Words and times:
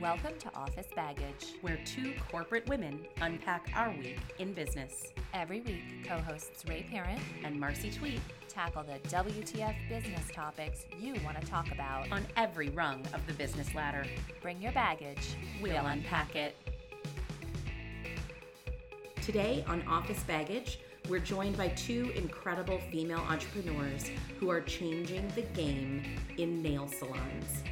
Welcome 0.00 0.38
to 0.38 0.54
Office 0.54 0.86
Baggage. 0.94 1.54
where 1.60 1.78
two 1.84 2.12
corporate 2.30 2.68
women 2.68 3.00
unpack 3.20 3.68
our 3.74 3.90
week 3.90 4.18
in 4.38 4.52
business. 4.52 5.12
Every 5.34 5.60
week, 5.60 6.06
co 6.06 6.18
hosts 6.18 6.64
Ray 6.68 6.84
Parent 6.88 7.20
And 7.42 7.58
Marcy 7.58 7.90
Tweet 7.90 8.20
tackle 8.48 8.84
the 8.84 8.98
WTF 9.08 9.74
business 9.88 10.28
topics 10.32 10.86
you 11.00 11.14
want 11.24 11.40
to 11.40 11.46
talk 11.46 11.72
about. 11.72 12.10
on 12.12 12.24
every 12.36 12.68
rung 12.70 13.00
of 13.12 13.26
the 13.26 13.32
business 13.32 13.74
ladder. 13.74 14.06
Bring 14.40 14.62
your 14.62 14.72
baggage. 14.72 15.36
We'll 15.60 15.86
unpack 15.86 16.36
it. 16.36 16.54
Today 19.22 19.64
on 19.66 19.82
Office 19.88 20.22
Baggage, 20.22 20.78
we're 21.08 21.18
joined 21.18 21.56
by 21.56 21.68
two 21.68 22.12
incredible 22.14 22.78
female 22.92 23.24
entrepreneurs 23.28 24.10
who 24.38 24.48
are 24.48 24.60
changing 24.60 25.26
the 25.34 25.42
game 25.42 26.02
in 26.36 26.62
nail 26.62 26.86
salons. 26.86 27.64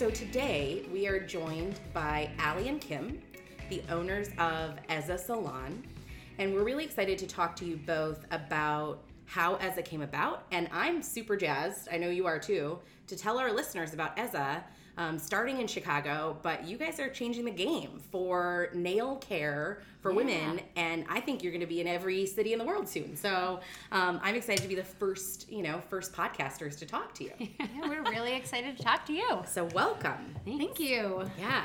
So 0.00 0.08
today 0.08 0.86
we 0.90 1.06
are 1.06 1.20
joined 1.20 1.78
by 1.92 2.30
Ali 2.42 2.70
and 2.70 2.80
Kim, 2.80 3.20
the 3.68 3.82
owners 3.90 4.28
of 4.38 4.78
Ezza 4.88 5.18
Salon, 5.18 5.84
and 6.38 6.54
we're 6.54 6.64
really 6.64 6.86
excited 6.86 7.18
to 7.18 7.26
talk 7.26 7.54
to 7.56 7.66
you 7.66 7.76
both 7.76 8.24
about 8.30 9.02
how 9.26 9.56
Ezza 9.56 9.84
came 9.84 10.00
about. 10.00 10.46
And 10.52 10.70
I'm 10.72 11.02
super 11.02 11.36
jazzed, 11.36 11.90
I 11.92 11.98
know 11.98 12.08
you 12.08 12.24
are 12.24 12.38
too, 12.38 12.78
to 13.08 13.14
tell 13.14 13.38
our 13.38 13.52
listeners 13.52 13.92
about 13.92 14.16
Ezza. 14.16 14.62
Um, 14.96 15.18
starting 15.18 15.60
in 15.60 15.66
Chicago, 15.66 16.36
but 16.42 16.66
you 16.66 16.76
guys 16.76 17.00
are 17.00 17.08
changing 17.08 17.44
the 17.46 17.50
game 17.50 18.00
for 18.10 18.68
nail 18.74 19.16
care 19.16 19.80
for 20.02 20.12
women, 20.12 20.60
and 20.76 21.04
I 21.08 21.20
think 21.20 21.42
you're 21.42 21.52
going 21.52 21.60
to 21.62 21.66
be 21.66 21.80
in 21.80 21.86
every 21.86 22.26
city 22.26 22.52
in 22.52 22.58
the 22.58 22.64
world 22.64 22.88
soon. 22.88 23.16
So 23.16 23.60
um, 23.92 24.20
I'm 24.22 24.34
excited 24.34 24.62
to 24.62 24.68
be 24.68 24.74
the 24.74 24.82
first, 24.84 25.50
you 25.50 25.62
know, 25.62 25.80
first 25.88 26.12
podcasters 26.12 26.78
to 26.80 26.86
talk 26.86 27.14
to 27.14 27.24
you. 27.24 27.32
Yeah, 27.60 27.88
we're 27.88 28.02
really 28.02 28.34
excited 28.34 28.76
to 28.76 28.82
talk 28.82 29.06
to 29.06 29.12
you. 29.12 29.42
So 29.46 29.64
welcome. 29.74 30.34
Thank 30.44 30.80
you. 30.80 31.30
Yeah. 31.38 31.64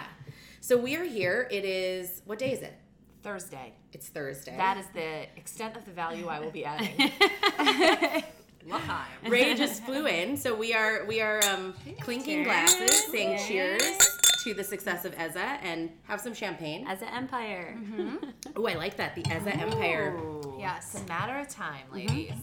So 0.61 0.77
we 0.77 0.95
are 0.95 1.03
here. 1.03 1.47
It 1.51 1.65
is 1.65 2.21
what 2.25 2.39
day 2.39 2.51
is 2.53 2.61
it? 2.61 2.77
Thursday. 3.23 3.73
It's 3.91 4.07
Thursday. 4.07 4.55
That 4.55 4.77
is 4.77 4.85
the 4.93 5.23
extent 5.35 5.75
of 5.75 5.83
the 5.85 5.91
value 5.91 6.27
I 6.27 6.39
will 6.39 6.51
be 6.51 6.63
adding. 6.63 7.11
L'chaim. 9.23 9.31
Ray 9.31 9.55
just 9.55 9.83
flew 9.83 10.05
in, 10.07 10.37
so 10.37 10.55
we 10.55 10.73
are 10.73 11.05
we 11.05 11.21
are 11.21 11.43
um, 11.45 11.73
clinking 12.01 12.43
glasses, 12.43 13.05
saying 13.11 13.39
cheers 13.47 13.81
to 14.43 14.53
the 14.53 14.63
success 14.63 15.05
of 15.05 15.15
Ezza, 15.15 15.57
and 15.63 15.89
have 16.03 16.21
some 16.21 16.33
champagne. 16.33 16.85
as 16.87 17.01
an 17.01 17.07
empire. 17.09 17.75
Oh, 18.55 18.67
I 18.67 18.75
like 18.75 18.95
that. 18.97 19.15
The 19.15 19.23
Ezza 19.23 19.57
Empire. 19.59 20.15
Yes. 20.59 20.93
It's 20.93 21.03
a 21.03 21.07
matter 21.07 21.37
of 21.39 21.47
time, 21.49 21.85
mm-hmm. 21.87 21.95
ladies. 21.95 22.33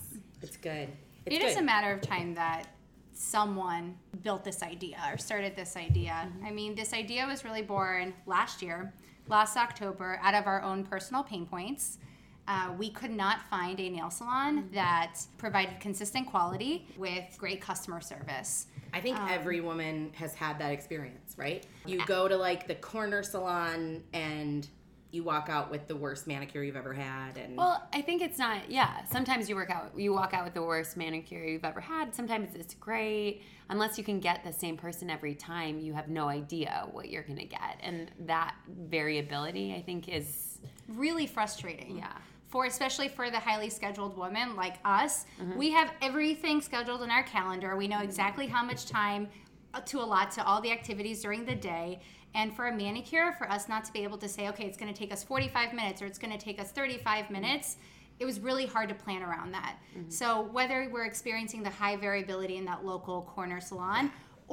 It's 0.43 0.57
good. 0.57 0.89
It's 1.27 1.37
It 1.37 1.39
good. 1.41 1.49
is 1.51 1.57
a 1.57 1.63
matter 1.63 1.93
of 1.93 2.01
time 2.01 2.35
that 2.35 2.67
someone 3.15 3.95
built 4.23 4.43
this 4.43 4.63
idea 4.63 4.99
or 5.11 5.17
started 5.17 5.55
this 5.55 5.77
idea. 5.77 6.13
Mm-hmm. 6.27 6.47
I 6.47 6.51
mean, 6.51 6.75
this 6.75 6.93
idea 6.93 7.25
was 7.27 7.45
really 7.45 7.63
born 7.63 8.13
last 8.27 8.63
year, 8.63 8.93
last 9.29 9.57
October, 9.57 10.19
out 10.23 10.35
of 10.35 10.47
our 10.47 10.61
own 10.63 10.85
personal 10.85 11.23
pain 11.23 11.47
points. 11.47 11.99
Uh, 12.49 12.73
we 12.77 12.91
could 12.91 13.11
not 13.11 13.49
find 13.49 13.79
a 13.79 13.89
nail 13.89 14.11
salon 14.11 14.69
that 14.73 15.15
provided 15.39 15.79
consistent 15.79 16.27
quality 16.27 16.87
with 16.97 17.25
great 17.39 17.61
customer 17.61 18.01
service. 18.01 18.67
I 18.93 19.01
think 19.01 19.17
Um, 19.17 19.29
every 19.31 19.61
woman 19.61 20.13
has 20.15 20.35
had 20.35 20.59
that 20.59 20.73
experience, 20.73 21.35
right? 21.39 21.65
You 21.87 22.05
go 22.05 22.29
to 22.29 22.37
like 22.37 22.67
the 22.67 22.75
corner 22.75 23.23
salon 23.23 24.03
and 24.13 24.69
you 25.13 25.23
walk 25.23 25.49
out 25.51 25.71
with 25.71 25.87
the 25.89 25.95
worst 25.95 26.27
manicure 26.27 26.63
you've 26.63 26.75
ever 26.77 26.95
had, 26.95 27.37
and 27.37 27.57
Well, 27.57 27.87
I 27.93 28.01
think 28.01 28.23
it's 28.23 28.39
not. 28.39 28.71
Yeah, 28.71 29.05
sometimes 29.05 29.49
you 29.49 29.55
work 29.55 29.71
out, 29.71 29.93
you 29.95 30.13
walk 30.13 30.33
out 30.33 30.43
with 30.45 30.55
the 30.55 30.63
worst 30.63 30.97
manicure 30.97 31.45
you've 31.45 31.67
ever 31.67 31.81
had. 31.81 32.15
Sometimes 32.15 32.55
it's 32.55 32.75
great. 32.75 33.43
Unless 33.69 33.99
you 33.99 34.05
can 34.05 34.21
get 34.21 34.43
the 34.43 34.53
same 34.53 34.77
person 34.77 35.11
every 35.11 35.35
time, 35.35 35.79
you 35.79 35.93
have 35.93 36.09
no 36.09 36.29
idea 36.29 36.89
what 36.93 37.11
you're 37.11 37.23
gonna 37.23 37.45
get, 37.45 37.79
and 37.83 38.11
that 38.21 38.55
variability, 38.69 39.75
I 39.75 39.83
think, 39.83 40.09
is 40.09 40.59
really 40.89 41.27
frustrating. 41.27 41.99
Yeah. 41.99 42.13
For 42.53 42.67
especially 42.67 43.09
for 43.09 43.31
the 43.31 43.39
highly 43.39 43.71
scheduled 43.71 44.15
woman 44.15 44.55
like 44.55 44.75
us, 44.85 45.25
mm-hmm. 45.41 45.57
we 45.57 45.71
have 45.73 45.91
everything 46.03 46.61
scheduled 46.61 47.03
in 47.03 47.11
our 47.11 47.23
calendar. 47.23 47.77
We 47.77 47.89
know 47.89 48.01
exactly 48.01 48.47
how 48.47 48.63
much 48.63 48.85
time 48.85 49.29
uh, 49.73 49.81
to 49.81 50.01
allot 50.01 50.31
to 50.33 50.45
all 50.45 50.61
the 50.61 50.71
activities 50.71 51.23
during 51.23 51.47
the 51.47 51.55
day. 51.55 52.01
And 52.35 52.55
for 52.55 52.67
a 52.67 52.77
manicure, 52.77 53.33
for 53.39 53.51
us 53.51 53.71
not 53.71 53.87
to 53.87 53.93
be 53.95 54.05
able 54.05 54.19
to 54.19 54.29
say, 54.29 54.51
okay, 54.51 54.67
it's 54.67 54.77
going 54.77 54.93
to 54.93 54.99
take 54.99 55.15
us 55.15 55.25
45 55.25 55.73
minutes 55.73 56.03
or 56.03 56.07
it's 56.07 56.19
going 56.19 56.31
to 56.31 56.43
take 56.43 56.61
us 56.61 56.71
35 56.73 57.25
mm-hmm. 57.25 57.33
minutes, 57.33 57.79
it 58.21 58.27
was 58.27 58.39
really 58.39 58.67
hard 58.67 58.91
to 58.91 58.95
plan 58.95 59.23
around 59.23 59.53
that. 59.53 59.79
Mm-hmm. 59.97 60.11
So 60.11 60.43
whether 60.53 60.91
we're 60.93 61.07
experiencing 61.07 61.63
the 61.63 61.71
high 61.71 61.97
variability 61.97 62.59
in 62.59 62.67
that 62.67 62.85
local 62.85 63.23
corner 63.23 63.63
salon 63.63 64.13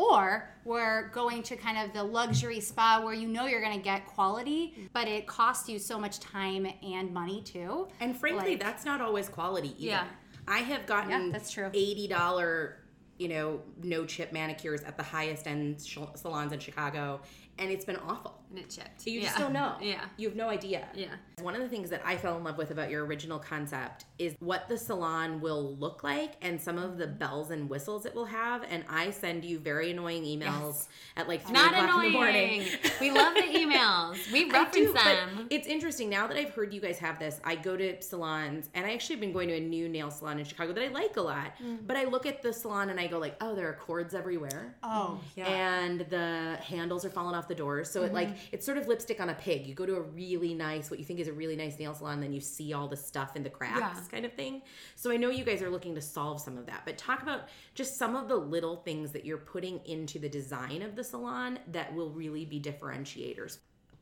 or 0.09 0.49
we're 0.63 1.09
going 1.09 1.43
to 1.43 1.57
kind 1.57 1.77
of 1.77 1.91
the 1.93 2.01
luxury 2.01 2.61
spa 2.61 3.01
where 3.03 3.13
you 3.13 3.27
know 3.27 3.47
you're 3.47 3.59
going 3.61 3.77
to 3.77 3.83
get 3.83 4.05
quality, 4.07 4.87
but 4.93 5.09
it 5.09 5.27
costs 5.27 5.67
you 5.67 5.77
so 5.77 5.99
much 5.99 6.19
time 6.21 6.65
and 6.81 7.13
money 7.13 7.41
too. 7.41 7.85
And 7.99 8.15
frankly, 8.17 8.51
Like- 8.51 8.63
that's 8.63 8.85
not 8.85 9.01
always 9.01 9.27
quality 9.27 9.69
either. 9.77 9.85
Yeah. 9.91 10.07
I 10.47 10.59
have 10.59 10.85
gotten 10.85 11.09
Yeah, 11.25 11.29
that's 11.33 11.51
true. 11.51 11.69
eighty 11.73 12.07
dollar, 12.07 12.77
you 13.17 13.27
know, 13.27 13.59
no 13.83 14.05
chip 14.05 14.31
manicures 14.31 14.81
at 14.83 14.95
the 14.95 15.03
highest 15.03 15.45
end 15.47 15.81
sh- 15.85 15.97
salons 16.15 16.53
in 16.53 16.59
Chicago, 16.59 17.19
and 17.59 17.69
it's 17.71 17.85
been 17.85 17.97
awful. 17.97 18.35
and 18.49 18.57
it 18.59 18.69
chipped. 18.69 19.01
So 19.01 19.09
you 19.11 19.21
just 19.21 19.37
don't 19.37 19.53
know. 19.53 19.75
Yeah. 19.81 20.01
You 20.17 20.27
have 20.29 20.35
no 20.37 20.49
idea. 20.49 20.87
Yeah. 20.95 21.07
One 21.41 21.55
of 21.55 21.61
the 21.61 21.69
things 21.69 21.89
that 21.91 22.01
I 22.05 22.17
fell 22.17 22.35
in 22.37 22.43
love 22.43 22.57
with 22.57 22.71
about 22.71 22.89
your 22.89 23.05
original 23.05 23.37
concept 23.39 24.05
is 24.17 24.35
what 24.39 24.67
the 24.67 24.77
salon 24.77 25.39
will 25.39 25.75
look 25.77 26.03
like 26.03 26.33
and 26.41 26.59
some 26.59 26.77
of 26.77 26.97
the 26.97 27.07
bells 27.07 27.51
and 27.51 27.69
whistles 27.69 28.05
it 28.05 28.13
will 28.15 28.25
have. 28.25 28.63
And 28.69 28.83
I 28.89 29.11
send 29.11 29.45
you 29.45 29.59
very 29.59 29.91
annoying 29.91 30.23
emails 30.23 30.87
at 31.15 31.27
like 31.27 31.43
three 31.43 31.53
Not 31.53 31.73
o'clock 31.73 32.03
in 32.05 32.11
the 32.13 32.17
annoying. 32.17 32.61
morning. 32.61 32.67
we 32.99 33.11
love 33.11 33.33
the 33.35 33.41
emails. 33.63 34.31
We 34.31 34.49
reference 34.49 34.73
do, 34.87 34.93
them. 34.93 35.47
it's 35.49 35.67
interesting 35.67 36.09
now 36.09 36.27
that 36.27 36.37
I've 36.37 36.49
heard 36.53 36.73
you 36.73 36.81
guys 36.81 36.97
have 36.99 37.19
this. 37.19 37.39
I 37.43 37.55
go 37.55 37.77
to 37.77 38.01
salons, 38.01 38.69
and 38.73 38.85
I 38.85 38.93
actually 38.93 39.15
have 39.15 39.21
been 39.21 39.33
going 39.33 39.47
to 39.49 39.55
a 39.55 39.59
new 39.59 39.87
nail 39.89 40.11
salon 40.11 40.39
in 40.39 40.45
Chicago 40.45 40.73
that 40.73 40.83
I 40.83 40.87
like 40.89 41.17
a 41.17 41.21
lot. 41.21 41.53
Mm. 41.63 41.79
But 41.87 41.97
I 41.97 42.05
look 42.05 42.25
at 42.25 42.41
the 42.41 42.51
salon 42.53 42.89
and 42.89 42.99
I 42.99 43.07
go 43.07 43.17
like, 43.19 43.35
oh, 43.41 43.55
there 43.55 43.67
are 43.69 43.73
cords 43.73 44.13
everywhere, 44.13 44.75
Oh, 44.83 45.19
yeah. 45.35 45.47
and 45.47 46.01
the 46.09 46.57
handles 46.63 47.05
are 47.05 47.09
falling 47.09 47.35
off 47.35 47.47
the 47.49 47.55
doors. 47.55 47.89
So 47.89 48.03
it 48.03 48.13
like 48.13 48.29
mm-hmm. 48.29 48.53
it's 48.53 48.65
sort 48.65 48.77
of 48.77 48.87
lipstick 48.87 49.19
on 49.19 49.29
a 49.29 49.33
pig. 49.33 49.67
You 49.67 49.73
go 49.73 49.85
to 49.85 49.97
a 49.97 50.01
really 50.01 50.53
nice, 50.53 50.89
what 50.89 50.99
you 50.99 51.05
think 51.05 51.19
is 51.19 51.27
a 51.27 51.33
really 51.33 51.57
nice 51.57 51.77
nail 51.77 51.93
salon, 51.93 52.21
then 52.21 52.31
you 52.31 52.39
see 52.39 52.71
all 52.71 52.87
the 52.87 52.95
stuff 52.95 53.35
in 53.35 53.43
the 53.43 53.49
cracks, 53.49 53.79
Yeah. 53.79 54.09
kind 54.09 54.25
of 54.25 54.33
thing. 54.33 54.61
So 54.95 55.11
I 55.11 55.17
know 55.17 55.29
you 55.29 55.43
guys 55.43 55.61
are 55.61 55.69
looking 55.69 55.95
to 55.95 56.01
solve 56.01 56.39
some 56.39 56.57
of 56.57 56.65
that. 56.67 56.83
But 56.85 56.97
talk 56.97 57.21
about 57.21 57.49
just 57.75 57.97
some 57.97 58.15
of 58.15 58.29
the 58.29 58.37
little 58.37 58.77
things 58.77 59.11
that 59.11 59.25
you're 59.25 59.37
putting 59.37 59.79
into 59.85 60.19
the 60.19 60.29
design 60.29 60.81
of 60.81 60.95
the 60.95 61.03
salon 61.03 61.59
that 61.71 61.93
will 61.93 62.11
really 62.11 62.45
be 62.45 62.61
differentiators. 62.61 63.57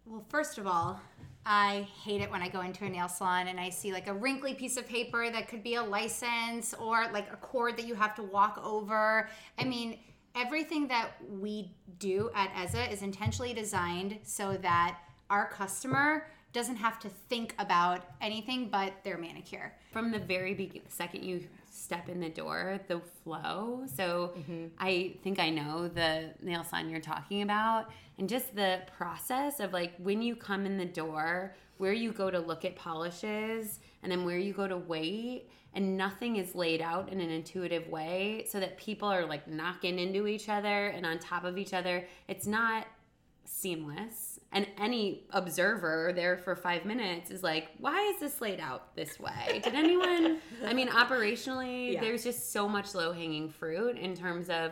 Well, 0.06 0.24
first 0.30 0.58
of 0.58 0.68
all, 0.68 1.02
I 1.46 1.88
hate 2.04 2.22
it 2.22 2.30
when 2.30 2.42
I 2.42 2.50
go 2.50 2.60
into 2.62 2.84
a 2.84 2.90
nail 2.90 3.08
salon 3.08 3.48
and 3.48 3.58
I 3.58 3.70
see 3.70 3.94
like 3.94 4.08
a 4.08 4.14
wrinkly 4.14 4.54
piece 4.54 4.76
of 4.76 4.86
paper 4.86 5.30
that 5.32 5.48
could 5.48 5.64
be 5.64 5.76
a 5.76 5.84
license 5.84 6.74
or 6.74 7.08
like 7.14 7.32
a 7.32 7.38
cord 7.38 7.78
that 7.78 7.88
you 7.88 7.96
have 7.96 8.16
to 8.16 8.24
walk 8.24 8.62
over. 8.64 9.30
I 9.58 9.64
mean, 9.64 9.98
everything 10.38 10.88
that 10.88 11.12
we 11.30 11.72
do 12.00 12.30
at 12.36 12.54
Ezza 12.54 12.92
is 12.92 13.02
intentionally 13.02 13.54
designed 13.54 14.20
so 14.24 14.58
that 14.58 15.00
our 15.30 15.50
customer 15.50 16.28
doesn't 16.54 16.78
have 16.78 17.00
to 17.00 17.10
think 17.30 17.54
about 17.60 18.06
anything 18.22 18.70
but 18.70 18.94
their 19.04 19.18
manicure. 19.18 19.74
from 19.92 20.12
the 20.12 20.20
very 20.20 20.54
be- 20.54 20.82
second 20.88 21.24
you 21.24 21.44
step 21.70 22.10
in 22.10 22.20
the 22.20 22.30
door, 22.30 22.80
the 22.88 23.00
flow. 23.24 23.84
So 23.96 24.34
mm-hmm. 24.38 24.68
I 24.80 25.16
think 25.24 25.40
I 25.40 25.50
know 25.50 25.88
the 25.88 26.32
nail 26.42 26.64
salon 26.64 26.90
you're 26.90 27.00
talking 27.00 27.42
about, 27.42 27.92
and 28.18 28.28
just 28.28 28.56
the 28.56 28.82
process 28.98 29.60
of 29.60 29.74
like 29.74 29.94
when 29.98 30.22
you 30.22 30.36
come 30.36 30.66
in 30.66 30.78
the 30.78 30.86
door, 30.86 31.56
where 31.78 31.94
you 31.94 32.12
go 32.12 32.32
to 32.32 32.40
look 32.40 32.66
at 32.66 32.76
polishes, 32.76 33.80
and 34.04 34.12
then 34.12 34.26
where 34.26 34.38
you 34.38 34.54
go 34.54 34.68
to 34.68 34.78
wait, 34.78 35.50
and 35.74 35.98
nothing 35.98 36.38
is 36.38 36.56
laid 36.56 36.82
out 36.82 37.10
in 37.12 37.20
an 37.22 37.30
intuitive 37.30 37.88
way, 37.88 38.46
so 38.50 38.60
that 38.60 38.78
people 38.78 39.08
are 39.10 39.26
like 39.26 39.48
knocking 39.48 40.00
into 40.00 40.28
each 40.28 40.50
other 40.50 40.88
and 40.88 41.06
on 41.06 41.20
top 41.20 41.44
of 41.44 41.58
each 41.58 41.74
other. 41.74 42.08
It's 42.28 42.48
not 42.48 42.88
seamless 43.50 44.40
and 44.52 44.68
any 44.78 45.24
observer 45.32 46.12
there 46.14 46.38
for 46.38 46.56
five 46.56 46.84
minutes 46.86 47.32
is 47.32 47.44
like 47.44 47.70
why 47.80 48.02
is 48.14 48.20
this 48.20 48.42
laid 48.42 48.60
out 48.60 48.94
this 48.96 49.20
way 49.20 49.62
did 49.64 49.74
anyone 49.74 50.38
i 50.66 50.74
mean 50.74 50.90
operationally 50.90 51.94
Yeah. 51.94 52.02
there's 52.02 52.24
just 52.24 52.52
so 52.52 52.68
much 52.68 52.94
low 52.94 53.14
hanging 53.14 53.50
fruit 53.50 53.98
in 53.98 54.16
terms 54.16 54.50
of 54.50 54.72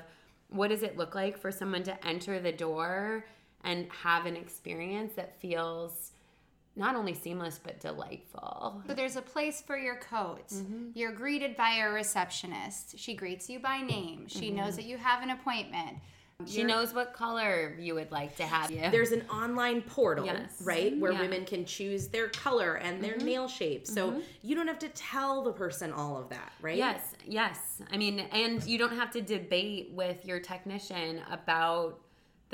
what 0.49 0.67
does 0.69 0.83
it 0.83 0.97
look 0.97 1.15
like 1.15 1.37
for 1.37 1.51
someone 1.51 1.83
to 1.83 2.07
enter 2.07 2.39
the 2.39 2.51
door 2.51 3.25
and 3.63 3.87
have 4.03 4.25
an 4.25 4.35
experience 4.35 5.13
that 5.15 5.39
feels 5.39 6.11
not 6.75 6.95
only 6.95 7.13
seamless 7.13 7.59
but 7.61 7.79
delightful 7.79 8.83
So 8.87 8.93
there's 8.93 9.15
a 9.15 9.21
place 9.21 9.61
for 9.61 9.77
your 9.77 9.95
coat. 9.95 10.49
Mm-hmm. 10.49 10.89
You're 10.93 11.13
greeted 11.13 11.55
by 11.55 11.75
a 11.75 11.89
receptionist. 11.89 12.97
She 12.97 13.15
greets 13.15 13.49
you 13.49 13.59
by 13.59 13.81
name. 13.81 14.27
She 14.27 14.47
mm-hmm. 14.47 14.57
knows 14.57 14.75
that 14.75 14.85
you 14.85 14.97
have 14.97 15.23
an 15.23 15.29
appointment. 15.29 15.97
She 16.45 16.63
knows 16.63 16.93
what 16.93 17.13
color 17.13 17.77
you 17.79 17.95
would 17.95 18.11
like 18.11 18.35
to 18.37 18.43
have. 18.43 18.69
You. 18.69 18.91
There's 18.91 19.13
an 19.13 19.23
online 19.29 19.81
portal, 19.81 20.25
Yes. 20.25 20.61
right, 20.61 20.97
where 20.97 21.13
Yeah. 21.13 21.21
women 21.21 21.45
can 21.45 21.63
choose 21.63 22.09
their 22.09 22.27
color 22.27 22.75
and 22.75 23.01
their 23.01 23.15
mm-hmm. 23.15 23.25
nail 23.25 23.47
shape. 23.47 23.87
So 23.87 24.21
you 24.41 24.53
don't 24.53 24.67
have 24.67 24.79
to 24.79 24.89
tell 24.89 25.43
the 25.43 25.53
person 25.53 25.93
all 25.93 26.17
of 26.17 26.29
that, 26.29 26.51
right? 26.61 26.75
Yes, 26.75 27.13
yes. 27.25 27.81
I 27.89 27.95
mean, 27.95 28.19
and 28.19 28.61
you 28.65 28.77
don't 28.77 28.95
have 28.95 29.11
to 29.11 29.21
debate 29.21 29.91
with 29.91 30.25
your 30.25 30.41
technician 30.41 31.21
about 31.31 32.01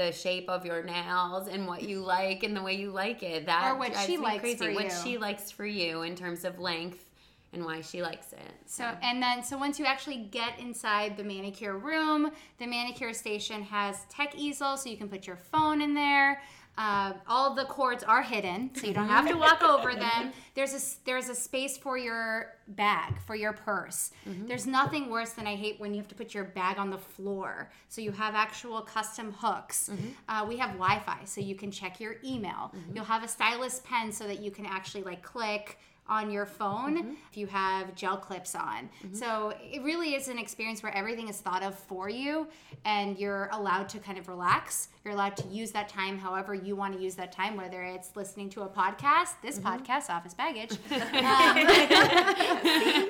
the 0.05 0.11
shape 0.11 0.49
of 0.49 0.65
your 0.65 0.83
nails 0.83 1.47
and 1.47 1.67
what 1.67 1.83
you 1.83 1.99
like 2.01 2.43
and 2.43 2.55
the 2.55 2.61
way 2.61 2.73
you 2.73 2.91
like 2.91 3.21
it. 3.23 3.45
That 3.45 3.71
Or 3.71 3.77
what 3.77 3.95
she 3.97 4.17
likes 4.17 4.41
crazy. 4.41 4.57
for 4.57 4.73
what 4.73 4.85
you. 4.85 4.91
she 5.03 5.17
likes 5.17 5.51
for 5.51 5.65
you 5.65 6.01
in 6.01 6.15
terms 6.15 6.43
of 6.43 6.59
length 6.59 7.05
and 7.53 7.65
why 7.65 7.81
she 7.81 8.01
likes 8.01 8.33
it. 8.33 8.53
So 8.65 8.85
and 9.01 9.21
then 9.21 9.43
so 9.43 9.57
once 9.57 9.77
you 9.77 9.85
actually 9.85 10.17
get 10.31 10.57
inside 10.59 11.17
the 11.17 11.23
manicure 11.23 11.77
room, 11.77 12.31
the 12.57 12.65
manicure 12.65 13.13
station 13.13 13.61
has 13.63 14.05
tech 14.09 14.33
easel, 14.35 14.77
so 14.77 14.89
you 14.89 14.97
can 14.97 15.09
put 15.09 15.27
your 15.27 15.35
phone 15.35 15.81
in 15.81 15.93
there. 15.93 16.41
Uh, 16.77 17.13
all 17.27 17.53
the 17.53 17.65
cords 17.65 18.03
are 18.03 18.21
hidden, 18.23 18.71
so 18.73 18.87
you 18.87 18.93
don't 18.93 19.07
have 19.09 19.27
to 19.27 19.35
walk 19.45 19.61
over 19.61 19.93
them. 19.93 20.31
There's 20.55 20.73
a 20.73 21.05
there's 21.05 21.29
a 21.29 21.35
space 21.35 21.77
for 21.77 21.97
your 21.97 22.53
bag, 22.69 23.13
for 23.27 23.35
your 23.35 23.53
purse. 23.53 24.11
There's 24.47 24.65
nothing 24.65 25.09
worse 25.09 25.31
than 25.31 25.45
I 25.47 25.55
hate 25.55 25.79
when 25.79 25.93
you 25.93 25.99
have 25.99 26.07
to 26.07 26.15
put 26.15 26.33
your 26.33 26.45
bag 26.45 26.77
on 26.79 26.89
the 26.89 26.97
floor. 26.97 27.69
So 27.89 28.01
you 28.01 28.11
have 28.13 28.35
actual 28.35 28.81
custom 28.81 29.33
hooks. 29.37 29.89
Uh, 30.29 30.45
we 30.47 30.57
have 30.57 30.71
Wi-Fi, 30.71 31.19
so 31.25 31.41
you 31.41 31.55
can 31.55 31.71
check 31.71 31.99
your 31.99 32.15
email. 32.23 32.73
You'll 32.95 33.03
have 33.05 33.23
a 33.23 33.27
stylus 33.27 33.81
pen 33.83 34.11
so 34.11 34.25
that 34.27 34.39
you 34.39 34.49
can 34.49 34.65
actually 34.65 35.03
like 35.03 35.21
click 35.21 35.77
on 36.11 36.29
your 36.29 36.45
phone 36.45 37.15
if 37.31 37.37
you 37.37 37.47
have 37.47 37.95
gel 37.95 38.17
clips 38.17 38.53
on. 38.53 38.89
So 39.13 39.53
it 39.61 39.81
really 39.81 40.13
is 40.13 40.27
an 40.27 40.37
experience 40.37 40.83
where 40.83 40.93
everything 40.95 41.29
is 41.29 41.37
thought 41.37 41.63
of 41.63 41.73
for 41.73 42.09
you 42.09 42.47
and 42.83 43.17
you're 43.17 43.47
allowed 43.53 43.87
to 43.89 43.99
kind 43.99 44.17
of 44.17 44.27
relax. 44.27 44.89
You're 45.05 45.13
allowed 45.13 45.37
to 45.37 45.47
use 45.47 45.71
that 45.71 45.87
time 45.87 46.19
however 46.19 46.53
you 46.53 46.75
want 46.75 46.93
to 46.97 47.01
use 47.01 47.15
that 47.15 47.31
time, 47.31 47.55
whether 47.55 47.81
it's 47.81 48.13
listening 48.17 48.49
to 48.51 48.63
a 48.63 48.67
podcast, 48.67 49.35
this 49.41 49.57
podcast, 49.57 50.09
Office 50.09 50.33
Baggage, 50.33 50.77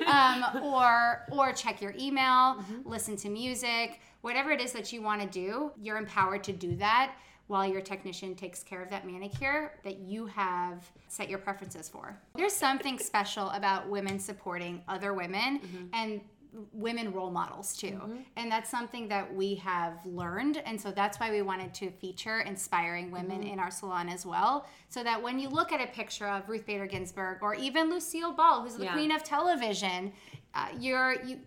um, 0.06 0.44
um, 0.54 0.62
or 0.62 1.26
or 1.32 1.52
check 1.52 1.82
your 1.82 1.94
email, 1.98 2.64
listen 2.84 3.16
to 3.16 3.28
music, 3.28 4.00
whatever 4.20 4.52
it 4.52 4.60
is 4.60 4.72
that 4.72 4.92
you 4.92 5.02
want 5.02 5.20
to 5.20 5.26
do, 5.26 5.72
you're 5.80 5.96
empowered 5.96 6.44
to 6.44 6.52
do 6.52 6.76
that 6.76 7.12
while 7.52 7.66
your 7.66 7.82
technician 7.82 8.34
takes 8.34 8.62
care 8.62 8.82
of 8.82 8.88
that 8.88 9.06
manicure 9.06 9.74
that 9.84 9.98
you 9.98 10.24
have 10.24 10.90
set 11.08 11.28
your 11.28 11.38
preferences 11.38 11.86
for. 11.86 12.18
There's 12.34 12.54
something 12.54 12.98
special 12.98 13.50
about 13.50 13.90
women 13.90 14.18
supporting 14.18 14.82
other 14.88 15.12
women 15.12 15.60
mm-hmm. 15.60 15.84
and 15.92 16.22
women 16.72 17.12
role 17.12 17.30
models 17.30 17.76
too. 17.76 17.88
Mm-hmm. 17.88 18.16
And 18.36 18.50
that's 18.50 18.70
something 18.70 19.06
that 19.08 19.34
we 19.34 19.54
have 19.56 20.04
learned 20.06 20.62
and 20.64 20.80
so 20.80 20.90
that's 20.90 21.20
why 21.20 21.30
we 21.30 21.42
wanted 21.42 21.74
to 21.74 21.90
feature 21.90 22.40
inspiring 22.40 23.10
women 23.10 23.40
mm-hmm. 23.40 23.52
in 23.52 23.58
our 23.58 23.70
salon 23.70 24.08
as 24.08 24.24
well 24.24 24.66
so 24.88 25.04
that 25.04 25.22
when 25.22 25.38
you 25.38 25.50
look 25.50 25.72
at 25.72 25.80
a 25.80 25.92
picture 25.92 26.28
of 26.28 26.48
Ruth 26.48 26.64
Bader 26.64 26.86
Ginsburg 26.86 27.42
or 27.42 27.54
even 27.54 27.90
Lucille 27.90 28.32
Ball 28.32 28.62
who's 28.62 28.76
the 28.76 28.84
Yeah. 28.84 28.94
queen 28.94 29.12
of 29.12 29.22
television, 29.22 30.12
uh, 30.54 30.68
you're 30.78 31.22
you 31.22 31.40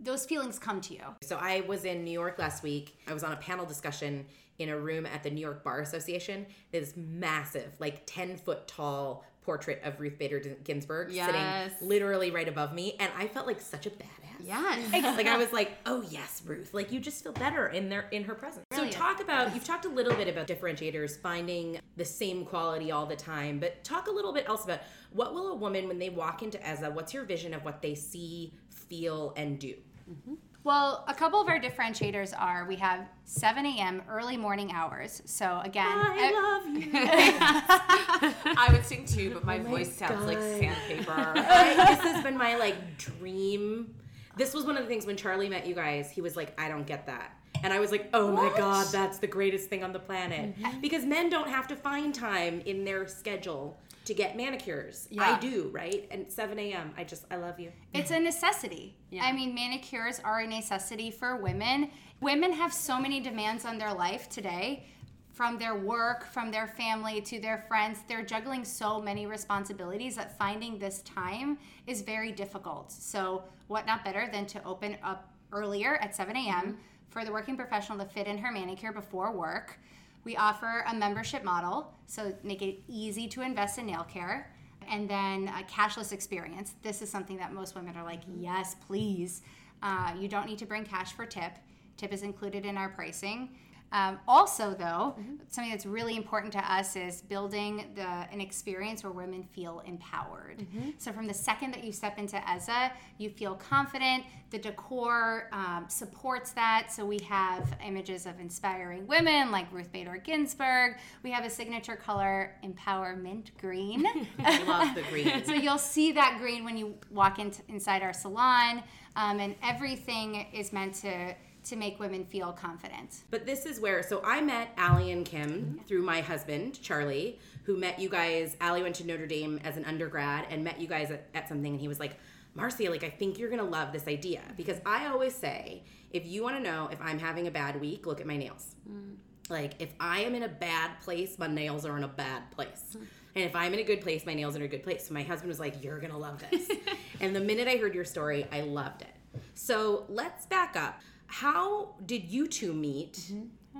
those 0.00 0.24
feelings 0.24 0.60
come 0.60 0.80
to 0.82 0.94
you. 0.94 1.02
So 1.22 1.36
I 1.40 1.62
was 1.62 1.84
in 1.84 2.04
New 2.04 2.12
York 2.12 2.38
last 2.38 2.62
week. 2.62 2.96
I 3.08 3.12
was 3.12 3.24
on 3.24 3.32
a 3.32 3.36
panel 3.36 3.66
discussion 3.66 4.24
in 4.58 4.68
a 4.68 4.78
room 4.78 5.06
at 5.06 5.22
the 5.22 5.30
New 5.30 5.40
York 5.40 5.64
Bar 5.64 5.80
Association. 5.80 6.46
This 6.72 6.94
massive, 6.96 7.72
like 7.78 8.02
10 8.06 8.36
foot 8.36 8.66
tall 8.66 9.24
portrait 9.42 9.80
of 9.82 9.98
Ruth 9.98 10.18
Bader 10.18 10.40
Ginsburg 10.62 11.10
Yes. 11.10 11.72
sitting 11.72 11.88
literally 11.88 12.30
right 12.30 12.48
above 12.48 12.74
me. 12.74 12.96
And 13.00 13.10
I 13.16 13.28
felt 13.28 13.46
like 13.46 13.60
such 13.60 13.86
a 13.86 13.90
badass. 13.90 14.04
Yes. 14.40 14.92
like 15.16 15.26
I 15.26 15.38
was 15.38 15.52
like, 15.52 15.78
oh 15.86 16.04
yes, 16.10 16.42
Ruth. 16.44 16.74
Like 16.74 16.92
you 16.92 17.00
just 17.00 17.22
feel 17.22 17.32
better 17.32 17.68
in 17.68 17.88
their 17.88 18.08
in 18.10 18.24
her 18.24 18.34
presence. 18.34 18.66
Is. 18.70 18.78
so 18.78 18.88
talk 18.90 19.22
about 19.22 19.54
you've 19.54 19.64
talked 19.64 19.86
a 19.86 19.88
little 19.88 20.12
bit 20.14 20.28
about 20.28 20.46
differentiators, 20.46 21.18
finding 21.18 21.80
the 21.96 22.04
same 22.04 22.44
quality 22.44 22.92
all 22.92 23.06
the 23.06 23.16
time, 23.16 23.58
but 23.58 23.82
talk 23.84 24.08
a 24.08 24.10
little 24.10 24.34
bit 24.34 24.46
else 24.48 24.64
about 24.64 24.80
what 25.12 25.32
will 25.32 25.52
a 25.52 25.56
woman 25.56 25.88
when 25.88 25.98
they 25.98 26.10
walk 26.10 26.42
into 26.42 26.58
Ezza, 26.58 26.92
what's 26.92 27.14
your 27.14 27.24
vision 27.24 27.54
of 27.54 27.64
what 27.64 27.80
they 27.80 27.94
see, 27.94 28.52
feel, 28.68 29.32
and 29.36 29.58
do? 29.58 29.74
Mm-hmm. 30.10 30.34
Well, 30.64 31.04
a 31.08 31.14
couple 31.14 31.40
of 31.40 31.48
our 31.48 31.60
differentiators 31.60 32.34
are 32.38 32.66
we 32.66 32.76
have 32.76 33.06
7 33.24 33.64
a.m. 33.64 34.02
early 34.08 34.36
morning 34.36 34.72
hours. 34.72 35.22
So 35.24 35.60
again, 35.64 35.86
e- 35.86 36.02
I 36.04 36.32
love 36.32 36.66
you. 36.76 36.90
I 38.58 38.68
would 38.72 38.84
sing 38.84 39.06
too, 39.06 39.30
but 39.34 39.44
my 39.44 39.58
oh 39.60 39.62
voice 39.62 39.94
sounds 39.94 40.26
like 40.26 40.38
sandpaper. 40.38 41.12
I, 41.36 41.74
this 41.74 42.00
has 42.00 42.22
been 42.24 42.36
my 42.36 42.56
like 42.56 42.98
dream. 42.98 43.94
This 44.36 44.52
was 44.52 44.64
one 44.64 44.76
of 44.76 44.82
the 44.82 44.88
things 44.88 45.06
when 45.06 45.16
Charlie 45.16 45.48
met 45.48 45.66
you 45.66 45.74
guys. 45.74 46.10
He 46.10 46.20
was 46.20 46.36
like, 46.36 46.60
"I 46.60 46.68
don't 46.68 46.86
get 46.86 47.06
that," 47.06 47.32
and 47.62 47.72
I 47.72 47.80
was 47.80 47.90
like, 47.90 48.08
"Oh 48.12 48.30
my 48.30 48.52
god, 48.56 48.86
that's 48.92 49.18
the 49.18 49.26
greatest 49.26 49.68
thing 49.68 49.82
on 49.82 49.92
the 49.92 49.98
planet." 49.98 50.54
Mm-hmm. 50.58 50.80
Because 50.80 51.04
men 51.04 51.28
don't 51.30 51.48
have 51.48 51.66
to 51.68 51.76
find 51.76 52.14
time 52.14 52.60
in 52.66 52.84
their 52.84 53.06
schedule 53.08 53.78
to 54.08 54.14
get 54.14 54.36
manicures. 54.38 55.06
I 55.18 55.38
do, 55.38 55.68
right? 55.70 56.08
And 56.10 56.32
7 56.32 56.58
a.m. 56.58 56.92
I 56.96 57.04
just, 57.04 57.26
I 57.30 57.36
love 57.36 57.60
you. 57.60 57.70
it's 57.92 58.10
a 58.10 58.18
necessity. 58.18 58.96
Yeah. 59.10 59.22
I 59.22 59.32
mean, 59.32 59.54
manicures 59.54 60.18
are 60.24 60.40
a 60.40 60.46
necessity 60.46 61.10
for 61.10 61.36
women. 61.36 61.90
Women 62.22 62.52
have 62.52 62.72
so 62.72 62.98
many 62.98 63.20
demands 63.20 63.66
on 63.66 63.76
their 63.76 63.92
life 63.92 64.30
today 64.30 64.86
from 65.30 65.58
their 65.58 65.76
work, 65.76 66.24
from 66.24 66.50
their 66.50 66.66
family 66.66 67.20
to 67.20 67.38
their 67.38 67.66
friends. 67.68 68.00
They're 68.08 68.24
juggling 68.24 68.64
so 68.64 68.98
many 68.98 69.26
responsibilities 69.26 70.16
that 70.16 70.38
finding 70.38 70.78
this 70.78 71.02
time 71.02 71.58
is 71.86 72.00
very 72.00 72.32
difficult. 72.32 72.90
So, 72.90 73.44
what 73.66 73.86
not 73.86 74.04
better 74.06 74.30
than 74.32 74.46
to 74.46 74.64
open 74.64 74.96
up 75.04 75.30
earlier 75.52 75.96
at 75.96 76.16
7 76.16 76.34
a.m. 76.34 76.44
Mm-hmm. 76.46 76.72
for 77.10 77.26
the 77.26 77.30
working 77.30 77.58
professional 77.58 77.98
to 77.98 78.06
fit 78.06 78.26
in 78.26 78.38
her 78.38 78.50
manicure 78.50 78.92
before 78.92 79.32
work. 79.32 79.78
We 80.24 80.36
offer 80.36 80.84
a 80.86 80.94
membership 80.94 81.44
model, 81.44 81.94
so 82.06 82.34
make 82.42 82.62
it 82.62 82.80
easy 82.88 83.28
to 83.28 83.42
invest 83.42 83.78
in 83.78 83.86
nail 83.86 84.04
care 84.04 84.52
and 84.90 85.08
then 85.08 85.48
a 85.48 85.62
cashless 85.64 86.12
experience. 86.12 86.74
This 86.82 87.02
is 87.02 87.10
something 87.10 87.36
that 87.38 87.52
most 87.52 87.74
women 87.74 87.96
are 87.96 88.04
like, 88.04 88.22
yes, 88.38 88.76
please. 88.86 89.42
Uh, 89.82 90.12
you 90.18 90.28
don't 90.28 90.46
need 90.46 90.58
to 90.58 90.66
bring 90.66 90.84
cash 90.84 91.12
for 91.12 91.26
tip. 91.26 91.52
Tip 91.96 92.12
is 92.12 92.22
included 92.22 92.64
in 92.64 92.76
our 92.76 92.88
pricing. 92.88 93.50
Um, 93.90 94.18
also, 94.28 94.74
though, 94.74 95.16
something 95.48 95.70
that's 95.70 95.86
really 95.86 96.16
important 96.16 96.52
to 96.52 96.72
us 96.72 96.94
is 96.94 97.22
building 97.22 97.86
the 97.94 98.02
an 98.02 98.40
experience 98.40 99.02
where 99.02 99.12
women 99.12 99.42
feel 99.42 99.82
empowered. 99.86 100.66
So, 100.98 101.12
from 101.12 101.26
the 101.26 101.34
second 101.34 101.72
that 101.72 101.84
you 101.84 101.92
step 101.92 102.18
into 102.18 102.36
Ezza, 102.36 102.92
you 103.16 103.30
feel 103.30 103.54
confident. 103.54 104.24
The 104.50 104.58
decor 104.58 105.48
um, 105.52 105.86
supports 105.88 106.52
that. 106.52 106.88
So, 106.90 107.06
we 107.06 107.18
have 107.28 107.76
images 107.84 108.26
of 108.26 108.38
inspiring 108.40 109.06
women 109.06 109.50
like 109.50 109.72
Ruth 109.72 109.90
Bader 109.90 110.16
Ginsburg. 110.18 110.96
We 111.22 111.30
have 111.30 111.44
a 111.44 111.50
signature 111.50 111.96
color, 111.96 112.54
empowerment 112.62 113.56
green. 113.58 114.06
I 114.38 114.62
love 114.64 114.94
the 114.94 115.02
green. 115.02 115.44
so 115.46 115.54
you'll 115.54 115.78
see 115.78 116.12
that 116.12 116.38
green 116.38 116.64
when 116.64 116.76
you 116.76 116.94
walk 117.10 117.38
in 117.38 117.52
inside 117.68 118.02
our 118.02 118.12
salon, 118.12 118.82
um, 119.16 119.40
and 119.40 119.54
everything 119.62 120.46
is 120.52 120.72
meant 120.72 120.94
to 120.96 121.34
to 121.68 121.76
make 121.76 121.98
women 122.00 122.24
feel 122.24 122.52
confident. 122.52 123.22
But 123.30 123.46
this 123.46 123.66
is 123.66 123.80
where, 123.80 124.02
so 124.02 124.22
I 124.24 124.40
met 124.40 124.70
Allie 124.76 125.12
and 125.12 125.24
Kim 125.24 125.80
through 125.86 126.02
my 126.02 126.20
husband, 126.20 126.80
Charlie, 126.82 127.38
who 127.64 127.76
met 127.76 127.98
you 127.98 128.08
guys. 128.08 128.56
Allie 128.60 128.82
went 128.82 128.94
to 128.96 129.06
Notre 129.06 129.26
Dame 129.26 129.60
as 129.64 129.76
an 129.76 129.84
undergrad 129.84 130.46
and 130.50 130.64
met 130.64 130.80
you 130.80 130.88
guys 130.88 131.10
at, 131.10 131.28
at 131.34 131.48
something, 131.48 131.72
and 131.72 131.80
he 131.80 131.88
was 131.88 132.00
like, 132.00 132.16
Marcia, 132.54 132.90
like, 132.90 133.04
I 133.04 133.10
think 133.10 133.38
you're 133.38 133.50
gonna 133.50 133.62
love 133.62 133.92
this 133.92 134.08
idea. 134.08 134.42
Because 134.56 134.80
I 134.84 135.06
always 135.06 135.34
say, 135.34 135.84
if 136.10 136.26
you 136.26 136.42
wanna 136.42 136.60
know 136.60 136.88
if 136.90 137.00
I'm 137.00 137.18
having 137.18 137.46
a 137.46 137.50
bad 137.50 137.80
week, 137.80 138.06
look 138.06 138.20
at 138.20 138.26
my 138.26 138.36
nails. 138.36 138.74
Mm. 138.90 139.16
Like, 139.50 139.74
if 139.78 139.90
I 140.00 140.20
am 140.20 140.34
in 140.34 140.42
a 140.42 140.48
bad 140.48 141.00
place, 141.00 141.38
my 141.38 141.46
nails 141.46 141.84
are 141.84 141.96
in 141.96 142.04
a 142.04 142.08
bad 142.08 142.50
place. 142.50 142.96
Mm. 142.96 143.06
And 143.36 143.44
if 143.44 143.54
I'm 143.54 143.72
in 143.74 143.78
a 143.78 143.84
good 143.84 144.00
place, 144.00 144.26
my 144.26 144.34
nails 144.34 144.56
are 144.56 144.60
in 144.60 144.64
a 144.64 144.68
good 144.68 144.82
place. 144.82 145.06
So 145.06 145.14
my 145.14 145.22
husband 145.22 145.48
was 145.48 145.60
like, 145.60 145.84
You're 145.84 146.00
gonna 146.00 146.18
love 146.18 146.42
this. 146.50 146.68
and 147.20 147.36
the 147.36 147.40
minute 147.40 147.68
I 147.68 147.76
heard 147.76 147.94
your 147.94 148.04
story, 148.04 148.46
I 148.50 148.62
loved 148.62 149.02
it. 149.02 149.14
So 149.54 150.04
let's 150.08 150.46
back 150.46 150.76
up. 150.76 151.00
How 151.28 151.94
did 152.04 152.24
you 152.24 152.48
two 152.48 152.72
meet? 152.72 153.32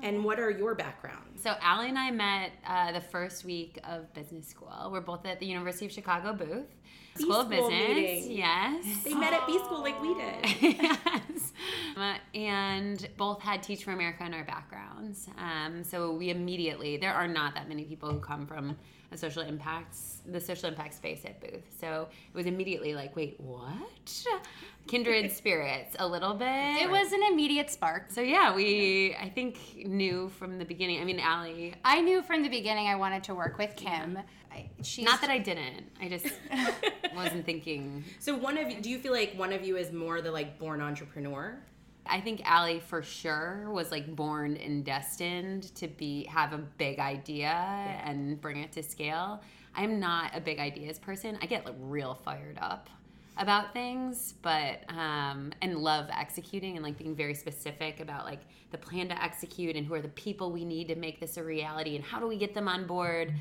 And 0.03 0.25
what 0.25 0.39
are 0.39 0.51
your 0.51 0.75
backgrounds? 0.77 1.43
So 1.43 1.55
Allie 1.61 1.89
and 1.89 1.99
I 1.99 2.11
met 2.13 2.53
uh, 2.65 2.93
the 2.93 3.01
first 3.01 3.45
week 3.45 3.81
of 3.83 4.13
business 4.15 4.47
school. 4.47 4.71
We're 4.93 5.01
both 5.01 5.27
at 5.27 5.41
the 5.41 5.47
University 5.47 5.87
of 5.87 5.93
Chicago 5.93 6.33
booth. 6.35 6.67
School 7.19 7.37
of 7.37 7.49
Business. 7.49 7.71
meeting. 7.71 8.31
Yes. 8.33 8.85
They 9.05 9.15
met 9.15 9.33
at 9.33 9.47
B 9.47 9.59
school 9.59 9.81
like 9.81 10.01
we 10.01 10.15
did. 10.15 10.63
yes. 10.83 11.53
Uh, 11.97 12.15
and 12.35 13.09
both 13.17 13.41
had 13.41 13.63
Teach 13.63 13.85
for 13.85 13.93
America 13.93 14.25
in 14.25 14.35
our 14.35 14.45
backgrounds. 14.45 15.29
Um, 15.39 15.83
so 15.85 16.13
we 16.13 16.31
immediately, 16.31 16.97
there 16.97 17.13
are 17.13 17.29
not 17.29 17.55
that 17.55 17.69
many 17.69 17.85
people 17.85 18.11
who 18.11 18.21
come 18.21 18.47
from 18.47 18.77
a 19.11 19.17
social 19.17 19.43
impacts, 19.43 20.21
the 20.27 20.41
social 20.41 20.69
impact 20.69 20.95
space 20.95 21.25
at 21.25 21.41
Booth. 21.41 21.65
So 21.81 22.09
it 22.11 22.37
was 22.37 22.47
immediately 22.47 22.95
like, 22.95 23.17
wait, 23.17 23.41
what? 23.41 24.27
Kindred 24.87 25.33
spirits 25.37 25.97
a 25.99 26.07
little 26.07 26.35
bit. 26.35 26.83
It 26.83 26.91
was 26.91 27.13
an 27.13 27.21
immediate 27.31 27.71
spark. 27.71 28.11
So 28.11 28.21
yeah, 28.21 28.55
we, 28.55 29.17
I 29.21 29.31
think, 29.31 29.59
knew 29.87 30.29
from 30.39 30.59
the 30.59 30.65
beginning. 30.65 31.01
I 31.01 31.05
mean, 31.05 31.21
Allie, 31.21 31.75
I 31.85 32.01
knew 32.03 32.23
from 32.23 32.43
the 32.43 32.51
beginning 32.51 32.87
I 32.87 32.97
wanted 32.97 33.25
to 33.25 33.35
work 33.35 33.57
with 33.59 33.75
Kim. 33.77 34.19
I, 34.51 34.71
she's 34.83 35.05
not 35.05 35.21
that 35.21 35.31
I 35.31 35.39
didn't. 35.39 35.87
I 36.01 36.09
just 36.09 36.27
wasn't 37.15 37.45
thinking. 37.45 38.05
So 38.19 38.37
one 38.37 38.59
of 38.59 38.71
you, 38.71 38.81
do 38.81 38.91
you 38.91 38.99
feel 38.99 39.13
like 39.13 39.35
one 39.35 39.53
of 39.53 39.65
you 39.65 39.77
is 39.77 39.93
more 39.93 40.21
the 40.21 40.31
like 40.31 40.59
born 40.59 40.81
entrepreneur? 40.81 41.59
I 42.07 42.21
think 42.21 42.41
Allie 42.45 42.81
for 42.81 43.03
sure 43.03 43.69
was 43.71 43.91
like 43.91 44.15
born 44.15 44.57
and 44.57 44.85
destined 44.85 45.75
to 45.77 45.89
be 45.89 46.25
have 46.25 46.53
a 46.53 46.59
big 46.59 46.99
idea 46.99 47.51
and 48.05 48.41
bring 48.41 48.59
it 48.59 48.73
to 48.73 48.83
scale. 48.83 49.43
I'm 49.75 50.01
not 50.01 50.35
a 50.35 50.41
big 50.41 50.59
ideas 50.59 50.99
person. 50.99 51.39
I 51.43 51.47
get 51.47 51.65
like 51.65 51.77
real 51.79 52.15
fired 52.15 52.59
up 52.61 52.89
about 53.37 53.73
things, 53.73 54.35
but 54.43 54.83
um, 54.89 55.53
and 55.63 55.77
love 55.77 56.09
executing 56.11 56.77
and 56.77 56.85
like 56.85 56.99
being 56.99 57.15
very 57.15 57.35
specific 57.35 58.01
about 58.01 58.25
like 58.25 58.41
the 58.73 58.79
plan 58.79 59.09
to 59.09 59.23
execute 59.23 59.77
and 59.77 59.87
who 59.87 59.95
are 59.95 60.01
the 60.01 60.09
people 60.09 60.51
we 60.51 60.65
need 60.65 60.89
to 60.89 60.97
make 60.97 61.21
this 61.21 61.37
a 61.37 61.45
reality 61.45 61.95
and 61.95 62.05
how 62.05 62.19
do 62.19 62.27
we 62.27 62.37
get 62.37 62.55
them 62.55 62.69
on 62.69 62.87
board. 62.87 63.33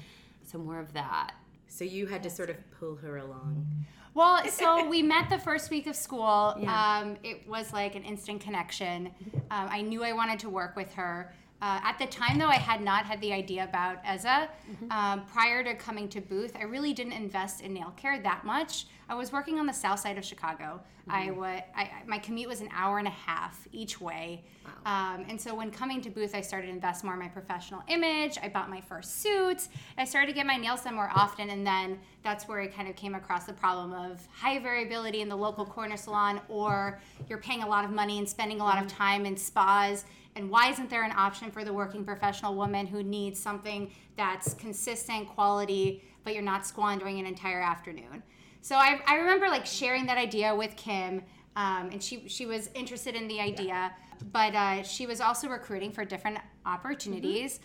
So 0.48 0.58
more 0.58 0.80
of 0.80 0.94
that. 0.94 1.34
So 1.68 1.84
you 1.84 2.08
had 2.08 2.24
to 2.24 2.30
sort 2.30 2.50
of 2.50 2.56
pull 2.80 2.96
her 2.96 3.18
along. 3.18 3.68
Well, 4.13 4.48
so 4.48 4.88
we 4.88 5.04
met 5.04 5.30
the 5.30 5.38
first 5.38 5.70
week 5.70 5.86
of 5.86 5.96
school. 5.96 6.56
Yeah. 6.58 7.00
Um, 7.01 7.18
it 7.22 7.48
was 7.48 7.74
like 7.74 7.96
an 7.96 8.04
instant 8.04 8.42
connection. 8.42 9.12
Um, 9.51 9.68
I 9.70 9.82
knew 9.82 10.04
I 10.04 10.13
wanted 10.13 10.39
to 10.39 10.50
work 10.50 10.75
with 10.75 10.92
her. 10.94 11.34
Uh, 11.60 11.80
at 11.84 11.98
the 11.98 12.06
time, 12.06 12.38
though, 12.38 12.48
I 12.48 12.56
had 12.56 12.82
not 12.82 13.06
had 13.06 13.20
the 13.20 13.34
idea 13.34 13.64
about 13.64 14.04
Ezza. 14.04 14.48
Um, 14.92 15.24
prior 15.26 15.64
to 15.64 15.74
coming 15.74 16.08
to 16.10 16.22
Booth, 16.22 16.56
I 16.56 16.64
really 16.64 16.94
didn't 16.94 17.14
invest 17.14 17.62
in 17.62 17.74
nail 17.74 17.94
care 17.98 18.20
that 18.22 18.46
much. 18.46 18.86
I 19.10 19.16
was 19.16 19.32
working 19.32 19.58
on 19.60 19.66
the 19.66 19.74
south 19.74 20.00
side 20.00 20.18
of 20.20 20.26
Chicago. 20.26 20.80
I 21.10 21.32
wa- 21.32 21.46
I, 21.48 21.64
I- 21.76 21.92
my 22.06 22.20
commute 22.20 22.48
was 22.50 22.62
an 22.62 22.70
hour 22.72 23.00
and 23.00 23.08
a 23.08 23.12
half 23.12 23.68
each 23.72 24.00
way. 24.00 24.44
Um, 24.86 25.26
and 25.30 25.40
so 25.40 25.56
when 25.56 25.72
coming 25.72 26.02
to 26.02 26.10
Booth, 26.12 26.36
I 26.36 26.42
started 26.42 26.68
to 26.68 26.74
invest 26.74 27.04
more 27.04 27.14
in 27.14 27.20
my 27.20 27.30
professional 27.30 27.82
image. 27.88 28.38
I 28.44 28.50
bought 28.50 28.70
my 28.70 28.82
first 28.82 29.22
suit. 29.22 29.68
I 29.98 30.06
started 30.06 30.28
to 30.28 30.34
get 30.34 30.46
my 30.46 30.58
nails 30.58 30.82
done 30.84 30.94
more 30.96 31.10
often. 31.16 31.50
And 31.50 31.66
then 31.66 31.98
that's 32.24 32.48
where 32.48 32.60
I 32.60 32.68
kind 32.68 32.88
of 32.90 32.96
came 32.96 33.16
across 33.16 33.46
the 33.46 33.54
problem 33.54 33.94
of 33.94 34.28
high 34.32 34.60
variability 34.60 35.22
in 35.22 35.30
the 35.30 35.36
local 35.38 35.66
corner 35.66 35.98
salon, 35.98 36.40
or 36.50 37.00
you're 37.30 37.40
paying 37.40 37.64
a 37.64 37.68
lot 37.68 37.84
of 37.86 37.92
money 37.92 38.20
and 38.20 38.28
spending 38.30 38.60
a 38.60 38.64
lot 38.64 38.80
of 38.80 38.88
time 38.88 39.26
in 39.26 39.36
spas. 39.38 40.06
And 40.38 40.51
why 40.51 40.70
isn't 40.70 40.89
there 40.89 41.03
an 41.03 41.13
option 41.17 41.50
for 41.50 41.65
the 41.65 41.74
working 41.74 42.06
professional 42.06 42.53
woman 42.53 42.86
who 42.86 43.01
needs 43.01 43.39
something 43.39 43.91
that's 44.15 44.53
consistent, 44.53 45.27
quality, 45.27 46.03
but 46.24 46.34
you're 46.36 46.44
not 46.44 46.65
squandering 46.65 47.20
an 47.20 47.25
entire 47.25 47.60
afternoon? 47.60 48.22
So 48.62 48.75
I, 48.75 49.01
I 49.08 49.15
remember 49.15 49.48
like 49.48 49.65
sharing 49.65 50.06
that 50.06 50.17
idea 50.20 50.56
with 50.56 50.75
Kim, 50.75 51.24
um, 51.56 51.89
and 51.91 52.03
she 52.03 52.27
she 52.27 52.46
was 52.46 52.70
interested 52.75 53.15
in 53.15 53.27
the 53.27 53.39
idea, 53.39 53.91
but 54.32 54.53
uh, 54.53 54.84
she 54.84 55.08
was 55.08 55.22
also 55.22 55.48
recruiting 55.50 55.91
for 55.91 56.06
different 56.06 56.38
opportunities. 56.65 57.60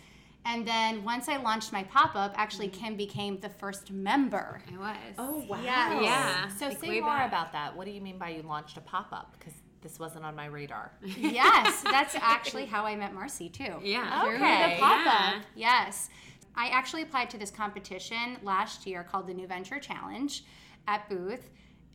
And 0.45 0.67
then 0.67 1.03
once 1.03 1.29
I 1.29 1.37
launched 1.37 1.71
my 1.71 1.83
pop 1.83 2.15
up, 2.15 2.33
actually 2.37 2.69
Kim 2.69 2.95
became 2.97 3.39
the 3.39 3.49
first 3.49 3.91
member. 3.91 4.61
I 4.73 4.77
was. 4.77 5.15
Oh 5.17 5.45
wow. 5.47 5.61
Yeah. 5.63 6.01
yeah. 6.01 6.47
So 6.49 6.69
Like, 6.69 6.79
say 6.79 6.99
more 6.99 7.11
back. 7.11 7.27
about 7.27 7.51
that. 7.53 7.77
What 7.77 7.85
do 7.85 7.91
you 7.91 8.01
mean 8.01 8.17
by 8.17 8.29
you 8.29 8.41
launched 8.41 8.77
a 8.77 8.81
pop 8.81 9.09
up? 9.11 9.35
Because 9.37 9.53
this 9.83 9.99
wasn't 9.99 10.25
on 10.25 10.35
my 10.35 10.45
radar. 10.47 10.91
yes, 11.17 11.83
that's 11.83 12.15
actually 12.15 12.65
how 12.73 12.85
I 12.85 12.95
met 12.95 13.13
Marcy 13.13 13.49
too. 13.49 13.75
Yeah. 13.83 14.23
Through 14.23 14.35
Okay, 14.37 14.75
the 14.75 14.79
pop 14.81 15.05
up. 15.07 15.43
yeah. 15.55 15.85
Yes. 15.85 16.09
I 16.55 16.67
actually 16.67 17.01
applied 17.01 17.29
to 17.31 17.37
this 17.37 17.51
competition 17.51 18.37
last 18.43 18.85
year 18.87 19.03
called 19.03 19.27
the 19.27 19.33
New 19.33 19.47
Venture 19.47 19.79
Challenge 19.79 20.43
at 20.87 21.07
Booth. 21.09 21.49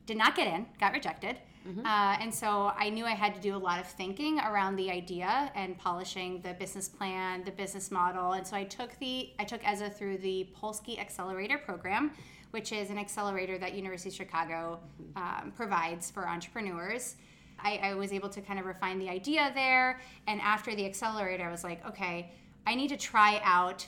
Did 0.07 0.16
not 0.16 0.35
get 0.37 0.47
in, 0.49 0.66
got 0.80 0.92
rejected. 0.92 1.37
Uh, 1.85 2.16
and 2.18 2.35
so 2.35 2.73
I 2.78 2.88
knew 2.88 3.04
I 3.04 3.11
had 3.11 3.35
to 3.35 3.40
do 3.42 3.54
a 3.54 3.59
lot 3.59 3.78
of 3.78 3.87
thinking 3.87 4.38
around 4.38 4.76
the 4.76 4.90
idea 4.90 5.52
and 5.54 5.76
polishing 5.76 6.40
the 6.40 6.54
business 6.54 6.88
plan, 6.88 7.45
the 7.45 7.50
business 7.50 7.90
model. 7.90 8.33
And 8.33 8.47
so 8.47 8.57
I 8.57 8.64
took 8.64 8.99
the 9.00 9.30
I 9.38 9.45
took 9.45 9.61
Ezza 9.62 9.92
through 9.95 10.16
the 10.18 10.49
Polsky 10.59 10.99
Accelerator 10.99 11.59
program, 11.59 12.12
which 12.52 12.73
is 12.73 12.88
an 12.88 12.97
accelerator 12.97 13.59
that 13.59 13.75
University 13.75 14.09
of 14.09 14.14
Chicago 14.14 14.80
um, 15.14 15.52
provides 15.54 16.11
for 16.11 16.26
entrepreneurs. 16.26 17.16
I, 17.58 17.80
I 17.82 17.94
was 17.94 18.12
able 18.12 18.28
to 18.30 18.40
kind 18.40 18.58
of 18.58 18.66
refine 18.66 18.98
the 18.98 19.08
idea 19.08 19.50
there. 19.54 20.00
And 20.26 20.40
after 20.40 20.74
the 20.74 20.86
accelerator, 20.86 21.44
I 21.44 21.50
was 21.50 21.64
like, 21.64 21.86
okay, 21.86 22.32
I 22.66 22.74
need 22.74 22.88
to 22.88 22.96
try 22.96 23.40
out 23.44 23.86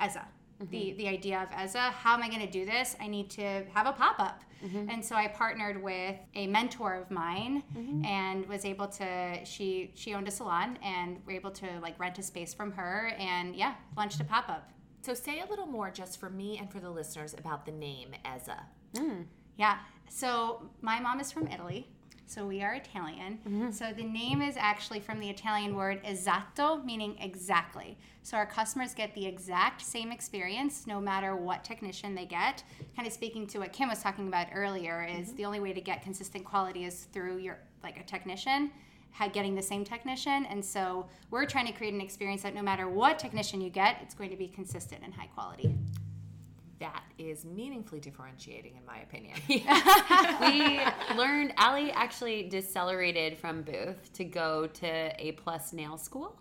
Ezza, 0.00 0.24
the, 0.58 0.64
mm-hmm. 0.64 0.96
the 0.98 1.08
idea 1.08 1.42
of 1.42 1.50
Ezza. 1.50 1.92
How 1.92 2.14
am 2.14 2.22
I 2.22 2.28
going 2.28 2.40
to 2.40 2.50
do 2.50 2.64
this? 2.64 2.96
I 3.00 3.06
need 3.06 3.30
to 3.30 3.64
have 3.74 3.86
a 3.86 3.92
pop 3.92 4.18
up. 4.18 4.42
Mm-hmm. 4.64 4.90
And 4.90 5.04
so 5.04 5.14
I 5.14 5.28
partnered 5.28 5.80
with 5.82 6.16
a 6.34 6.46
mentor 6.48 6.94
of 6.94 7.10
mine 7.10 7.62
mm-hmm. 7.76 8.04
and 8.04 8.46
was 8.46 8.64
able 8.64 8.88
to, 8.88 9.44
she, 9.44 9.92
she 9.94 10.14
owned 10.14 10.26
a 10.26 10.32
salon 10.32 10.78
and 10.82 11.18
we're 11.26 11.36
able 11.36 11.52
to 11.52 11.66
like 11.80 11.98
rent 12.00 12.18
a 12.18 12.22
space 12.22 12.54
from 12.54 12.72
her 12.72 13.12
and 13.18 13.54
yeah, 13.54 13.74
launched 13.96 14.20
a 14.20 14.24
pop 14.24 14.48
up. 14.48 14.70
So 15.02 15.14
say 15.14 15.40
a 15.40 15.46
little 15.46 15.66
more 15.66 15.90
just 15.90 16.18
for 16.18 16.28
me 16.28 16.58
and 16.58 16.70
for 16.70 16.80
the 16.80 16.90
listeners 16.90 17.34
about 17.34 17.64
the 17.64 17.72
name 17.72 18.10
Ezza. 18.24 18.58
Mm. 18.94 19.26
Yeah. 19.56 19.78
So 20.08 20.70
my 20.80 20.98
mom 20.98 21.20
is 21.20 21.30
from 21.30 21.46
Italy. 21.46 21.88
So 22.28 22.46
we 22.46 22.62
are 22.62 22.74
Italian. 22.74 23.38
Mm-hmm. 23.48 23.70
So 23.70 23.92
the 23.96 24.04
name 24.04 24.42
is 24.42 24.56
actually 24.58 25.00
from 25.00 25.18
the 25.18 25.30
Italian 25.30 25.74
word 25.74 26.02
esatto, 26.04 26.84
meaning 26.84 27.16
exactly. 27.20 27.96
So 28.22 28.36
our 28.36 28.44
customers 28.44 28.92
get 28.92 29.14
the 29.14 29.24
exact 29.24 29.80
same 29.80 30.12
experience 30.12 30.86
no 30.86 31.00
matter 31.00 31.34
what 31.34 31.64
technician 31.64 32.14
they 32.14 32.26
get. 32.26 32.62
Kind 32.94 33.08
of 33.08 33.14
speaking 33.14 33.46
to 33.46 33.60
what 33.60 33.72
Kim 33.72 33.88
was 33.88 34.02
talking 34.02 34.28
about 34.28 34.48
earlier 34.54 35.08
is 35.10 35.28
mm-hmm. 35.28 35.36
the 35.36 35.44
only 35.46 35.60
way 35.60 35.72
to 35.72 35.80
get 35.80 36.02
consistent 36.02 36.44
quality 36.44 36.84
is 36.84 37.04
through 37.14 37.38
your 37.38 37.58
like 37.82 37.98
a 37.98 38.04
technician 38.04 38.70
getting 39.32 39.56
the 39.56 39.62
same 39.62 39.84
technician 39.84 40.46
and 40.46 40.64
so 40.64 41.04
we're 41.32 41.44
trying 41.44 41.66
to 41.66 41.72
create 41.72 41.92
an 41.92 42.00
experience 42.00 42.42
that 42.42 42.54
no 42.54 42.62
matter 42.62 42.88
what 42.88 43.18
technician 43.18 43.60
you 43.60 43.68
get 43.68 43.96
it's 44.00 44.14
going 44.14 44.30
to 44.30 44.36
be 44.36 44.46
consistent 44.46 45.02
and 45.02 45.12
high 45.12 45.26
quality 45.34 45.74
That 46.80 47.02
is 47.18 47.44
meaningfully 47.44 48.00
differentiating, 48.00 48.74
in 48.76 48.84
my 48.86 48.98
opinion. 49.00 49.36
we 49.48 50.80
learned 51.16 51.52
Allie 51.56 51.90
actually 51.90 52.44
decelerated 52.44 53.36
from 53.36 53.62
Booth 53.62 54.12
to 54.14 54.24
go 54.24 54.66
to 54.68 54.86
A 55.18 55.32
plus 55.32 55.72
nail 55.72 55.98
school, 55.98 56.36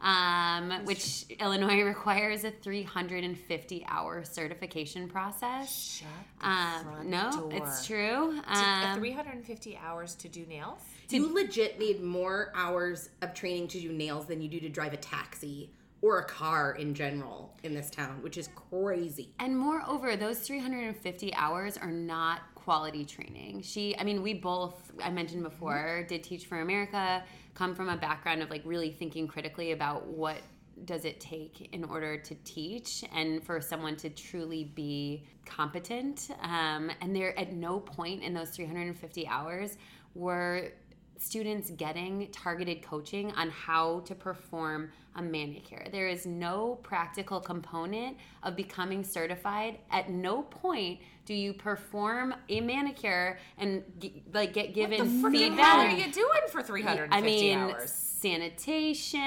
um, 0.00 0.70
which 0.84 1.24
Illinois 1.40 1.82
requires 1.94 2.44
a 2.44 2.52
350 2.52 3.84
hour 3.88 4.22
certification 4.22 5.08
process. 5.08 5.98
Shut 5.98 6.08
the 6.40 6.46
Um, 6.48 6.84
front 6.84 7.08
no, 7.08 7.30
door. 7.32 7.50
it's 7.54 7.84
true. 7.86 8.40
Um, 8.46 8.94
350 8.96 9.76
hours 9.76 10.14
to 10.16 10.28
do 10.28 10.46
nails? 10.46 10.78
You 11.08 11.34
legit 11.34 11.80
need 11.80 12.00
more 12.00 12.52
hours 12.54 13.08
of 13.22 13.34
training 13.34 13.66
to 13.68 13.80
do 13.80 13.90
nails 13.92 14.26
than 14.26 14.40
you 14.40 14.48
do 14.48 14.60
to 14.60 14.68
drive 14.68 14.92
a 14.92 14.96
taxi 14.98 15.70
or 16.02 16.18
a 16.18 16.24
car 16.24 16.72
in 16.72 16.94
general 16.94 17.54
in 17.62 17.74
this 17.74 17.90
town, 17.90 18.22
which 18.22 18.38
is 18.38 18.48
crazy. 18.70 19.34
And 19.38 19.56
moreover, 19.56 20.16
those 20.16 20.38
350 20.38 21.34
hours 21.34 21.76
are 21.76 21.90
not 21.90 22.40
quality 22.54 23.04
training. 23.04 23.62
She, 23.62 23.96
I 23.98 24.04
mean, 24.04 24.22
we 24.22 24.34
both, 24.34 24.92
I 25.02 25.10
mentioned 25.10 25.42
before, 25.42 26.04
did 26.08 26.24
Teach 26.24 26.46
for 26.46 26.60
America, 26.60 27.22
come 27.54 27.74
from 27.74 27.88
a 27.88 27.96
background 27.96 28.42
of 28.42 28.50
like 28.50 28.62
really 28.64 28.90
thinking 28.90 29.26
critically 29.26 29.72
about 29.72 30.06
what 30.06 30.38
does 30.84 31.04
it 31.04 31.20
take 31.20 31.68
in 31.72 31.84
order 31.84 32.16
to 32.16 32.34
teach 32.44 33.04
and 33.14 33.44
for 33.44 33.60
someone 33.60 33.96
to 33.96 34.08
truly 34.08 34.64
be 34.64 35.26
competent. 35.44 36.30
Um, 36.42 36.90
and 37.02 37.14
there, 37.14 37.38
at 37.38 37.52
no 37.52 37.80
point 37.80 38.22
in 38.22 38.32
those 38.32 38.50
350 38.50 39.26
hours 39.26 39.76
were 40.14 40.72
students 41.20 41.70
getting 41.70 42.28
targeted 42.32 42.82
coaching 42.82 43.30
on 43.32 43.50
how 43.50 44.00
to 44.00 44.14
perform 44.14 44.90
a 45.16 45.22
manicure. 45.22 45.84
There 45.92 46.08
is 46.08 46.24
no 46.24 46.78
practical 46.82 47.40
component 47.40 48.16
of 48.42 48.56
becoming 48.56 49.04
certified. 49.04 49.78
At 49.90 50.08
no 50.10 50.42
point 50.42 51.00
do 51.26 51.34
you 51.34 51.52
perform 51.52 52.34
a 52.48 52.60
manicure 52.60 53.38
and 53.58 53.82
g- 53.98 54.22
like 54.32 54.52
get 54.54 54.72
given 54.74 55.20
What 55.22 55.32
feedback. 55.32 55.92
are 55.92 55.96
you 55.96 56.10
doing 56.12 56.40
for 56.50 56.62
350 56.62 57.14
I 57.16 57.20
mean, 57.20 57.58
hours? 57.58 57.90
sanitation, 57.92 59.20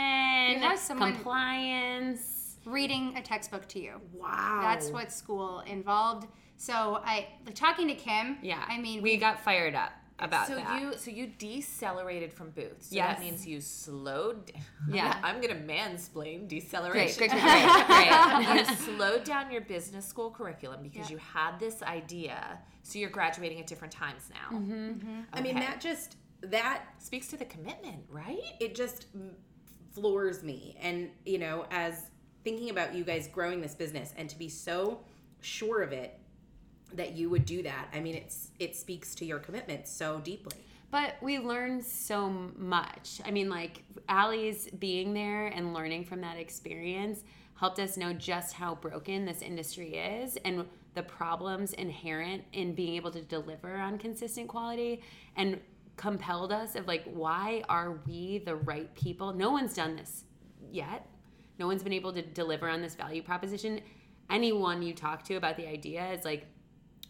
compliance. 0.98 2.58
reading 2.66 3.16
a 3.18 3.22
textbook 3.22 3.68
to 3.70 3.80
you 3.80 4.02
Wow. 4.14 4.60
That's 4.64 4.90
what 4.90 5.12
school 5.12 5.60
involved. 5.62 6.28
So 6.58 7.02
I 7.04 7.28
like 7.46 7.56
talking 7.56 7.88
to 7.90 7.96
Kim. 7.96 8.38
Yeah, 8.42 8.64
I 8.68 8.80
mean, 8.80 9.02
we 9.02 9.18
got 9.18 9.40
fired 9.44 9.76
up 9.76 9.92
about 10.20 10.48
So 10.48 10.56
that. 10.56 10.82
you 10.82 10.94
so 10.98 11.10
you 11.12 11.28
decelerated 11.38 12.32
from 12.32 12.52
booths. 12.52 12.90
So 12.90 12.96
Yes. 12.96 13.18
that 13.18 13.20
means 13.26 13.46
you 13.48 13.60
slowed. 13.62 14.46
d- 14.46 14.54
Yeah. 14.90 15.20
I'm 15.24 15.42
gonna 15.42 15.56
mansplain 15.56 16.48
deceleration. 16.48 17.18
great, 17.18 17.32
great, 17.32 17.42
great, 17.88 18.46
great. 18.46 18.70
you 18.70 18.76
slowed 18.96 19.24
down 19.24 19.52
your 19.52 19.62
business 19.62 20.06
school 20.06 20.30
curriculum 20.32 20.82
because 20.84 21.10
you 21.10 21.18
had 21.18 21.60
this 21.60 21.82
idea. 21.84 22.60
So 22.84 23.00
you're 23.00 23.10
graduating 23.10 23.60
at 23.60 23.68
different 23.68 23.94
times 23.94 24.30
now. 24.30 24.58
Mm-hmm. 24.58 25.22
I 25.34 25.42
mean, 25.42 25.56
that 25.56 25.80
just 25.82 26.18
that 26.42 26.84
speaks 27.00 27.28
to 27.28 27.38
the 27.38 27.46
commitment, 27.46 28.04
right? 28.10 28.40
it 28.60 28.76
just 28.76 29.08
floors 29.94 30.44
me. 30.44 30.78
And 30.82 31.10
you 31.26 31.40
know, 31.40 31.66
as 31.72 32.06
thinking 32.44 32.70
about 32.70 32.94
you 32.94 33.04
guys 33.04 33.28
growing 33.28 33.62
this 33.62 33.74
business 33.74 34.14
and 34.18 34.30
to 34.30 34.38
be 34.38 34.50
so 34.50 35.00
sure 35.42 35.82
of 35.82 35.92
it 35.94 36.20
that 36.96 37.14
you 37.14 37.30
would 37.30 37.46
do 37.46 37.64
that. 37.64 37.88
I 37.94 38.00
mean, 38.00 38.16
it's 38.16 38.50
it 38.60 38.76
speaks 38.76 39.16
to 39.16 39.26
your 39.26 39.40
commitment 39.40 39.88
so 39.88 40.20
deeply. 40.20 40.58
But 40.92 41.16
we 41.22 41.40
learned 41.40 41.84
so 41.84 42.30
much. 42.56 43.20
I 43.26 43.32
mean, 43.32 43.50
like 43.50 43.84
Allie's 44.08 44.70
being 44.70 45.14
there 45.14 45.48
and 45.48 45.74
learning 45.74 46.06
from 46.06 46.22
that 46.22 46.38
experience 46.38 47.24
helped 47.56 47.80
us 47.80 47.98
know 47.98 48.14
just 48.14 48.54
how 48.54 48.76
broken 48.76 49.26
this 49.26 49.42
industry 49.42 49.96
is 49.96 50.38
and 50.46 50.66
the 50.94 51.04
problems 51.04 51.74
inherent 51.74 52.44
in 52.54 52.76
being 52.76 52.96
able 52.96 53.12
to 53.12 53.22
deliver 53.22 53.76
on 53.76 53.98
consistent 53.98 54.48
quality 54.48 55.02
and 55.36 55.60
compelled 55.96 56.52
us 56.52 56.76
of 56.76 56.88
like 56.88 57.04
why 57.06 57.64
are 57.70 58.00
we 58.08 58.40
the 58.40 58.56
right 58.56 58.94
people 58.96 59.32
no 59.32 59.52
one's 59.52 59.74
done 59.74 59.96
this 59.96 60.24
yet 60.72 61.08
no 61.60 61.68
one's 61.68 61.84
been 61.84 61.94
able 61.94 62.12
to 62.12 62.22
deliver 62.22 62.68
on 62.68 62.82
this 62.82 62.96
value 62.96 63.22
proposition 63.22 63.80
anyone 64.30 64.82
you 64.82 64.94
talk 64.94 65.24
to 65.24 65.36
about 65.36 65.56
the 65.56 65.68
idea 65.68 66.12
is 66.12 66.26
like 66.26 66.48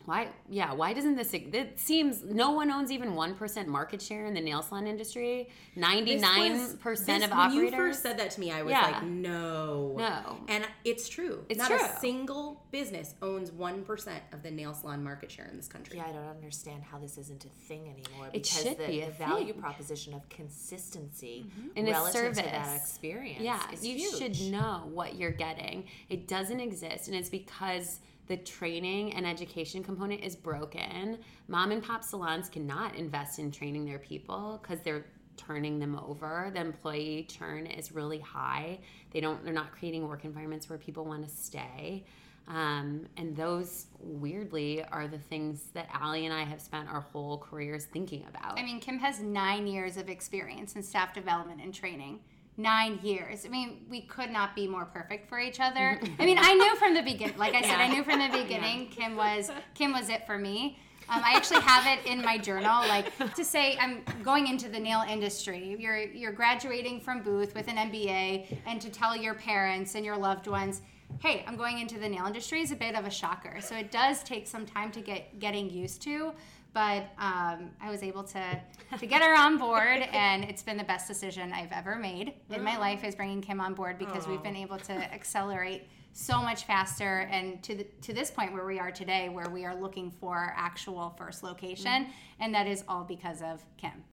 why 0.05 0.27
yeah 0.49 0.73
why 0.73 0.93
doesn't 0.93 1.15
this 1.15 1.33
it 1.33 1.79
seems 1.79 2.23
no 2.23 2.51
one 2.51 2.69
owns 2.69 2.91
even 2.91 3.11
1% 3.13 3.67
market 3.67 4.01
share 4.01 4.25
in 4.25 4.33
the 4.33 4.41
nail 4.41 4.61
salon 4.61 4.87
industry 4.87 5.49
99% 5.77 7.05
This- 7.05 7.23
of 7.23 7.31
when 7.31 7.39
operators 7.39 7.71
you 7.71 7.77
first 7.77 8.01
said 8.03 8.19
that 8.19 8.31
to 8.31 8.39
me, 8.39 8.51
I 8.51 8.61
was 8.61 8.71
Yeah. 8.71 8.81
like, 8.81 9.03
no. 9.03 9.95
No. 9.97 10.37
And 10.47 10.67
it's 10.83 11.09
true. 11.09 11.45
It's 11.49 11.57
Not 11.57 11.67
true. 11.67 11.79
a 11.81 11.99
single 11.99 12.63
business 12.71 13.15
owns 13.21 13.51
1% 13.51 14.21
of 14.31 14.43
the 14.43 14.51
nail 14.51 14.73
salon 14.73 15.03
market 15.03 15.31
share 15.31 15.45
in 15.47 15.57
this 15.57 15.67
country. 15.67 15.97
Yeah, 15.97 16.05
I 16.07 16.11
don't 16.11 16.27
understand 16.27 16.83
how 16.83 16.99
this 16.99 17.17
isn't 17.17 17.45
a 17.45 17.49
thing 17.49 17.81
anymore 17.89 18.27
It 18.27 18.43
because 18.43 18.63
should 18.63 18.77
the, 18.77 18.87
be 18.87 19.01
a 19.01 19.07
the 19.07 19.11
value 19.13 19.53
proposition 19.53 20.13
of 20.13 20.27
consistency 20.29 21.45
mm-hmm. 21.47 21.77
In 21.77 21.87
a 21.87 21.91
relative 21.91 22.35
to 22.35 22.43
that 22.43 22.75
experience. 22.75 23.41
Yeah, 23.41 23.59
you 23.81 23.95
huge. 23.97 24.17
should 24.17 24.51
know 24.51 24.89
what 24.93 25.15
you're 25.15 25.31
getting. 25.31 25.85
It 26.09 26.27
doesn't 26.27 26.59
exist, 26.59 27.07
and 27.07 27.15
it's 27.15 27.29
because 27.29 27.99
the 28.27 28.37
training 28.37 29.13
and 29.13 29.25
education 29.25 29.83
component 29.83 30.23
is 30.23 30.35
broken. 30.35 31.19
Mom 31.47 31.71
and 31.71 31.83
pop 31.83 32.03
salons 32.03 32.49
cannot 32.49 32.95
invest 32.95 33.39
in 33.39 33.51
training 33.51 33.85
their 33.85 33.99
people 33.99 34.59
because 34.61 34.79
they're 34.81 35.05
turning 35.35 35.79
them 35.79 35.99
over. 35.99 36.51
The 36.53 36.61
employee 36.61 37.27
churn 37.29 37.65
is 37.65 37.91
really 37.91 38.19
high. 38.19 38.79
They 39.11 39.19
don't. 39.19 39.43
They're 39.43 39.53
not 39.53 39.71
creating 39.71 40.07
work 40.07 40.25
environments 40.25 40.69
where 40.69 40.77
people 40.77 41.05
want 41.05 41.27
to 41.27 41.35
stay. 41.35 42.05
Um, 42.47 43.07
and 43.15 43.35
those 43.35 43.85
weirdly 43.99 44.83
are 44.91 45.07
the 45.07 45.17
things 45.17 45.67
that 45.73 45.87
Allie 45.93 46.25
and 46.25 46.33
I 46.33 46.43
have 46.43 46.59
spent 46.59 46.89
our 46.89 46.99
whole 46.99 47.37
careers 47.37 47.85
thinking 47.85 48.25
about. 48.27 48.59
I 48.59 48.63
mean, 48.63 48.79
Kim 48.81 48.99
has 48.99 49.21
nine 49.21 49.65
years 49.65 49.95
of 49.95 50.09
experience 50.09 50.75
in 50.75 50.83
staff 50.83 51.13
development 51.13 51.61
and 51.61 51.73
training. 51.73 52.19
Nine 52.55 52.99
years. 53.01 53.45
I 53.45 53.49
mean, 53.49 53.85
we 53.89 54.01
could 54.01 54.29
not 54.29 54.55
be 54.55 54.67
more 54.67 54.85
perfect 54.85 55.27
for 55.27 55.39
each 55.39 55.59
other. 55.59 55.99
I 56.19 56.25
mean, 56.25 56.37
I 56.39 56.53
knew 56.53 56.75
from 56.75 56.93
the 56.93 57.01
beginning. 57.01 57.37
Like 57.37 57.55
I 57.55 57.61
said, 57.61 57.79
I 57.79 57.87
knew 57.87 58.03
from 58.03 58.19
the 58.19 58.29
beginning 58.29 58.89
Kim 58.89 59.15
was 59.15 59.49
Kim 59.73 59.91
was 59.91 60.09
it 60.09 60.25
for 60.27 60.37
me. 60.37 60.77
Um, 61.09 61.21
I 61.23 61.33
actually 61.33 61.61
have 61.61 61.85
it 61.85 62.05
in 62.09 62.21
my 62.21 62.37
journal, 62.37 62.87
like 62.87 63.35
to 63.35 63.43
say 63.43 63.77
I'm 63.77 64.03
going 64.23 64.47
into 64.47 64.69
the 64.69 64.79
nail 64.79 65.03
industry. 65.07 65.75
You're 65.79 65.97
you're 65.97 66.31
graduating 66.31 67.01
from 67.01 67.23
Booth 67.23 67.53
with 67.55 67.67
an 67.67 67.75
MBA, 67.75 68.57
and 68.65 68.79
to 68.81 68.89
tell 68.89 69.15
your 69.15 69.33
parents 69.33 69.95
and 69.95 70.05
your 70.05 70.17
loved 70.17 70.47
ones, 70.47 70.81
hey, 71.19 71.43
I'm 71.47 71.57
going 71.57 71.79
into 71.79 71.99
the 71.99 72.07
nail 72.07 72.25
industry 72.25 72.61
is 72.61 72.71
a 72.71 72.75
bit 72.75 72.95
of 72.95 73.05
a 73.05 73.09
shocker. 73.09 73.59
So 73.61 73.75
it 73.75 73.91
does 73.91 74.23
take 74.23 74.47
some 74.47 74.65
time 74.65 74.91
to 74.91 75.01
get 75.01 75.39
getting 75.39 75.69
used 75.69 76.01
to 76.03 76.33
but 76.73 77.03
um, 77.17 77.71
I 77.81 77.89
was 77.89 78.03
able 78.03 78.23
to 78.23 78.59
to 78.99 79.05
get 79.05 79.21
her 79.21 79.35
on 79.35 79.57
board, 79.57 80.01
and 80.11 80.43
it's 80.43 80.63
been 80.63 80.77
the 80.77 80.83
best 80.83 81.07
decision 81.07 81.53
I've 81.53 81.71
ever 81.71 81.95
made 81.95 82.33
in 82.49 82.63
my 82.63 82.77
life 82.77 83.03
is 83.03 83.15
bringing 83.15 83.41
Kim 83.41 83.61
on 83.61 83.73
board 83.73 83.97
because 83.97 84.27
we've 84.27 84.43
been 84.43 84.55
able 84.55 84.77
to 84.77 84.93
accelerate 84.93 85.87
so 86.13 86.41
much 86.41 86.65
faster, 86.65 87.27
and 87.31 87.63
to 87.63 87.75
the, 87.75 87.83
to 88.01 88.13
this 88.13 88.29
point 88.29 88.53
where 88.53 88.65
we 88.65 88.79
are 88.79 88.91
today, 88.91 89.29
where 89.29 89.49
we 89.49 89.65
are 89.65 89.75
looking 89.75 90.11
for 90.11 90.37
our 90.37 90.53
actual 90.55 91.09
first 91.17 91.41
location, 91.43 92.07
and 92.39 92.53
that 92.53 92.67
is 92.67 92.83
all 92.87 93.03
because 93.03 93.41
of 93.41 93.63
Kim. 93.77 94.03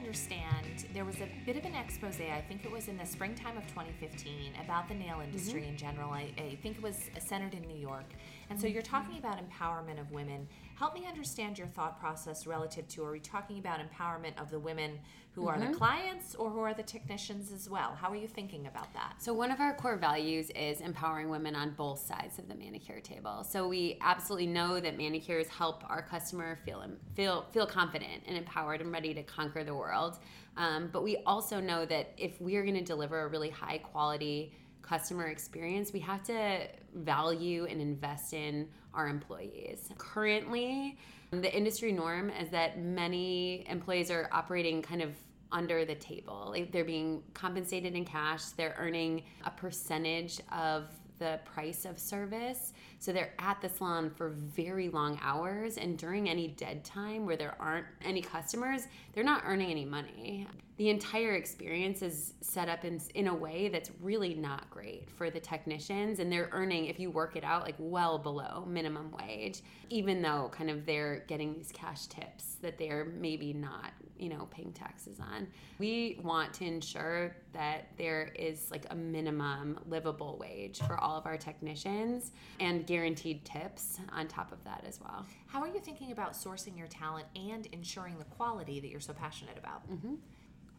Understand. 0.00 0.86
There 0.94 1.04
was 1.04 1.16
a 1.16 1.28
bit 1.44 1.56
of 1.56 1.64
an 1.66 1.74
expose, 1.74 2.18
I 2.20 2.42
think 2.48 2.64
it 2.64 2.72
was 2.72 2.88
in 2.88 2.96
the 2.96 3.04
springtime 3.04 3.58
of 3.58 3.66
2015, 3.68 4.52
about 4.64 4.88
the 4.88 4.94
nail 4.94 5.20
industry 5.22 5.60
mm-hmm. 5.60 5.70
in 5.70 5.76
general. 5.76 6.10
I, 6.10 6.30
I 6.38 6.56
think 6.62 6.78
it 6.78 6.82
was 6.82 7.10
centered 7.18 7.52
in 7.52 7.62
New 7.68 7.76
York. 7.76 8.06
And 8.50 8.60
so, 8.60 8.66
you're 8.66 8.82
talking 8.82 9.16
about 9.16 9.38
empowerment 9.38 10.00
of 10.00 10.10
women. 10.10 10.46
Help 10.74 10.94
me 10.94 11.06
understand 11.06 11.56
your 11.56 11.68
thought 11.68 12.00
process 12.00 12.46
relative 12.46 12.88
to 12.88 13.04
are 13.04 13.12
we 13.12 13.20
talking 13.20 13.58
about 13.58 13.80
empowerment 13.80 14.40
of 14.40 14.50
the 14.50 14.58
women 14.58 14.98
who 15.32 15.46
are 15.46 15.58
the 15.58 15.72
clients 15.72 16.34
or 16.34 16.50
who 16.50 16.58
are 16.60 16.74
the 16.74 16.82
technicians 16.82 17.52
as 17.52 17.70
well? 17.70 17.96
How 18.00 18.10
are 18.10 18.16
you 18.16 18.26
thinking 18.26 18.66
about 18.66 18.92
that? 18.94 19.14
So 19.18 19.32
one 19.32 19.50
of 19.50 19.60
our 19.60 19.74
core 19.74 19.96
values 19.96 20.50
is 20.50 20.80
empowering 20.80 21.30
women 21.30 21.54
on 21.54 21.70
both 21.70 22.00
sides 22.00 22.38
of 22.38 22.48
the 22.48 22.54
manicure 22.54 23.00
table. 23.00 23.44
So 23.44 23.68
we 23.68 23.96
absolutely 24.00 24.48
know 24.48 24.80
that 24.80 24.96
manicures 24.96 25.46
help 25.46 25.84
our 25.88 26.02
customer 26.02 26.58
feel 26.64 26.84
feel 27.14 27.46
feel 27.52 27.66
confident 27.66 28.24
and 28.26 28.36
empowered 28.36 28.80
and 28.80 28.90
ready 28.90 29.14
to 29.14 29.22
conquer 29.22 29.62
the 29.62 29.74
world. 29.74 30.18
Um, 30.56 30.90
but 30.92 31.04
we 31.04 31.18
also 31.26 31.60
know 31.60 31.86
that 31.86 32.12
if 32.16 32.40
we 32.40 32.56
are 32.56 32.62
going 32.62 32.74
to 32.74 32.84
deliver 32.84 33.20
a 33.20 33.28
really 33.28 33.50
high 33.50 33.78
quality 33.78 34.52
customer 34.90 35.28
experience, 35.28 35.92
we 35.92 36.00
have 36.00 36.24
to 36.24 36.66
value 36.96 37.64
and 37.70 37.80
invest 37.80 38.34
in 38.34 38.68
our 38.92 39.06
employees. 39.06 39.88
Currently, 39.98 40.98
the 41.30 41.56
industry 41.56 41.92
norm 41.92 42.28
is 42.30 42.50
that 42.50 42.80
many 42.80 43.64
employees 43.68 44.10
are 44.10 44.28
operating 44.32 44.82
kind 44.82 45.00
of 45.00 45.12
under 45.52 45.84
the 45.84 45.94
table. 45.94 46.56
They're 46.72 46.84
being 46.84 47.22
compensated 47.34 47.94
in 47.94 48.04
cash, 48.04 48.42
they're 48.56 48.74
earning 48.78 49.22
a 49.44 49.50
percentage 49.52 50.40
of 50.50 50.86
the 51.20 51.38
price 51.44 51.84
of 51.84 51.96
service. 51.98 52.72
So 52.98 53.12
they're 53.12 53.34
at 53.38 53.60
the 53.60 53.68
salon 53.68 54.10
for 54.10 54.30
very 54.30 54.88
long 54.88 55.20
hours, 55.22 55.76
and 55.76 55.96
during 55.98 56.28
any 56.28 56.48
dead 56.48 56.84
time 56.84 57.26
where 57.26 57.36
there 57.36 57.54
aren't 57.60 57.86
any 58.04 58.22
customers, 58.22 58.88
they're 59.12 59.22
not 59.22 59.42
earning 59.46 59.70
any 59.70 59.84
money. 59.84 60.48
The 60.80 60.88
entire 60.88 61.34
experience 61.34 62.00
is 62.00 62.32
set 62.40 62.70
up 62.70 62.86
in, 62.86 63.02
in 63.14 63.26
a 63.26 63.34
way 63.34 63.68
that's 63.68 63.90
really 64.00 64.32
not 64.32 64.70
great 64.70 65.10
for 65.10 65.28
the 65.28 65.38
technicians, 65.38 66.20
and 66.20 66.32
they're 66.32 66.48
earning, 66.52 66.86
if 66.86 66.98
you 66.98 67.10
work 67.10 67.36
it 67.36 67.44
out, 67.44 67.64
like 67.64 67.74
well 67.78 68.16
below 68.16 68.64
minimum 68.66 69.10
wage, 69.10 69.60
even 69.90 70.22
though 70.22 70.50
kind 70.50 70.70
of 70.70 70.86
they're 70.86 71.22
getting 71.28 71.52
these 71.52 71.70
cash 71.70 72.06
tips 72.06 72.56
that 72.62 72.78
they're 72.78 73.04
maybe 73.04 73.52
not, 73.52 73.92
you 74.18 74.30
know, 74.30 74.48
paying 74.50 74.72
taxes 74.72 75.20
on. 75.20 75.48
We 75.78 76.18
want 76.22 76.54
to 76.54 76.64
ensure 76.64 77.36
that 77.52 77.88
there 77.98 78.32
is 78.34 78.70
like 78.70 78.86
a 78.88 78.94
minimum 78.94 79.80
livable 79.86 80.38
wage 80.40 80.78
for 80.86 80.96
all 80.96 81.18
of 81.18 81.26
our 81.26 81.36
technicians 81.36 82.32
and 82.58 82.86
guaranteed 82.86 83.44
tips 83.44 83.98
on 84.14 84.28
top 84.28 84.50
of 84.50 84.64
that 84.64 84.86
as 84.88 84.98
well. 84.98 85.26
How 85.46 85.60
are 85.60 85.68
you 85.68 85.80
thinking 85.80 86.10
about 86.10 86.32
sourcing 86.32 86.78
your 86.78 86.86
talent 86.86 87.26
and 87.36 87.66
ensuring 87.72 88.16
the 88.16 88.24
quality 88.24 88.80
that 88.80 88.88
you're 88.88 88.98
so 88.98 89.12
passionate 89.12 89.58
about? 89.58 89.86
Mm-hmm. 89.90 90.14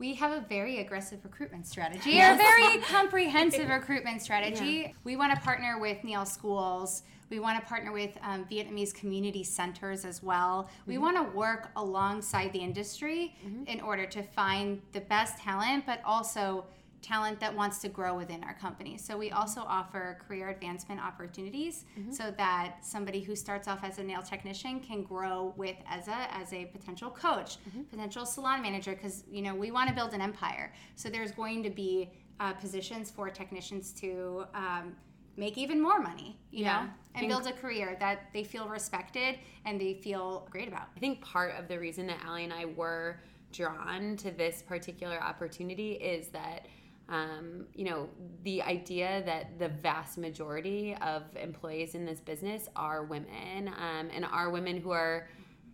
We 0.02 0.16
have 0.16 0.32
a 0.32 0.44
very 0.50 0.80
aggressive 0.80 1.24
recruitment 1.24 1.68
strategy, 1.68 2.20
a 2.22 2.36
very 2.36 2.80
comprehensive 2.80 3.70
recruitment 3.80 4.24
strategy. 4.24 4.96
We 5.04 5.16
want 5.16 5.32
to 5.36 5.40
partner 5.40 5.78
with 5.80 6.04
Neil 6.04 6.26
schools. 6.26 7.04
We 7.30 7.40
want 7.40 7.62
to 7.62 7.66
partner 7.68 7.92
with 7.92 8.18
um, 8.24 8.46
Vietnamese 8.46 8.96
community 8.96 9.44
centers 9.44 10.04
as 10.04 10.24
well. 10.24 10.72
We 10.88 10.98
want 10.98 11.18
to 11.18 11.38
work 11.38 11.70
alongside 11.76 12.52
the 12.52 12.58
industry 12.58 13.36
in 13.68 13.80
order 13.80 14.08
to 14.08 14.24
find 14.24 14.82
the 14.92 15.02
best 15.02 15.38
talent, 15.38 15.86
but 15.86 16.02
also 16.04 16.66
talent 17.02 17.40
that 17.40 17.56
wants 17.56 17.80
to 17.80 17.90
grow 17.90 18.16
within 18.16 18.44
our 18.44 18.54
company. 18.54 18.98
So 18.98 19.18
we 19.18 19.32
also 19.32 19.62
offer 19.62 20.20
career 20.28 20.50
advancement 20.50 21.02
opportunities 21.02 21.86
so 22.12 22.32
that 22.38 22.78
somebody 22.82 23.22
who 23.22 23.36
starts 23.36 23.68
off 23.68 23.84
as 23.84 23.98
a 23.98 24.04
nail 24.04 24.22
technician 24.22 24.80
can 24.80 25.04
grow 25.04 25.54
with 25.58 25.76
Ezza 25.92 26.28
as 26.32 26.54
a 26.54 26.66
potential 26.66 27.10
coach, 27.10 27.58
potential 27.90 28.26
salon 28.26 28.62
manager 28.62 28.92
because 28.94 29.24
you 29.30 29.42
know 29.42 29.56
we 29.56 29.72
want 29.72 29.90
to 29.90 29.96
build 29.96 30.14
an 30.14 30.22
empire. 30.22 30.72
So 30.96 31.10
there's 31.10 31.32
going 31.32 31.64
to 31.64 31.70
be 31.70 32.12
uh, 32.40 32.54
positions 32.54 33.10
for 33.12 33.30
technicians 33.30 33.92
to 33.94 34.46
um, 34.54 34.96
make 35.38 35.58
even 35.58 35.82
more 35.82 36.00
money, 36.00 36.40
you 36.52 36.66
Yeah. 36.66 36.84
know, 36.84 36.90
and 37.16 37.28
build 37.28 37.48
a 37.48 37.54
career 37.54 37.98
that 38.00 38.32
they 38.34 38.44
feel 38.44 38.68
respected 38.68 39.40
and 39.66 39.80
they 39.80 39.94
feel 39.96 40.48
great 40.52 40.68
about. 40.68 40.88
I 40.96 41.00
think 41.00 41.22
part 41.22 41.56
of 41.58 41.68
the 41.68 41.78
reason 41.80 42.08
that 42.08 42.18
Allie 42.26 42.44
and 42.44 42.54
I 42.54 42.66
were 42.66 43.22
drawn 43.52 44.16
to 44.18 44.32
this 44.32 44.62
particular 44.62 45.22
opportunity 45.22 45.94
is 45.94 46.28
that, 46.30 46.68
um, 47.12 47.66
you 47.76 47.84
know, 47.84 48.10
the 48.44 48.62
idea 48.64 49.22
that 49.26 49.60
the 49.60 49.68
vast 49.68 50.18
majority 50.18 50.96
of 51.02 51.24
employees 51.36 51.94
in 51.94 52.06
this 52.06 52.22
business 52.22 52.70
are 52.76 53.04
women 53.04 53.68
um, 53.68 54.10
and 54.16 54.26
are 54.26 54.50
women 54.50 54.78
who 54.78 54.92
are 54.92 55.28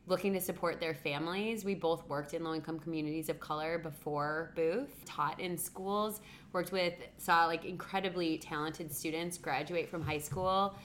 looking 0.08 0.34
to 0.34 0.41
support 0.41 0.80
their 0.80 0.95
families. 0.95 1.63
We 1.63 1.76
both 1.76 2.08
worked 2.08 2.34
in 2.34 2.43
low 2.43 2.56
income 2.56 2.80
communities 2.80 3.30
of 3.30 3.39
color 3.39 3.78
before 3.78 4.52
Booth, 4.56 5.06
taught 5.06 5.39
in 5.39 5.58
schools, 5.58 6.21
worked 6.54 6.71
with, 6.71 6.95
saw 7.17 7.45
like 7.45 7.65
incredibly 7.65 8.39
talented 8.39 8.91
students 8.91 9.38
graduate 9.38 9.89
from 9.89 10.02
high 10.02 10.17
school 10.17 10.76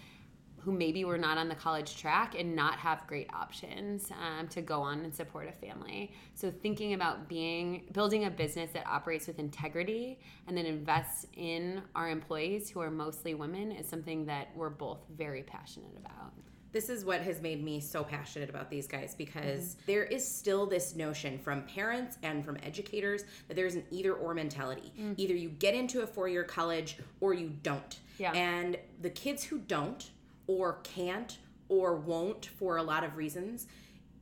who 0.64 0.72
maybe 0.72 1.04
were 1.04 1.18
not 1.18 1.38
on 1.38 1.48
the 1.48 1.54
college 1.54 1.96
track 1.96 2.36
and 2.38 2.54
not 2.54 2.74
have 2.74 3.04
great 3.06 3.28
options 3.34 4.10
um, 4.12 4.46
to 4.48 4.62
go 4.62 4.80
on 4.80 5.00
and 5.00 5.14
support 5.14 5.48
a 5.48 5.52
family. 5.52 6.12
So 6.34 6.50
thinking 6.50 6.94
about 6.94 7.28
being 7.28 7.84
building 7.92 8.26
a 8.26 8.30
business 8.30 8.70
that 8.72 8.86
operates 8.86 9.26
with 9.26 9.38
integrity 9.38 10.20
and 10.46 10.56
then 10.56 10.66
invests 10.66 11.26
in 11.36 11.82
our 11.96 12.08
employees 12.08 12.70
who 12.70 12.80
are 12.80 12.90
mostly 12.90 13.34
women 13.34 13.72
is 13.72 13.88
something 13.88 14.24
that 14.26 14.48
we're 14.54 14.70
both 14.70 15.00
very 15.16 15.42
passionate 15.42 15.96
about. 15.98 16.32
This 16.70 16.88
is 16.88 17.04
what 17.04 17.20
has 17.20 17.42
made 17.42 17.62
me 17.62 17.80
so 17.80 18.02
passionate 18.02 18.48
about 18.48 18.70
these 18.70 18.86
guys 18.86 19.14
because 19.14 19.76
there 19.86 20.04
is 20.04 20.26
still 20.26 20.64
this 20.64 20.96
notion 20.96 21.38
from 21.38 21.62
parents 21.64 22.16
and 22.22 22.42
from 22.42 22.56
educators 22.62 23.24
that 23.48 23.54
there's 23.54 23.74
an 23.74 23.84
either 23.90 24.14
or 24.14 24.32
mentality. 24.32 24.90
Either 25.18 25.34
you 25.34 25.50
get 25.50 25.74
into 25.74 26.00
a 26.00 26.06
four 26.06 26.28
year 26.28 26.44
college 26.44 26.96
or 27.20 27.34
you 27.34 27.52
don't. 27.62 27.98
Yeah. 28.16 28.32
And 28.32 28.78
the 29.02 29.10
kids 29.10 29.44
who 29.44 29.58
don't 29.58 30.10
or 30.46 30.78
can't 30.82 31.38
or 31.68 31.96
won't 31.96 32.46
for 32.46 32.76
a 32.76 32.82
lot 32.82 33.04
of 33.04 33.16
reasons, 33.16 33.66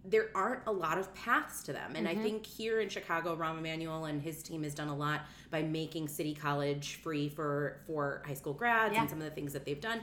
there 0.05 0.31
aren't 0.35 0.63
a 0.67 0.73
lot 0.73 0.99
of 0.99 1.13
paths 1.15 1.63
to 1.65 1.73
them. 1.73 1.95
And 1.95 2.09
I 2.09 2.15
mm-hmm. 2.15 2.23
think 2.23 2.47
here 2.47 2.81
in 2.81 2.89
Chicago, 2.89 3.37
Rahm 3.37 3.59
Emanuel 3.59 4.07
and 4.07 4.23
his 4.23 4.43
team 4.43 4.63
has 4.63 4.75
done 4.75 4.89
a 4.89 4.97
lot 4.97 5.23
by 5.51 5.63
making 5.63 6.09
City 6.09 6.35
College 6.35 6.97
free 7.03 7.29
for 7.29 7.81
for 7.87 8.23
high 8.27 8.35
school 8.35 8.55
grads 8.55 8.95
Yeah. 8.95 9.03
and 9.03 9.11
some 9.11 9.19
of 9.19 9.25
the 9.25 9.31
things 9.31 9.53
that 9.53 9.65
they've 9.65 9.81
done. 9.81 10.01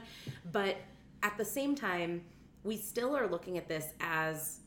But 0.52 0.76
at 1.22 1.36
the 1.36 1.44
same 1.44 1.74
time, 1.74 2.22
we 2.62 2.76
still 2.76 3.16
are 3.16 3.26
looking 3.26 3.58
at 3.58 3.68
this 3.68 3.92
as 4.00 4.60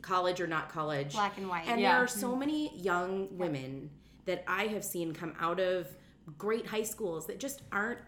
college 0.00 0.40
or 0.40 0.46
not 0.46 0.68
college. 0.68 1.12
Black 1.12 1.38
and 1.38 1.48
white. 1.48 1.66
And 1.66 1.80
Yeah. 1.80 1.92
there 1.92 2.04
are 2.04 2.08
so 2.08 2.30
mm-hmm. 2.30 2.40
many 2.40 2.76
young 2.78 3.36
women 3.36 3.90
that 4.26 4.44
I 4.46 4.66
have 4.68 4.84
seen 4.84 5.12
come 5.12 5.34
out 5.40 5.58
of 5.58 5.88
great 6.38 6.66
high 6.66 6.84
schools 6.84 7.26
that 7.26 7.40
just 7.40 7.62
aren't 7.72 7.98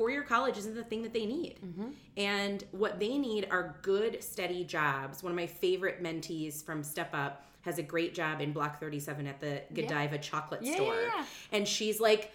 four 0.00 0.08
year 0.08 0.22
college 0.22 0.56
isn't 0.56 0.74
the 0.74 0.82
thing 0.82 1.02
that 1.02 1.12
they 1.12 1.26
need. 1.26 1.56
And 2.16 2.64
what 2.70 2.98
they 2.98 3.18
need 3.18 3.46
are 3.50 3.76
good, 3.82 4.24
steady 4.24 4.64
jobs. 4.64 5.22
One 5.22 5.30
of 5.30 5.36
my 5.36 5.46
favorite 5.46 6.02
mentees 6.02 6.64
from 6.64 6.82
Step 6.82 7.10
Up 7.12 7.44
has 7.60 7.76
a 7.76 7.82
great 7.82 8.14
job 8.14 8.40
in 8.40 8.54
Block 8.54 8.80
37 8.80 9.26
at 9.26 9.40
the 9.40 9.60
Godiva 9.74 10.16
chocolate 10.16 10.62
Yeah, 10.62 10.74
store. 10.76 10.94
yeah, 10.94 11.10
yeah. 11.18 11.24
And 11.52 11.68
she's 11.68 12.00
like, 12.00 12.32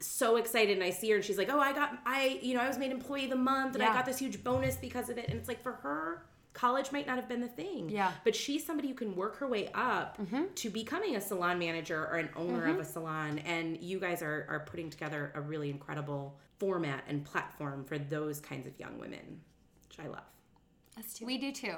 so 0.00 0.36
excited 0.36 0.74
and 0.74 0.82
I 0.82 0.88
see 0.88 1.10
her 1.10 1.16
and 1.16 1.24
she's 1.24 1.36
like, 1.36 1.50
"Oh, 1.52 1.60
I 1.60 1.72
got 1.74 1.98
I, 2.06 2.40
you 2.42 2.54
know, 2.54 2.60
I 2.60 2.66
was 2.66 2.76
made 2.78 2.90
employee 2.90 3.24
of 3.24 3.30
the 3.30 3.36
month 3.36 3.74
and 3.74 3.84
I 3.84 3.92
got 3.92 4.04
this 4.06 4.18
huge 4.18 4.42
bonus 4.42 4.74
because 4.76 5.10
of 5.10 5.18
it." 5.18 5.28
And 5.28 5.38
it's 5.38 5.46
like 5.48 5.62
for 5.62 5.72
her, 5.74 6.24
college 6.54 6.90
might 6.90 7.06
not 7.06 7.16
have 7.16 7.28
been 7.28 7.40
the 7.40 7.46
thing. 7.46 7.88
Yeah. 7.88 8.06
Mm-hmm. 8.08 8.16
But 8.24 8.34
she's 8.34 8.66
somebody 8.66 8.88
who 8.88 8.94
can 8.94 9.14
work 9.14 9.36
her 9.36 9.46
way 9.46 9.68
up 9.74 10.18
to 10.56 10.70
becoming 10.70 11.14
a 11.14 11.20
salon 11.20 11.58
manager 11.58 12.00
or 12.10 12.16
an 12.16 12.30
owner 12.34 12.66
of 12.68 12.80
a 12.80 12.84
salon 12.84 13.38
and 13.40 13.80
you 13.80 14.00
guys 14.00 14.22
are 14.22 14.46
are 14.48 14.60
putting 14.60 14.90
together 14.90 15.30
a 15.36 15.40
really 15.40 15.70
incredible 15.70 16.36
format 16.62 17.02
and 17.08 17.24
platform 17.24 17.82
for 17.82 17.98
those 17.98 18.38
kinds 18.38 18.68
of 18.68 18.78
young 18.78 18.96
women, 18.96 19.40
which 19.88 19.98
I 19.98 20.08
love. 20.08 20.22
Us 20.96 21.12
too. 21.12 21.26
We 21.26 21.36
do 21.36 21.50
too. 21.50 21.74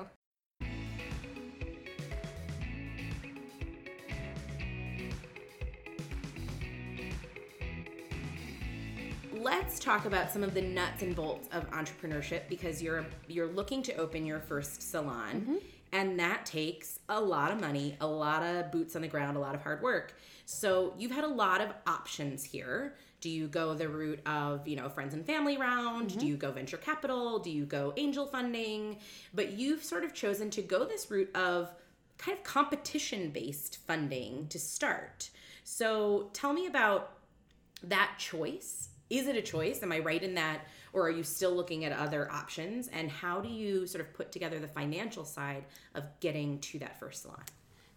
let's 9.40 9.78
talk 9.78 10.06
about 10.06 10.30
some 10.30 10.42
of 10.42 10.54
the 10.54 10.60
nuts 10.62 11.02
and 11.02 11.14
bolts 11.14 11.48
of 11.52 11.68
entrepreneurship 11.70 12.48
because 12.48 12.82
you're 12.82 13.04
you're 13.28 13.48
looking 13.48 13.82
to 13.82 13.94
open 13.96 14.24
your 14.24 14.40
first 14.40 14.90
salon 14.90 15.40
mm-hmm. 15.40 15.56
and 15.92 16.18
that 16.18 16.46
takes 16.46 16.98
a 17.10 17.20
lot 17.20 17.52
of 17.52 17.60
money 17.60 17.94
a 18.00 18.06
lot 18.06 18.42
of 18.42 18.72
boots 18.72 18.96
on 18.96 19.02
the 19.02 19.08
ground 19.08 19.36
a 19.36 19.40
lot 19.40 19.54
of 19.54 19.62
hard 19.62 19.82
work 19.82 20.14
so 20.46 20.94
you've 20.98 21.10
had 21.10 21.24
a 21.24 21.28
lot 21.28 21.60
of 21.60 21.72
options 21.86 22.44
here. 22.44 22.96
Do 23.20 23.30
you 23.30 23.48
go 23.48 23.74
the 23.74 23.88
route 23.88 24.20
of 24.26 24.68
you 24.68 24.76
know 24.76 24.88
friends 24.88 25.14
and 25.14 25.24
family 25.24 25.56
round? 25.56 26.08
Do 26.08 26.16
mm-hmm. 26.16 26.26
you 26.26 26.36
go 26.36 26.52
venture 26.52 26.76
capital? 26.76 27.38
Do 27.38 27.50
you 27.50 27.64
go 27.64 27.92
angel 27.96 28.26
funding? 28.26 28.98
But 29.32 29.52
you've 29.52 29.82
sort 29.82 30.04
of 30.04 30.12
chosen 30.12 30.50
to 30.50 30.62
go 30.62 30.84
this 30.84 31.10
route 31.10 31.34
of 31.34 31.70
kind 32.18 32.36
of 32.36 32.44
competition 32.44 33.30
based 33.30 33.78
funding 33.86 34.46
to 34.48 34.58
start. 34.58 35.30
So 35.64 36.30
tell 36.32 36.52
me 36.52 36.66
about 36.66 37.18
that 37.82 38.12
choice. 38.18 38.90
Is 39.10 39.26
it 39.26 39.36
a 39.36 39.42
choice? 39.42 39.82
Am 39.82 39.92
i 39.92 39.98
right 39.98 40.22
in 40.22 40.34
that 40.34 40.66
or 40.92 41.06
are 41.06 41.10
you 41.10 41.22
still 41.22 41.54
looking 41.54 41.84
at 41.84 41.92
other 41.92 42.30
options? 42.30 42.88
And 42.88 43.10
how 43.10 43.40
do 43.40 43.48
you 43.48 43.86
sort 43.86 44.04
of 44.04 44.14
put 44.14 44.32
together 44.32 44.58
the 44.58 44.68
financial 44.68 45.24
side 45.24 45.64
of 45.94 46.04
getting 46.20 46.60
to 46.60 46.78
that 46.78 46.98
first 47.00 47.22
salon 47.22 47.42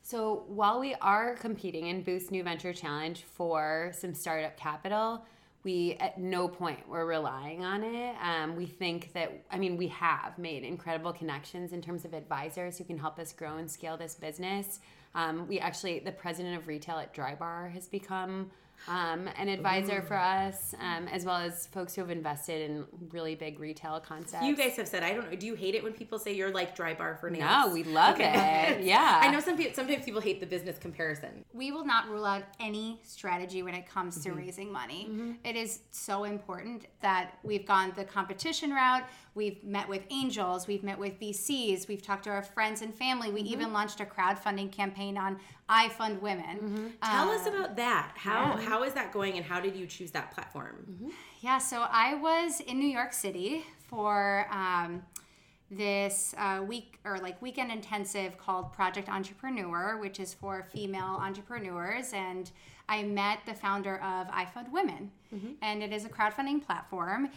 So 0.10 0.46
while 0.48 0.80
we 0.80 0.94
are 1.02 1.36
competing 1.36 1.88
in 1.88 2.02
Booth's 2.02 2.32
New 2.32 2.42
Venture 2.42 2.72
Challenge 2.72 3.26
for 3.34 3.92
some 3.94 4.14
startup 4.14 4.56
capital, 4.56 5.26
we 5.64 5.98
at 6.00 6.18
no 6.18 6.48
point 6.48 6.80
we're 6.88 7.06
relying 7.06 7.66
on 7.66 7.84
it. 7.84 8.16
Um, 8.24 8.56
we 8.56 8.68
think 8.68 9.12
that 9.12 9.44
I 9.52 9.58
mean 9.58 9.76
we 9.76 9.90
have 9.90 10.38
made 10.38 10.64
incredible 10.64 11.12
connections 11.12 11.74
in 11.74 11.82
terms 11.82 12.06
of 12.06 12.14
advisors 12.14 12.78
who 12.78 12.86
can 12.86 12.98
help 12.98 13.20
us 13.20 13.34
grow 13.34 13.58
and 13.58 13.70
scale 13.70 13.98
this 13.98 14.16
business. 14.16 14.80
Um, 15.14 15.46
we 15.46 15.60
actually 15.60 16.00
the 16.00 16.14
president 16.14 16.56
of 16.56 16.70
retail 16.70 17.00
at 17.00 17.14
Drybar 17.14 17.70
has 17.74 17.90
become 17.90 18.50
um, 18.88 19.28
an 19.38 19.50
advisor 19.50 20.02
for 20.02 20.16
us, 20.18 20.74
um, 20.80 21.08
as 21.08 21.26
well 21.26 21.38
as 21.38 21.68
folks 21.68 21.96
who 21.96 22.02
have 22.02 22.10
invested 22.10 22.70
in 22.70 22.86
really 23.12 23.36
big 23.36 23.60
retail 23.60 24.00
concepts. 24.00 24.44
you 24.46 24.56
guys 24.56 24.76
have 24.78 24.88
said 24.88 25.04
i 25.04 25.14
don't 25.14 25.30
know 25.30 25.38
do 25.38 25.46
you 25.46 25.56
hate 25.56 25.76
it 25.76 25.84
when 25.84 25.94
people 25.94 26.18
say 26.20 26.34
you're 26.34 26.52
like 26.52 26.76
Drybar 26.78 27.20
for 27.20 27.30
nails 27.30 27.44
no, 27.68 27.74
we 27.74 27.84
love 27.84 28.18
it. 28.20 28.82
Yeah, 28.84 29.20
i 29.24 29.30
know 29.32 29.40
some 29.40 29.58
people 29.58 29.74
sometimes 29.76 30.06
people 30.06 30.22
hate 30.22 30.40
the 30.40 30.46
business 30.46 30.78
comparison 30.78 31.44
we 31.54 31.72
will 31.72 31.86
not 31.86 32.08
rule 32.10 32.26
out 32.26 32.44
any 32.60 33.00
strategy 33.04 33.64
when 33.64 33.74
it 33.74 33.88
comes 33.88 34.08
Mm-hmm. 34.18 34.30
to 34.30 34.36
raising 34.36 34.72
money. 34.72 35.10
It 35.44 35.56
is 35.56 35.82
so 35.92 36.24
important 36.24 36.86
that 37.02 37.38
we've 37.44 37.66
gone 37.66 37.92
the 37.96 38.04
competition 38.06 38.72
route. 38.72 39.04
We've 39.38 39.64
met 39.64 39.88
with 39.88 40.02
angels, 40.10 40.66
we've 40.68 40.82
met 40.84 40.98
with 40.98 41.20
VCs, 41.20 41.88
we've 41.88 42.02
talked 42.02 42.24
to 42.24 42.32
our 42.32 42.42
friends 42.42 42.82
and 42.82 42.94
family. 42.94 43.32
We 43.32 43.38
Mm-hmm. 43.44 43.54
even 43.54 43.72
launched 43.74 44.00
a 44.02 44.06
crowdfunding 44.06 44.72
campaign 44.72 45.16
on 45.18 45.40
iFundWomen. 45.70 46.56
Mm-hmm. 46.60 46.88
tell 47.04 47.30
Uh, 47.30 47.36
us 47.36 47.46
about 47.46 47.76
that 47.76 48.12
how 48.16 48.58
how 48.58 48.84
is 48.84 48.94
that 48.94 49.14
going 49.14 49.38
and 49.38 49.46
how 49.46 49.60
did 49.62 49.76
you 49.76 49.86
choose 49.86 50.12
that 50.12 50.32
platform 50.32 50.76
Yeah, 51.42 51.60
so 51.60 51.86
I 51.92 52.16
was 52.16 52.60
in 52.62 52.80
New 52.80 52.88
York 53.00 53.14
City 53.14 53.64
for 53.90 54.48
um, 54.52 55.04
this 55.70 56.34
uh, 56.38 56.62
week 56.66 57.00
or 57.04 57.18
like 57.20 57.42
weekend 57.42 57.72
intensive 57.72 58.38
called 58.38 58.72
Project 58.72 59.10
Entrepreneur, 59.10 59.98
which 60.00 60.20
is 60.20 60.34
for 60.34 60.64
female 60.64 61.20
entrepreneurs. 61.20 62.14
And 62.14 62.50
I 62.90 63.04
met 63.04 63.40
the 63.46 63.54
founder 63.54 63.98
of 63.98 64.28
iFundWomen, 64.28 65.10
and 65.62 65.84
it 65.84 65.92
is 65.92 66.06
a 66.06 66.10
crowdfunding 66.10 66.66
platform 66.66 67.30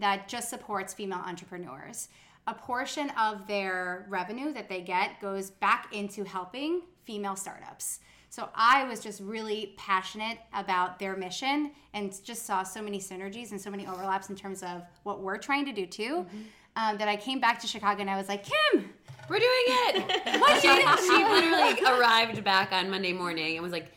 that 0.00 0.26
just 0.26 0.50
supports 0.50 0.92
female 0.94 1.22
entrepreneurs. 1.24 2.08
A 2.48 2.54
portion 2.54 3.10
of 3.10 3.46
their 3.46 4.06
revenue 4.08 4.52
that 4.52 4.68
they 4.68 4.80
get 4.80 5.20
goes 5.20 5.50
back 5.50 5.92
into 5.92 6.24
helping 6.24 6.82
female 7.04 7.36
startups. 7.36 8.00
So 8.30 8.48
I 8.54 8.84
was 8.84 9.00
just 9.00 9.20
really 9.20 9.74
passionate 9.76 10.38
about 10.52 10.98
their 10.98 11.16
mission 11.16 11.70
and 11.94 12.12
just 12.24 12.44
saw 12.44 12.62
so 12.64 12.82
many 12.82 12.98
synergies 12.98 13.52
and 13.52 13.60
so 13.60 13.70
many 13.70 13.86
overlaps 13.86 14.28
in 14.28 14.36
terms 14.36 14.62
of 14.62 14.82
what 15.04 15.20
we're 15.20 15.38
trying 15.38 15.64
to 15.66 15.72
do 15.72 15.86
too. 15.86 16.26
Um, 16.76 16.98
that 16.98 17.08
I 17.08 17.16
came 17.16 17.40
back 17.40 17.58
to 17.60 17.66
Chicago 17.66 18.02
and 18.02 18.10
I 18.10 18.18
was 18.18 18.28
like, 18.28 18.44
Kim, 18.44 18.90
We're 19.30 19.38
doing 19.38 19.64
it. 19.66 19.96
what 20.40 20.60
she, 20.60 20.68
she 20.68 21.24
literally 21.24 21.98
arrived 21.98 22.44
back 22.44 22.70
on 22.70 22.90
Monday 22.90 23.12
morning 23.14 23.54
and 23.56 23.62
was 23.62 23.72
like, 23.72 23.90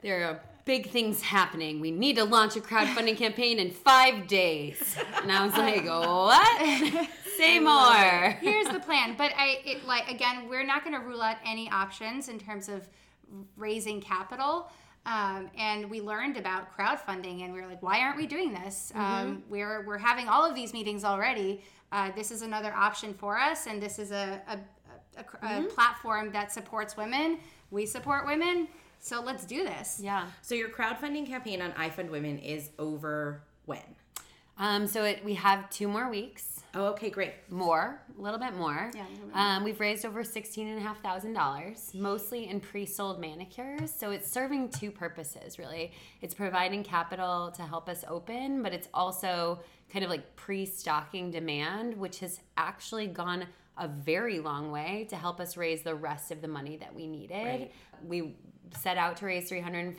"There 0.00 0.24
are 0.28 0.40
big 0.64 0.88
things 0.90 1.20
happening. 1.20 1.80
We 1.80 1.90
need 1.90 2.16
to 2.16 2.24
launch 2.24 2.56
a 2.56 2.60
crowdfunding 2.60 3.16
campaign 3.18 3.58
in 3.58 3.70
five 3.72 4.26
days." 4.26 4.96
And 5.20 5.30
I 5.30 5.44
was 5.44 5.54
like, 5.56 5.84
"What? 5.84 7.08
Say 7.36 7.58
more." 7.72 8.30
here's 8.40 8.68
the 8.68 8.80
plan. 8.80 9.16
But 9.18 9.32
I, 9.36 9.58
it 9.64 9.84
like 9.86 10.08
again, 10.10 10.48
we're 10.48 10.64
not 10.64 10.84
going 10.84 10.98
to 10.98 11.04
rule 11.04 11.20
out 11.20 11.36
any 11.44 11.68
options 11.70 12.28
in 12.28 12.38
terms 12.38 12.68
of 12.68 12.88
raising 13.56 14.00
capital. 14.00 14.70
Um, 15.06 15.48
and 15.56 15.88
we 15.88 16.00
learned 16.00 16.36
about 16.36 16.76
crowdfunding, 16.76 17.44
and 17.44 17.54
we 17.54 17.60
were 17.60 17.66
like, 17.68 17.80
why 17.82 18.00
aren't 18.00 18.16
we 18.16 18.26
doing 18.26 18.52
this? 18.52 18.92
Um, 18.96 19.44
we're 19.48 19.86
we're 19.86 19.98
having 19.98 20.28
all 20.28 20.44
of 20.44 20.54
these 20.54 20.72
meetings 20.72 21.04
already. 21.04 21.62
Uh, 21.92 22.10
this 22.16 22.32
is 22.32 22.42
another 22.42 22.72
option 22.74 23.14
for 23.14 23.38
us, 23.38 23.66
and 23.68 23.80
this 23.80 23.98
is 24.00 24.10
a 24.10 24.42
a, 24.48 24.58
a, 25.20 25.46
a, 25.46 25.60
a 25.60 25.68
platform 25.68 26.32
that 26.32 26.50
supports 26.52 26.96
women. 26.96 27.38
We 27.70 27.86
support 27.86 28.26
women, 28.26 28.66
so 28.98 29.22
let's 29.22 29.46
do 29.46 29.62
this. 29.64 30.00
Yeah. 30.02 30.26
so 30.42 30.56
your 30.56 30.68
crowdfunding 30.70 31.26
campaign 31.26 31.62
on 31.62 31.70
iFundWomen 31.72 32.44
is 32.44 32.70
over 32.78 33.42
when 33.64 33.82
Um. 34.58 34.88
So 34.88 35.04
it, 35.04 35.24
we 35.24 35.34
have 35.34 35.70
two 35.70 35.86
more 35.86 36.10
weeks. 36.10 36.55
Oh 36.74 36.86
okay 36.86 37.10
great 37.10 37.32
more, 37.48 38.00
a 38.18 38.20
little 38.20 38.38
bit 38.38 38.54
more. 38.54 38.90
Yeah, 38.94 39.04
Um, 39.34 39.64
we've 39.64 39.80
raised 39.80 40.04
over 40.04 40.24
sixteen 40.24 40.68
and 40.68 40.78
a 40.78 40.82
half 40.82 41.02
thousand 41.02 41.32
dollars, 41.34 41.90
mostly 41.94 42.48
in 42.48 42.60
pre-sold 42.60 43.20
manicures. 43.20 43.92
So 43.92 44.10
it's 44.10 44.30
serving 44.30 44.70
two 44.70 44.90
purposes, 44.90 45.58
really. 45.58 45.92
It's 46.20 46.34
providing 46.34 46.82
capital 46.84 47.50
to 47.52 47.62
help 47.62 47.88
us 47.88 48.04
open, 48.08 48.62
but 48.62 48.72
it's 48.72 48.88
also 48.92 49.60
kind 49.92 50.04
of 50.04 50.10
like 50.10 50.36
pre-stocking 50.36 51.30
demand, 51.30 51.96
which 51.96 52.20
has 52.20 52.40
actually 52.56 53.06
gone 53.06 53.46
a 53.78 53.86
very 53.86 54.40
long 54.40 54.72
way 54.72 55.06
to 55.10 55.16
help 55.16 55.38
us 55.38 55.56
raise 55.56 55.82
the 55.82 55.94
rest 55.94 56.30
of 56.30 56.40
the 56.40 56.48
money 56.48 56.76
that 56.78 56.94
we 56.94 57.06
needed. 57.06 57.44
Right. 57.44 57.72
We 58.04 58.36
set 58.82 58.96
out 58.96 59.18
to 59.18 59.26
raise 59.26 59.48
three 59.48 59.60
hundred 59.60 59.96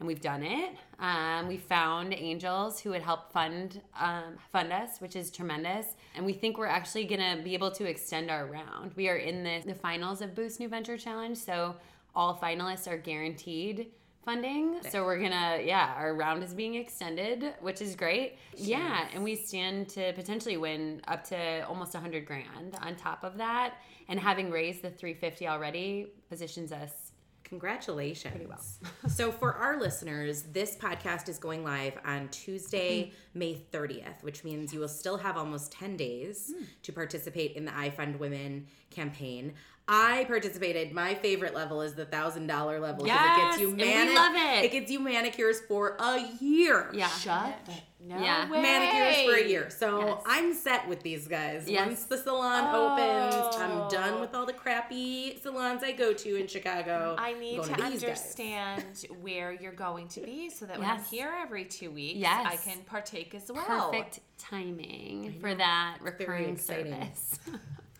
and 0.00 0.08
fifty 0.08 0.22
k. 0.28 0.30
and 0.38 0.40
we've 0.40 0.42
done 0.42 0.42
it. 0.42 0.76
Um, 0.98 1.48
we 1.48 1.56
found 1.56 2.12
angels 2.14 2.80
who 2.80 2.90
would 2.90 3.02
help 3.02 3.32
fund 3.32 3.80
um, 3.98 4.34
fund 4.52 4.72
us, 4.72 5.00
which 5.00 5.16
is 5.16 5.30
tremendous. 5.30 5.86
And 6.14 6.26
we 6.26 6.32
think 6.32 6.58
we're 6.58 6.66
actually 6.66 7.04
gonna 7.04 7.40
be 7.42 7.54
able 7.54 7.70
to 7.72 7.84
extend 7.84 8.30
our 8.30 8.46
round. 8.46 8.92
We 8.96 9.08
are 9.08 9.16
in 9.16 9.42
the, 9.44 9.62
the 9.66 9.74
finals 9.74 10.20
of 10.22 10.34
Booth's 10.34 10.58
New 10.58 10.68
Venture 10.68 10.96
Challenge, 10.98 11.36
so 11.36 11.76
all 12.14 12.36
finalists 12.36 12.88
are 12.88 12.98
guaranteed 12.98 13.88
funding. 14.24 14.76
So 14.90 15.04
we're 15.04 15.18
gonna, 15.20 15.60
yeah, 15.64 15.94
our 15.96 16.14
round 16.14 16.42
is 16.42 16.54
being 16.54 16.74
extended, 16.74 17.54
which 17.60 17.80
is 17.80 17.96
great. 17.96 18.38
Yeah, 18.56 19.08
and 19.14 19.24
we 19.24 19.34
stand 19.34 19.88
to 19.90 20.12
potentially 20.12 20.56
win 20.56 21.00
up 21.08 21.24
to 21.28 21.66
almost 21.66 21.94
100 21.94 22.26
grand 22.26 22.76
on 22.82 22.96
top 22.96 23.24
of 23.24 23.38
that. 23.38 23.74
And 24.08 24.20
having 24.20 24.50
raised 24.50 24.82
the 24.82 24.90
350 24.90 25.48
already 25.48 26.12
positions 26.28 26.72
us 26.72 27.09
Congratulations. 27.50 28.78
so, 29.08 29.32
for 29.32 29.54
our 29.54 29.80
listeners, 29.80 30.42
this 30.52 30.76
podcast 30.76 31.28
is 31.28 31.36
going 31.36 31.64
live 31.64 31.98
on 32.04 32.28
Tuesday, 32.28 33.02
mm-hmm. 33.02 33.38
May 33.38 33.60
30th, 33.72 34.22
which 34.22 34.44
means 34.44 34.72
you 34.72 34.78
will 34.78 34.86
still 34.86 35.16
have 35.18 35.36
almost 35.36 35.72
10 35.72 35.96
days 35.96 36.52
hmm. 36.56 36.62
to 36.84 36.92
participate 36.92 37.56
in 37.56 37.64
the 37.64 37.72
iFundWomen 37.72 38.66
campaign. 38.90 39.54
I 39.92 40.24
participated. 40.28 40.92
My 40.92 41.16
favorite 41.16 41.52
level 41.52 41.82
is 41.82 41.94
the 41.94 42.04
thousand 42.04 42.46
dollar 42.46 42.78
level 42.78 43.04
because 43.04 43.20
it 43.20 43.36
gets 43.42 43.60
you 43.60 43.70
and 43.70 44.08
we 44.08 44.14
love 44.14 44.32
it. 44.36 44.64
It 44.66 44.70
gets 44.70 44.88
you 44.88 45.00
manicures 45.00 45.58
for 45.66 45.96
a 45.98 46.28
year. 46.40 46.90
Yeah. 46.92 47.08
Shut 47.08 47.58
no 47.98 48.16
Yeah. 48.22 48.48
way. 48.48 48.62
Manicures 48.62 49.24
for 49.34 49.44
a 49.44 49.48
year. 49.48 49.68
So 49.68 50.06
Yes. 50.06 50.22
I'm 50.26 50.54
set 50.54 50.88
with 50.88 51.02
these 51.02 51.26
guys. 51.26 51.68
Yes. 51.68 51.86
Once 51.88 52.04
the 52.04 52.18
salon 52.18 52.70
Oh. 52.72 52.92
opens, 52.92 53.56
I'm 53.56 53.70
oh. 53.80 53.88
done 53.90 54.20
with 54.20 54.32
all 54.32 54.46
the 54.46 54.52
crappy 54.52 55.36
salons 55.42 55.82
I 55.82 55.90
go 55.90 56.12
to 56.12 56.36
in 56.36 56.46
Chicago. 56.46 57.16
I 57.18 57.32
need 57.32 57.58
I'm 57.58 57.64
to 57.64 57.68
going 57.70 57.80
guys. 57.90 58.04
understand 58.04 58.84
where 59.20 59.50
you're 59.52 59.72
going 59.72 60.06
to 60.10 60.20
be 60.20 60.50
so 60.50 60.66
that 60.66 60.78
when 60.78 60.88
I'm 60.88 61.02
here 61.02 61.32
every 61.42 61.64
two 61.64 61.90
weeks, 61.90 62.16
Yes. 62.20 62.46
I 62.48 62.56
can 62.58 62.78
partake 62.84 63.34
as 63.34 63.50
well. 63.52 63.90
perfect 63.90 64.20
timing 64.38 65.34
for 65.40 65.52
that 65.52 65.98
recurring 66.00 66.56
service. 66.58 67.40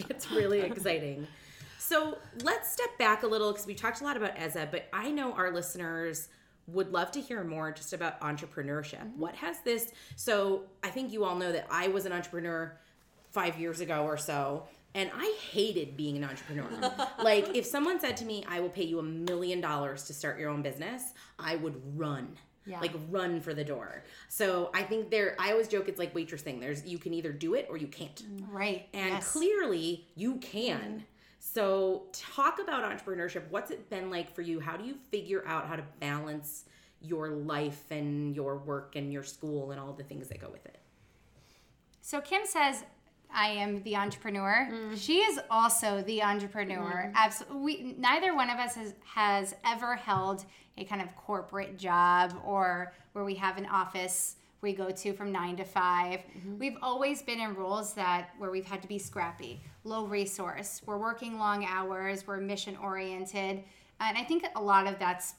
It's 0.08 0.30
really 0.30 0.60
exciting. 0.70 1.26
So 1.80 2.18
let's 2.42 2.70
step 2.70 2.98
back 2.98 3.22
a 3.22 3.26
little 3.26 3.52
because 3.52 3.66
we 3.66 3.74
talked 3.74 4.02
a 4.02 4.04
lot 4.04 4.16
about 4.16 4.36
Ezza, 4.36 4.70
but 4.70 4.86
I 4.92 5.10
know 5.10 5.32
our 5.32 5.50
listeners 5.50 6.28
would 6.66 6.92
love 6.92 7.10
to 7.12 7.20
hear 7.20 7.42
more 7.42 7.72
just 7.72 7.94
about 7.94 8.20
entrepreneurship. 8.20 8.98
Mm-hmm. 8.98 9.18
What 9.18 9.34
has 9.36 9.60
this? 9.60 9.92
So 10.14 10.64
I 10.82 10.88
think 10.90 11.10
you 11.10 11.24
all 11.24 11.36
know 11.36 11.50
that 11.50 11.66
I 11.70 11.88
was 11.88 12.04
an 12.04 12.12
entrepreneur 12.12 12.78
five 13.30 13.58
years 13.58 13.80
ago 13.80 14.04
or 14.04 14.18
so. 14.18 14.68
And 14.94 15.10
I 15.14 15.34
hated 15.50 15.96
being 15.96 16.18
an 16.18 16.24
entrepreneur. 16.24 16.68
like, 17.22 17.56
if 17.56 17.64
someone 17.64 17.98
said 17.98 18.16
to 18.18 18.24
me, 18.26 18.44
I 18.46 18.60
will 18.60 18.68
pay 18.68 18.84
you 18.84 18.98
a 18.98 19.02
million 19.02 19.60
dollars 19.62 20.02
to 20.04 20.12
start 20.12 20.38
your 20.38 20.50
own 20.50 20.62
business, 20.62 21.14
I 21.38 21.56
would 21.56 21.80
run. 21.96 22.36
Yeah. 22.66 22.80
Like 22.80 22.92
run 23.08 23.40
for 23.40 23.54
the 23.54 23.64
door. 23.64 24.04
So 24.28 24.70
I 24.74 24.82
think 24.82 25.10
there 25.10 25.34
I 25.38 25.52
always 25.52 25.66
joke 25.66 25.88
it's 25.88 25.98
like 25.98 26.14
waitress 26.14 26.42
thing. 26.42 26.60
There's 26.60 26.84
you 26.84 26.98
can 26.98 27.14
either 27.14 27.32
do 27.32 27.54
it 27.54 27.66
or 27.70 27.78
you 27.78 27.86
can't. 27.86 28.14
Mm-hmm. 28.14 28.54
Right. 28.54 28.88
And 28.92 29.14
yes. 29.14 29.32
clearly 29.32 30.06
you 30.14 30.36
can. 30.36 30.78
Mm-hmm. 30.78 30.98
So 31.42 32.02
talk 32.12 32.60
about 32.60 32.84
entrepreneurship. 32.84 33.42
What's 33.48 33.70
it 33.70 33.88
been 33.88 34.10
like 34.10 34.32
for 34.34 34.42
you? 34.42 34.60
How 34.60 34.76
do 34.76 34.84
you 34.84 34.94
figure 35.10 35.42
out 35.46 35.66
how 35.66 35.74
to 35.74 35.84
balance 35.98 36.66
your 37.00 37.30
life 37.30 37.90
and 37.90 38.36
your 38.36 38.58
work 38.58 38.94
and 38.94 39.10
your 39.10 39.22
school 39.22 39.70
and 39.70 39.80
all 39.80 39.94
the 39.94 40.04
things 40.04 40.28
that 40.28 40.38
go 40.38 40.50
with 40.50 40.66
it? 40.66 40.78
So 42.02 42.20
Kim 42.20 42.42
says, 42.44 42.84
"I 43.32 43.48
am 43.48 43.82
the 43.84 43.96
entrepreneur." 43.96 44.68
Mm. 44.70 44.98
She 44.98 45.20
is 45.20 45.40
also 45.50 46.02
the 46.02 46.22
entrepreneur. 46.22 47.06
Mm-hmm. 47.06 47.16
Absolutely. 47.16 47.60
We, 47.60 47.94
neither 47.96 48.36
one 48.36 48.50
of 48.50 48.58
us 48.58 48.74
has, 48.74 48.94
has 49.14 49.54
ever 49.64 49.96
held 49.96 50.44
a 50.76 50.84
kind 50.84 51.00
of 51.00 51.08
corporate 51.16 51.78
job 51.78 52.34
or 52.44 52.92
where 53.12 53.24
we 53.24 53.34
have 53.36 53.56
an 53.56 53.66
office 53.66 54.36
we 54.60 54.72
go 54.72 54.90
to 54.90 55.12
from 55.12 55.32
nine 55.32 55.56
to 55.56 55.64
5 55.64 56.20
We've 56.58 56.76
always 56.82 57.22
been 57.22 57.40
in 57.40 57.54
roles 57.54 57.94
that 57.94 58.30
where 58.38 58.50
we've 58.50 58.64
had 58.64 58.82
to 58.82 58.88
be 58.88 58.98
scrappy, 58.98 59.60
low 59.84 60.04
resource. 60.04 60.82
We're 60.84 60.98
working 60.98 61.38
long 61.38 61.64
hours. 61.64 62.26
We're 62.26 62.38
mission 62.38 62.76
oriented, 62.76 63.64
and 64.00 64.18
I 64.18 64.22
think 64.24 64.44
a 64.56 64.60
lot 64.60 64.86
of 64.86 64.98
that's 64.98 65.34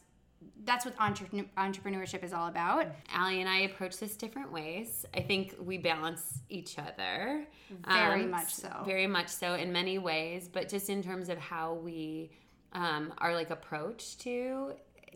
that's 0.63 0.85
what 0.85 0.95
entre- 0.99 1.45
entrepreneurship 1.57 2.23
is 2.23 2.33
all 2.33 2.47
about. 2.47 2.87
Allie 3.13 3.41
and 3.41 3.49
I 3.49 3.59
approach 3.59 3.97
this 3.97 4.15
different 4.15 4.51
ways. 4.51 5.05
I 5.13 5.21
think 5.21 5.55
we 5.59 5.77
balance 5.77 6.39
each 6.49 6.79
other. 6.79 7.45
Very 7.87 8.23
um, 8.23 8.31
much 8.31 8.53
so. 8.53 8.69
Very 8.85 9.07
much 9.07 9.27
so 9.27 9.53
in 9.53 9.71
many 9.71 9.99
ways, 9.99 10.49
but 10.51 10.67
just 10.67 10.89
in 10.89 11.03
terms 11.03 11.29
of 11.29 11.37
how 11.37 11.73
we 11.73 12.31
um, 12.73 13.13
our 13.19 13.33
like 13.33 13.49
approach 13.49 14.17
to 14.19 14.73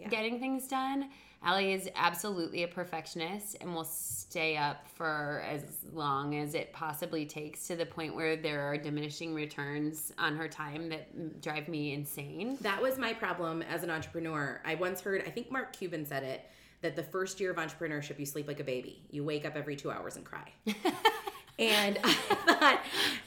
getting 0.10 0.40
things 0.40 0.68
done. 0.68 1.10
Allie 1.44 1.74
is 1.74 1.90
absolutely 1.96 2.64
a 2.64 2.68
perfectionist 2.68 3.58
and 3.62 3.74
will 3.74 3.84
stay 3.84 4.58
up 4.58 4.88
for 4.96 5.44
as 5.48 5.64
long 5.94 6.36
as 6.36 6.56
it 6.56 6.74
possibly 6.74 7.26
takes 7.26 7.68
to 7.68 7.76
the 7.76 7.86
point 7.86 8.16
where 8.16 8.36
there 8.36 8.62
are 8.62 8.78
diminishing 8.78 9.34
returns 9.34 10.12
on 10.18 10.36
her 10.36 10.48
time 10.48 10.90
that 10.90 11.42
drive 11.42 11.68
me 11.68 11.94
insane. 11.94 12.58
That 12.62 12.82
was 12.82 12.98
my 12.98 13.14
problem 13.14 13.62
as 13.62 13.84
an 13.84 13.92
entrepreneur. 13.92 14.62
I 14.66 14.76
once 14.76 15.02
heard, 15.02 15.24
I 15.28 15.30
think 15.30 15.52
Mark 15.52 15.76
Cuban 15.76 16.06
said 16.06 16.24
it, 16.24 16.50
that 16.82 16.96
the 16.96 17.04
first 17.04 17.40
year 17.40 17.52
of 17.52 17.58
entrepreneurship, 17.58 18.20
you 18.20 18.26
sleep 18.26 18.48
like 18.48 18.60
a 18.60 18.64
baby. 18.64 19.04
You 19.10 19.24
wake 19.24 19.46
up 19.46 19.56
every 19.56 19.76
two 19.76 19.92
hours 19.92 20.16
and 20.16 20.26
cry. 20.26 20.52
and 21.60 22.00
I 22.04 22.14
thought, 22.14 22.82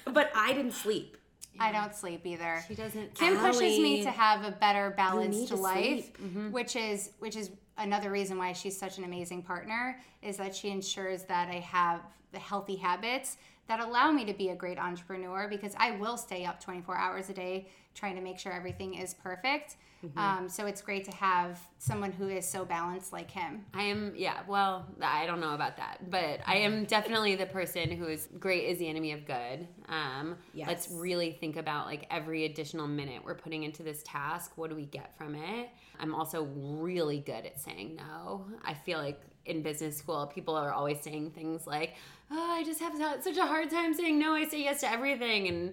but 0.04 0.30
I 0.34 0.52
didn't 0.52 0.74
sleep. 0.74 1.16
I 1.60 1.72
don't 1.72 1.94
sleep 1.94 2.24
either. 2.24 2.62
She 2.68 2.74
doesn't 2.74 3.14
Kim 3.14 3.36
pushes 3.36 3.78
me 3.80 4.04
to 4.04 4.10
have 4.10 4.44
a 4.44 4.52
better 4.52 4.94
balanced 4.96 5.48
to 5.48 5.56
life, 5.56 5.82
sleep. 5.82 6.18
Mm-hmm. 6.18 6.50
which 6.52 6.76
is 6.76 7.10
which 7.18 7.36
is 7.36 7.50
another 7.78 8.10
reason 8.10 8.38
why 8.38 8.52
she's 8.52 8.76
such 8.76 8.98
an 8.98 9.04
amazing 9.04 9.42
partner. 9.42 10.00
Is 10.22 10.36
that 10.36 10.54
she 10.54 10.70
ensures 10.70 11.24
that 11.24 11.48
I 11.48 11.60
have 11.60 12.00
the 12.32 12.38
healthy 12.38 12.76
habits 12.76 13.38
that 13.68 13.80
allow 13.80 14.10
me 14.10 14.24
to 14.24 14.32
be 14.32 14.48
a 14.48 14.56
great 14.56 14.78
entrepreneur 14.78 15.46
because 15.48 15.74
I 15.78 15.92
will 15.92 16.16
stay 16.16 16.44
up 16.44 16.60
24 16.60 16.96
hours 16.96 17.30
a 17.30 17.34
day 17.34 17.68
trying 17.94 18.16
to 18.16 18.22
make 18.22 18.38
sure 18.38 18.52
everything 18.52 18.94
is 18.94 19.14
perfect. 19.14 19.76
Um, 20.16 20.48
so 20.48 20.66
it's 20.66 20.80
great 20.80 21.04
to 21.06 21.10
have 21.10 21.58
someone 21.78 22.12
who 22.12 22.28
is 22.28 22.46
so 22.46 22.64
balanced 22.64 23.12
like 23.12 23.30
him. 23.30 23.64
I 23.74 23.82
am, 23.82 24.12
yeah, 24.14 24.42
well, 24.46 24.86
I 25.02 25.26
don't 25.26 25.40
know 25.40 25.54
about 25.54 25.76
that, 25.78 26.08
but 26.08 26.38
I 26.46 26.58
am 26.58 26.84
definitely 26.84 27.34
the 27.34 27.46
person 27.46 27.90
who 27.90 28.06
is 28.06 28.28
great 28.38 28.66
is 28.66 28.78
the 28.78 28.88
enemy 28.88 29.10
of 29.10 29.26
good. 29.26 29.66
Um, 29.88 30.36
Let's 30.68 30.88
really 30.92 31.32
think 31.32 31.56
about 31.56 31.86
like 31.86 32.06
every 32.10 32.44
additional 32.44 32.86
minute 32.86 33.24
we're 33.24 33.34
putting 33.34 33.64
into 33.64 33.82
this 33.82 34.02
task. 34.04 34.52
What 34.54 34.70
do 34.70 34.76
we 34.76 34.86
get 34.86 35.18
from 35.18 35.34
it? 35.34 35.68
I'm 35.98 36.14
also 36.14 36.44
really 36.44 37.18
good 37.18 37.44
at 37.44 37.58
saying 37.60 37.96
no. 37.96 38.46
I 38.64 38.74
feel 38.74 38.98
like 38.98 39.20
in 39.46 39.62
business 39.62 39.96
school, 39.96 40.30
people 40.32 40.54
are 40.54 40.72
always 40.72 41.00
saying 41.00 41.32
things 41.32 41.66
like, 41.66 41.94
oh, 42.30 42.52
I 42.52 42.64
just 42.64 42.80
have 42.80 42.94
such 43.22 43.36
a 43.36 43.46
hard 43.46 43.70
time 43.70 43.94
saying 43.94 44.18
no. 44.18 44.34
I 44.34 44.46
say 44.46 44.62
yes 44.62 44.80
to 44.80 44.90
everything. 44.90 45.48
And 45.48 45.72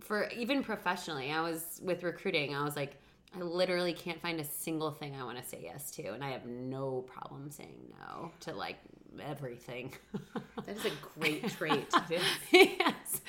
for 0.00 0.28
even 0.30 0.62
professionally, 0.62 1.32
I 1.32 1.40
was 1.40 1.80
with 1.82 2.02
recruiting, 2.02 2.54
I 2.54 2.64
was 2.64 2.76
like, 2.76 2.96
I 3.34 3.42
literally 3.42 3.92
can't 3.92 4.20
find 4.20 4.40
a 4.40 4.44
single 4.44 4.90
thing 4.90 5.14
I 5.14 5.24
want 5.24 5.36
to 5.38 5.44
say 5.44 5.60
yes 5.62 5.90
to, 5.92 6.12
and 6.12 6.24
I 6.24 6.30
have 6.30 6.46
no 6.46 7.02
problem 7.02 7.50
saying 7.50 7.92
no 8.00 8.30
to 8.40 8.54
like 8.54 8.76
everything. 9.20 9.92
That 10.64 10.78
is 10.78 10.86
a 10.86 10.90
great 11.20 11.48
trait. 11.50 11.86
yes. 12.50 13.20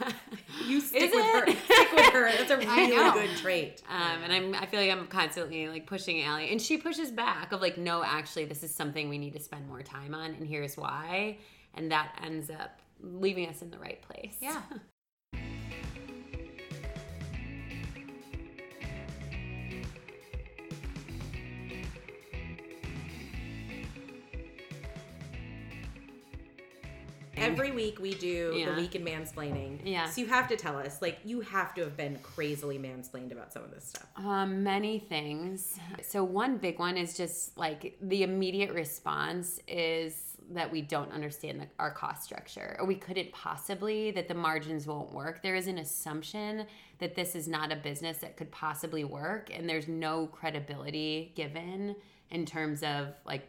You 0.66 0.80
stick 0.80 1.02
Is 1.02 1.14
with 1.14 1.24
her. 1.24 1.46
Stick 1.46 1.92
with 1.92 2.06
her. 2.06 2.32
That's 2.32 2.50
a 2.50 2.56
really 2.56 3.12
good 3.12 3.36
trait. 3.36 3.82
Um, 3.88 4.22
and 4.24 4.32
I'm, 4.32 4.54
I 4.54 4.66
feel 4.66 4.80
like 4.80 4.90
I'm 4.90 5.06
constantly 5.06 5.68
like 5.68 5.86
pushing 5.86 6.22
Allie, 6.22 6.50
and 6.50 6.60
she 6.60 6.76
pushes 6.76 7.10
back 7.12 7.52
of 7.52 7.60
like, 7.60 7.78
no, 7.78 8.02
actually, 8.02 8.46
this 8.46 8.64
is 8.64 8.74
something 8.74 9.08
we 9.08 9.18
need 9.18 9.34
to 9.34 9.40
spend 9.40 9.68
more 9.68 9.82
time 9.82 10.14
on, 10.14 10.32
and 10.32 10.46
here's 10.46 10.76
why, 10.76 11.38
and 11.76 11.90
that 11.90 12.18
ends 12.24 12.50
up 12.50 12.80
leaving 13.00 13.48
us 13.48 13.62
in 13.62 13.70
the 13.70 13.78
right 13.78 14.00
place. 14.02 14.36
Yeah. 14.40 14.60
Every 27.36 27.70
week 27.70 27.98
we 28.00 28.14
do 28.14 28.54
Yeah. 28.56 28.70
the 28.74 28.80
week 28.80 28.94
in 28.94 29.04
mansplaining. 29.04 29.80
Yeah. 29.84 30.08
So 30.08 30.22
you 30.22 30.26
have 30.28 30.48
to 30.48 30.56
tell 30.56 30.78
us, 30.78 31.02
like, 31.02 31.18
you 31.22 31.40
have 31.42 31.74
to 31.74 31.82
have 31.82 31.94
been 31.96 32.18
crazily 32.22 32.78
mansplained 32.78 33.30
about 33.30 33.52
some 33.52 33.62
of 33.62 33.70
this 33.70 33.84
stuff. 33.84 34.06
Um, 34.16 34.62
many 34.62 34.98
things. 34.98 35.78
So 36.02 36.24
one 36.24 36.56
big 36.56 36.78
one 36.78 36.96
is 36.96 37.14
just 37.14 37.56
like 37.58 37.98
the 38.00 38.22
immediate 38.22 38.72
response 38.72 39.60
is 39.68 40.35
that 40.50 40.70
we 40.70 40.82
don't 40.82 41.12
understand 41.12 41.60
the, 41.60 41.66
our 41.78 41.90
cost 41.90 42.22
structure, 42.22 42.76
or 42.78 42.86
we 42.86 42.94
couldn't 42.94 43.32
possibly 43.32 44.10
that 44.12 44.28
the 44.28 44.34
margins 44.34 44.86
won't 44.86 45.12
work. 45.12 45.42
There 45.42 45.54
is 45.54 45.66
an 45.66 45.78
assumption 45.78 46.66
that 46.98 47.14
this 47.14 47.34
is 47.34 47.48
not 47.48 47.72
a 47.72 47.76
business 47.76 48.18
that 48.18 48.36
could 48.36 48.50
possibly 48.50 49.04
work, 49.04 49.50
and 49.52 49.68
there's 49.68 49.88
no 49.88 50.26
credibility 50.26 51.32
given 51.34 51.96
in 52.30 52.46
terms 52.46 52.82
of 52.82 53.08
like 53.24 53.48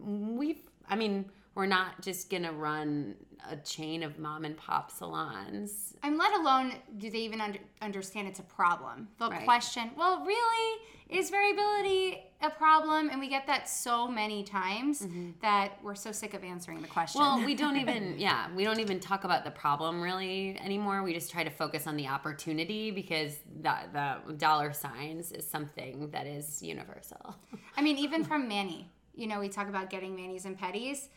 we've. 0.00 0.60
I 0.88 0.96
mean, 0.96 1.26
we're 1.54 1.66
not 1.66 2.00
just 2.00 2.30
gonna 2.30 2.52
run 2.52 3.14
a 3.50 3.56
chain 3.56 4.02
of 4.02 4.18
mom 4.18 4.44
and 4.44 4.56
pop 4.56 4.90
salons. 4.90 5.94
I 6.02 6.10
mean, 6.10 6.18
let 6.18 6.32
alone 6.34 6.74
do 6.98 7.10
they 7.10 7.18
even 7.18 7.40
under, 7.40 7.58
understand 7.82 8.28
it's 8.28 8.40
a 8.40 8.44
problem? 8.44 9.08
They'll 9.18 9.30
Right. 9.30 9.44
question, 9.44 9.90
well, 9.96 10.24
really? 10.24 10.80
Is 11.08 11.30
variability 11.30 12.22
a 12.40 12.50
problem? 12.50 13.08
And 13.10 13.18
we 13.18 13.28
get 13.28 13.46
that 13.46 13.68
so 13.68 14.06
many 14.06 14.44
times 14.44 15.06
that 15.40 15.72
we're 15.82 15.94
so 15.94 16.12
sick 16.12 16.34
of 16.34 16.44
answering 16.44 16.82
the 16.82 16.88
question. 16.88 17.20
Mm-hmm. 17.20 17.36
Well, 17.38 17.46
we 17.46 17.54
don't 17.54 17.76
even, 17.80 18.18
yeah, 18.18 18.48
we 18.54 18.64
don't 18.64 18.80
even 18.80 19.00
talk 19.00 19.24
about 19.24 19.44
the 19.44 19.50
problem 19.50 20.02
really 20.02 20.58
anymore. 20.60 21.02
We 21.02 21.14
just 21.14 21.30
try 21.30 21.44
to 21.44 21.50
focus 21.50 21.86
on 21.86 21.96
the 21.96 22.08
opportunity 22.08 22.90
because 22.90 23.38
the, 23.62 23.74
the 23.92 24.34
dollar 24.34 24.72
signs 24.72 25.32
is 25.32 25.48
something 25.48 26.10
that 26.10 26.26
is 26.26 26.62
universal. 26.62 27.36
I 27.76 27.82
mean, 27.82 27.96
even 27.98 28.24
from 28.24 28.46
Manny, 28.46 28.90
you 29.18 29.26
know, 29.26 29.40
we 29.40 29.48
talk 29.48 29.68
about 29.68 29.90
getting 29.90 30.14
manis 30.14 30.44
and 30.44 30.58
pedis. 30.58 31.08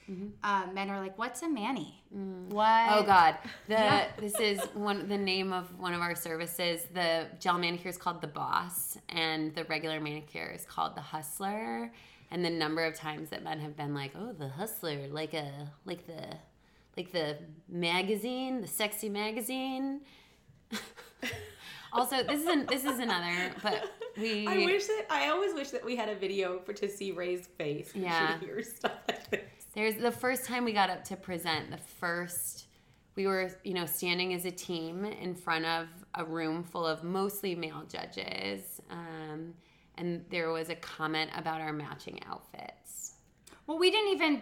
Uh, 0.43 0.65
men 0.73 0.89
are 0.89 0.99
like, 0.99 1.17
what's 1.19 1.41
a 1.43 1.47
mani? 1.47 2.03
What? 2.09 2.87
Oh 2.89 3.03
God, 3.03 3.35
the 3.67 4.05
this 4.19 4.39
is 4.39 4.59
one 4.73 5.07
the 5.07 5.17
name 5.17 5.53
of 5.53 5.79
one 5.79 5.93
of 5.93 6.01
our 6.01 6.15
services. 6.15 6.81
The 6.93 7.27
gel 7.39 7.59
manicure 7.59 7.89
is 7.89 7.97
called 7.97 8.21
the 8.21 8.27
Boss, 8.27 8.97
and 9.09 9.53
the 9.53 9.63
regular 9.65 9.99
manicure 9.99 10.51
is 10.51 10.65
called 10.65 10.95
the 10.95 11.01
Hustler. 11.01 11.93
And 12.31 12.43
the 12.45 12.49
number 12.49 12.83
of 12.85 12.95
times 12.95 13.29
that 13.29 13.43
men 13.43 13.59
have 13.59 13.77
been 13.77 13.93
like, 13.93 14.13
"Oh, 14.15 14.33
the 14.33 14.49
Hustler," 14.49 15.07
like 15.09 15.33
a 15.33 15.69
like 15.85 16.07
the 16.07 16.37
like 16.97 17.11
the 17.11 17.37
magazine, 17.69 18.61
the 18.61 18.67
sexy 18.67 19.09
magazine. 19.09 20.01
also, 21.93 22.23
this 22.23 22.41
is 22.41 22.47
an, 22.47 22.65
this 22.67 22.85
is 22.85 22.99
another, 22.99 23.51
but 23.63 23.91
we 24.17 24.47
I 24.47 24.57
wish 24.65 24.85
that 24.87 25.05
I 25.09 25.29
always 25.29 25.53
wish 25.53 25.69
that 25.71 25.83
we 25.83 25.95
had 25.95 26.09
a 26.09 26.15
video 26.15 26.59
for 26.59 26.73
to 26.73 26.89
see 26.89 27.11
Ray's 27.11 27.47
face. 27.57 27.93
when 27.93 28.03
Yeah. 28.03 28.39
she 28.39 28.45
hears 28.45 28.73
stuff 28.75 28.93
like 29.07 29.29
this. 29.29 29.41
There's 29.73 29.95
the 29.95 30.11
first 30.11 30.45
time 30.45 30.65
we 30.65 30.73
got 30.73 30.89
up 30.89 31.03
to 31.05 31.15
present, 31.15 31.71
the 31.71 31.77
first 31.77 32.65
we 33.15 33.27
were, 33.27 33.51
you 33.65 33.73
know, 33.73 33.85
standing 33.85 34.33
as 34.33 34.45
a 34.45 34.51
team 34.51 35.03
in 35.03 35.35
front 35.35 35.65
of 35.65 35.87
a 36.15 36.23
room 36.23 36.63
full 36.63 36.85
of 36.85 37.03
mostly 37.03 37.55
male 37.55 37.83
judges. 37.91 38.79
Um, 38.89 39.53
and 39.97 40.23
there 40.29 40.49
was 40.51 40.69
a 40.69 40.75
comment 40.75 41.29
about 41.35 41.59
our 41.59 41.73
matching 41.73 42.21
outfits. 42.25 43.15
Well, 43.67 43.77
we 43.77 43.91
didn't 43.91 44.13
even 44.13 44.41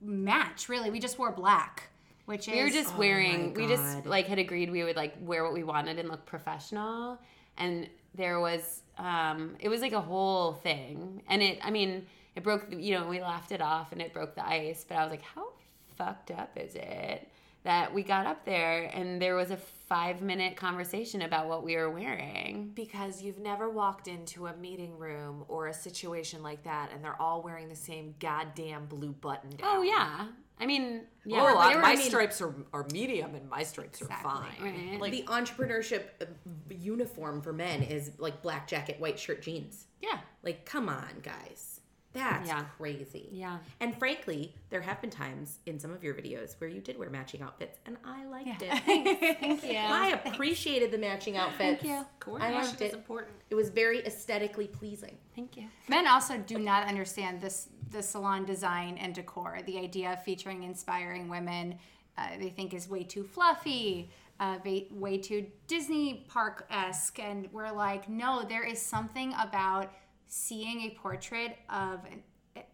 match, 0.00 0.68
really. 0.68 0.90
We 0.90 0.98
just 0.98 1.16
wore 1.18 1.30
black, 1.30 1.87
which 2.28 2.46
is. 2.46 2.54
We 2.54 2.62
were 2.62 2.70
just 2.70 2.94
Oh 2.94 2.98
wearing, 2.98 3.54
we 3.54 3.66
just 3.66 4.04
like 4.04 4.26
had 4.26 4.38
agreed 4.38 4.70
we 4.70 4.84
would 4.84 4.96
like 4.96 5.14
wear 5.22 5.44
what 5.44 5.54
we 5.54 5.64
wanted 5.64 5.98
and 5.98 6.10
look 6.10 6.26
professional. 6.26 7.18
And 7.56 7.88
there 8.14 8.38
was, 8.38 8.82
um, 8.98 9.56
it 9.60 9.70
was 9.70 9.80
like 9.80 9.92
a 9.92 10.00
whole 10.00 10.52
thing. 10.52 11.22
And 11.26 11.42
it, 11.42 11.58
I 11.62 11.70
mean, 11.70 12.06
it 12.36 12.42
broke, 12.42 12.66
you 12.70 12.94
know, 12.94 13.08
we 13.08 13.20
laughed 13.22 13.50
it 13.50 13.62
off 13.62 13.92
and 13.92 14.02
it 14.02 14.12
broke 14.12 14.34
the 14.34 14.46
ice. 14.46 14.84
But 14.86 14.98
I 14.98 15.04
was 15.04 15.10
like, 15.10 15.22
how 15.22 15.48
fucked 15.96 16.30
up 16.30 16.50
is 16.56 16.74
it 16.74 17.28
that 17.64 17.92
we 17.92 18.02
got 18.02 18.26
up 18.26 18.44
there 18.44 18.90
and 18.94 19.20
there 19.20 19.34
was 19.34 19.50
a 19.50 19.56
five 19.56 20.20
minute 20.20 20.54
conversation 20.54 21.22
about 21.22 21.48
what 21.48 21.64
we 21.64 21.76
were 21.76 21.90
wearing? 21.90 22.72
Because 22.74 23.22
you've 23.22 23.38
never 23.38 23.70
walked 23.70 24.06
into 24.06 24.48
a 24.48 24.56
meeting 24.56 24.98
room 24.98 25.44
or 25.48 25.68
a 25.68 25.74
situation 25.74 26.42
like 26.42 26.62
that 26.64 26.90
and 26.92 27.02
they're 27.02 27.20
all 27.20 27.42
wearing 27.42 27.70
the 27.70 27.76
same 27.76 28.14
goddamn 28.20 28.84
blue 28.84 29.12
button 29.12 29.50
down. 29.50 29.60
Oh, 29.64 29.82
yeah. 29.82 30.26
I 30.60 30.66
mean, 30.66 31.02
yeah. 31.24 31.40
Oh, 31.42 31.58
I- 31.58 31.74
my 31.76 31.92
I 31.92 31.96
mean, 31.96 32.04
stripes 32.08 32.40
are, 32.40 32.54
are 32.72 32.86
medium 32.92 33.34
and 33.34 33.48
my 33.48 33.62
stripes 33.62 34.00
are 34.02 34.06
fine. 34.06 34.52
Right. 34.60 35.00
Like, 35.00 35.12
the 35.12 35.22
entrepreneurship 35.24 36.02
uh, 36.20 36.24
uniform 36.70 37.40
for 37.42 37.52
men 37.52 37.82
is 37.82 38.12
like 38.18 38.42
black 38.42 38.66
jacket, 38.68 38.98
white 39.00 39.18
shirt, 39.18 39.42
jeans. 39.42 39.86
yeah. 40.02 40.18
Like, 40.42 40.64
come 40.64 40.88
on, 40.88 41.08
guys. 41.22 41.80
That's 42.14 42.48
Yeah. 42.48 42.62
crazy. 42.78 43.28
Yeah. 43.32 43.58
And 43.80 43.96
frankly, 43.98 44.54
there 44.70 44.80
have 44.80 45.00
been 45.00 45.10
times 45.10 45.58
in 45.66 45.78
some 45.78 45.92
of 45.92 46.02
your 46.02 46.14
videos 46.14 46.54
where 46.58 46.70
you 46.70 46.80
did 46.80 46.98
wear 46.98 47.10
matching 47.10 47.42
outfits, 47.42 47.78
and 47.84 47.98
I 48.04 48.24
liked 48.26 48.62
it. 48.62 48.70
Thank 49.40 49.62
you. 49.62 49.76
I 49.76 50.20
appreciated 50.24 50.90
the 50.90 50.96
matching 50.98 51.36
outfits. 51.36 51.82
Thank 51.82 51.84
you. 51.84 51.96
I 51.98 52.04
coordination 52.18 52.62
liked 52.62 52.80
is 52.80 52.92
it. 52.92 52.94
important. 52.94 53.34
It 53.50 53.54
was 53.56 53.68
very 53.68 54.04
aesthetically 54.06 54.68
pleasing. 54.68 55.18
Thank 55.36 55.56
you. 55.58 55.68
Men 55.88 56.06
also 56.06 56.38
do 56.38 56.58
not 56.58 56.88
understand 56.88 57.42
this 57.42 57.68
the 57.90 58.02
salon 58.02 58.44
design 58.44 58.98
and 58.98 59.14
decor. 59.14 59.60
The 59.66 59.78
idea 59.78 60.12
of 60.12 60.22
featuring 60.22 60.62
inspiring 60.62 61.28
women, 61.28 61.78
uh, 62.16 62.28
they 62.38 62.50
think 62.50 62.74
is 62.74 62.88
way 62.88 63.04
too 63.04 63.24
fluffy, 63.24 64.10
uh, 64.40 64.58
way, 64.64 65.18
too 65.18 65.46
Disney 65.66 66.24
park 66.28 66.66
esque, 66.70 67.18
and 67.18 67.48
we're 67.52 67.72
like, 67.72 68.08
no, 68.08 68.44
there 68.48 68.64
is 68.64 68.80
something 68.80 69.34
about 69.40 69.92
seeing 70.28 70.82
a 70.82 70.90
portrait 70.90 71.58
of 71.70 72.00
an, 72.04 72.22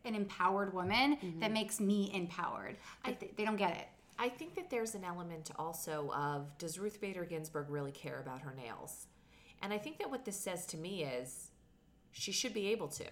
an 0.05 0.15
empowered 0.15 0.75
woman 0.75 1.17
that 1.41 1.53
makes 1.53 1.81
me 1.81 2.11
empowered. 2.13 2.77
They, 3.05 3.31
they 3.37 3.45
don't 3.45 3.57
get 3.57 3.73
it. 3.77 3.87
I 4.19 4.29
think 4.29 4.55
that 4.57 4.71
there's 4.71 4.95
an 4.95 5.05
element 5.05 5.51
also 5.59 6.11
of 6.15 6.57
does 6.59 6.79
Ruth 6.79 7.01
Bader 7.01 7.25
Ginsburg 7.25 7.69
really 7.69 7.93
care 7.93 8.21
about 8.21 8.43
her 8.43 8.55
nails? 8.55 9.07
And 9.63 9.73
I 9.73 9.79
think 9.79 9.99
that 9.99 10.11
what 10.11 10.25
this 10.25 10.39
says 10.39 10.67
to 10.67 10.77
me 10.77 11.03
is 11.05 11.51
she 12.13 12.31
should 12.31 12.55
be 12.55 12.69
able 12.69 12.89
to. 12.89 13.07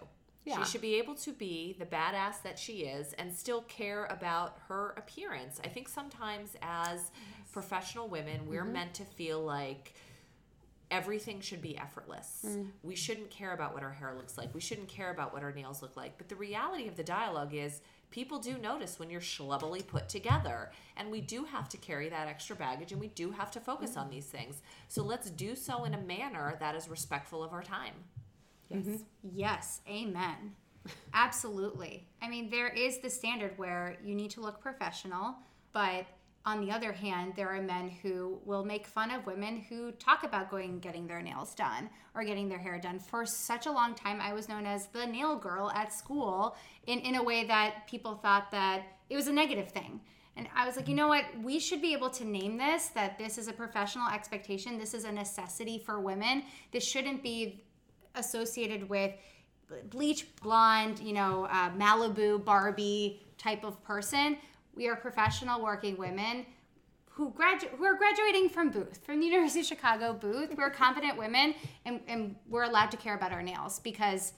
Yeah. 0.44 0.58
She 0.58 0.72
should 0.72 0.80
be 0.80 0.96
able 0.96 1.14
to 1.16 1.32
be 1.32 1.76
the 1.78 1.86
badass 1.86 2.42
that 2.42 2.58
she 2.58 2.84
is 2.84 3.12
and 3.14 3.32
still 3.32 3.62
care 3.62 4.06
about 4.06 4.58
her 4.68 4.94
appearance. 4.96 5.60
I 5.64 5.68
think 5.68 5.88
sometimes 5.88 6.56
as 6.62 7.12
professional 7.52 8.08
women, 8.08 8.48
we're 8.48 8.62
mm-hmm. 8.62 8.72
meant 8.72 8.94
to 8.94 9.04
feel 9.04 9.40
like 9.40 9.94
everything 10.90 11.40
should 11.40 11.62
be 11.62 11.76
effortless. 11.78 12.44
Mm. 12.46 12.68
We 12.82 12.94
shouldn't 12.94 13.30
care 13.30 13.52
about 13.52 13.72
what 13.72 13.82
our 13.82 13.92
hair 13.92 14.14
looks 14.14 14.36
like. 14.36 14.54
We 14.54 14.60
shouldn't 14.60 14.88
care 14.88 15.10
about 15.10 15.32
what 15.32 15.42
our 15.42 15.52
nails 15.52 15.80
look 15.80 15.96
like. 15.96 16.18
But 16.18 16.28
the 16.28 16.36
reality 16.36 16.86
of 16.86 16.96
the 16.96 17.02
dialogue 17.02 17.54
is 17.54 17.80
people 18.10 18.38
do 18.38 18.58
notice 18.58 18.98
when 18.98 19.08
you're 19.08 19.22
schlubbily 19.22 19.86
put 19.86 20.10
together. 20.10 20.70
And 20.98 21.10
we 21.10 21.22
do 21.22 21.44
have 21.44 21.68
to 21.70 21.78
carry 21.78 22.10
that 22.10 22.28
extra 22.28 22.54
baggage 22.54 22.92
and 22.92 23.00
we 23.00 23.08
do 23.08 23.30
have 23.30 23.50
to 23.52 23.60
focus 23.60 23.96
on 23.96 24.08
mm. 24.08 24.10
these 24.10 24.26
things. 24.26 24.60
So 24.88 25.02
let's 25.02 25.30
do 25.30 25.56
so 25.56 25.84
in 25.84 25.94
a 25.94 26.00
manner 26.00 26.56
that 26.60 26.74
is 26.74 26.88
respectful 26.88 27.42
of 27.42 27.54
our 27.54 27.62
time. 27.62 27.94
Mm-hmm. 28.72 28.96
Yes, 29.34 29.80
amen. 29.88 30.54
Absolutely. 31.14 32.08
I 32.20 32.28
mean, 32.28 32.50
there 32.50 32.68
is 32.68 32.98
the 32.98 33.10
standard 33.10 33.52
where 33.56 33.96
you 34.04 34.14
need 34.14 34.30
to 34.32 34.40
look 34.40 34.60
professional, 34.60 35.36
but 35.72 36.06
on 36.44 36.60
the 36.60 36.72
other 36.72 36.92
hand, 36.92 37.34
there 37.36 37.48
are 37.50 37.62
men 37.62 37.88
who 38.02 38.40
will 38.44 38.64
make 38.64 38.86
fun 38.86 39.12
of 39.12 39.26
women 39.26 39.64
who 39.68 39.92
talk 39.92 40.24
about 40.24 40.50
going 40.50 40.70
and 40.70 40.82
getting 40.82 41.06
their 41.06 41.22
nails 41.22 41.54
done 41.54 41.88
or 42.16 42.24
getting 42.24 42.48
their 42.48 42.58
hair 42.58 42.80
done. 42.80 42.98
For 42.98 43.24
such 43.24 43.66
a 43.66 43.70
long 43.70 43.94
time, 43.94 44.20
I 44.20 44.32
was 44.32 44.48
known 44.48 44.66
as 44.66 44.86
the 44.88 45.06
nail 45.06 45.36
girl 45.36 45.70
at 45.70 45.92
school 45.92 46.56
in, 46.88 46.98
in 46.98 47.14
a 47.14 47.22
way 47.22 47.44
that 47.44 47.86
people 47.86 48.16
thought 48.16 48.50
that 48.50 48.82
it 49.08 49.14
was 49.14 49.28
a 49.28 49.32
negative 49.32 49.70
thing. 49.70 50.00
And 50.36 50.48
I 50.56 50.66
was 50.66 50.76
like, 50.76 50.88
you 50.88 50.96
know 50.96 51.08
what? 51.08 51.26
We 51.42 51.60
should 51.60 51.82
be 51.82 51.92
able 51.92 52.10
to 52.10 52.24
name 52.24 52.56
this 52.56 52.86
that 52.88 53.18
this 53.18 53.38
is 53.38 53.48
a 53.48 53.52
professional 53.52 54.08
expectation. 54.08 54.78
This 54.78 54.94
is 54.94 55.04
a 55.04 55.12
necessity 55.12 55.78
for 55.78 56.00
women. 56.00 56.42
This 56.72 56.84
shouldn't 56.84 57.22
be 57.22 57.62
associated 58.14 58.88
with 58.88 59.12
bleach 59.90 60.26
blonde, 60.42 60.98
you 61.00 61.12
know, 61.12 61.46
uh, 61.50 61.70
Malibu 61.70 62.44
Barbie 62.44 63.22
type 63.38 63.64
of 63.64 63.82
person. 63.82 64.36
We 64.74 64.88
are 64.88 64.96
professional 64.96 65.62
working 65.62 65.96
women 65.96 66.46
who 67.10 67.30
gradu- 67.30 67.68
who 67.76 67.84
are 67.84 67.94
graduating 67.94 68.48
from 68.48 68.70
Booth, 68.70 69.04
from 69.04 69.20
the 69.20 69.26
University 69.26 69.60
of 69.60 69.66
Chicago 69.66 70.14
Booth. 70.14 70.54
We're 70.56 70.70
confident 70.70 71.18
women, 71.18 71.54
and, 71.84 72.00
and 72.08 72.36
we're 72.48 72.62
allowed 72.64 72.90
to 72.92 72.96
care 72.96 73.14
about 73.14 73.32
our 73.32 73.42
nails 73.42 73.80
because 73.80 74.32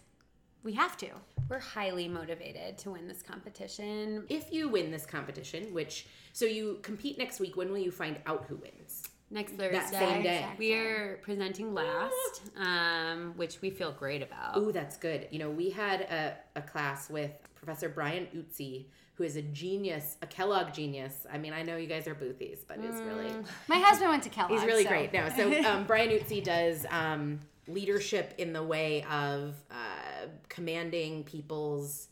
we 0.65 0.73
have 0.73 0.97
to. 0.99 1.09
We're 1.49 1.61
highly 1.61 2.09
motivated 2.09 2.79
to 2.79 2.91
win 2.91 3.07
this 3.07 3.23
competition. 3.23 4.25
If 4.29 4.53
you 4.53 4.69
win 4.69 4.91
this 4.91 5.07
competition, 5.07 5.73
which 5.73 6.07
so 6.33 6.47
you 6.47 6.81
compete 6.83 7.17
next 7.17 7.39
week, 7.39 7.57
when 7.57 7.71
will 7.71 7.79
you 7.79 7.93
find 7.93 8.19
out 8.27 8.47
who 8.49 8.57
wins? 8.57 9.04
Next 9.35 9.55
Thursday, 9.55 9.73
That 9.73 9.89
same 9.91 10.23
day. 10.23 10.47
we 10.59 10.75
are 10.75 11.19
presenting 11.21 11.75
last, 11.75 12.43
um, 12.57 13.33
which 13.35 13.61
we 13.61 13.69
feel 13.69 13.91
great 13.91 14.23
about. 14.23 14.53
Oh, 14.55 14.71
that's 14.71 14.97
good. 14.97 15.27
You 15.33 15.41
know, 15.41 15.51
we 15.51 15.71
had 15.71 16.03
a, 16.03 16.37
a 16.55 16.63
class 16.63 17.11
with 17.11 17.33
Professor 17.57 17.89
Brian 17.89 18.29
Uzzi, 18.33 18.87
who 19.15 19.25
is 19.25 19.35
a 19.35 19.43
genius, 19.43 20.19
a 20.23 20.27
Kellogg 20.29 20.73
genius. 20.73 21.27
I 21.33 21.39
mean, 21.39 21.53
I 21.53 21.63
know 21.63 21.77
you 21.77 21.89
guys 21.89 22.07
are 22.07 22.15
boothies, 22.15 22.61
but 22.67 22.79
is 22.79 22.95
really 23.03 23.29
My 23.69 23.79
husband 23.79 24.09
went 24.11 24.23
to 24.23 24.29
Kellogg. 24.29 24.53
he's 24.53 24.65
really 24.65 24.85
so- 24.85 24.89
great. 24.91 25.13
No, 25.13 25.29
so 25.31 25.53
um, 25.69 25.85
Brian 25.85 26.11
Uzzi 26.11 26.41
does 26.43 26.87
um, 26.91 27.41
leadership 27.67 28.35
in 28.39 28.53
the 28.53 28.63
way 28.63 29.03
of 29.11 29.57
uh, 29.69 30.27
commanding 30.49 31.25
people's 31.25 32.07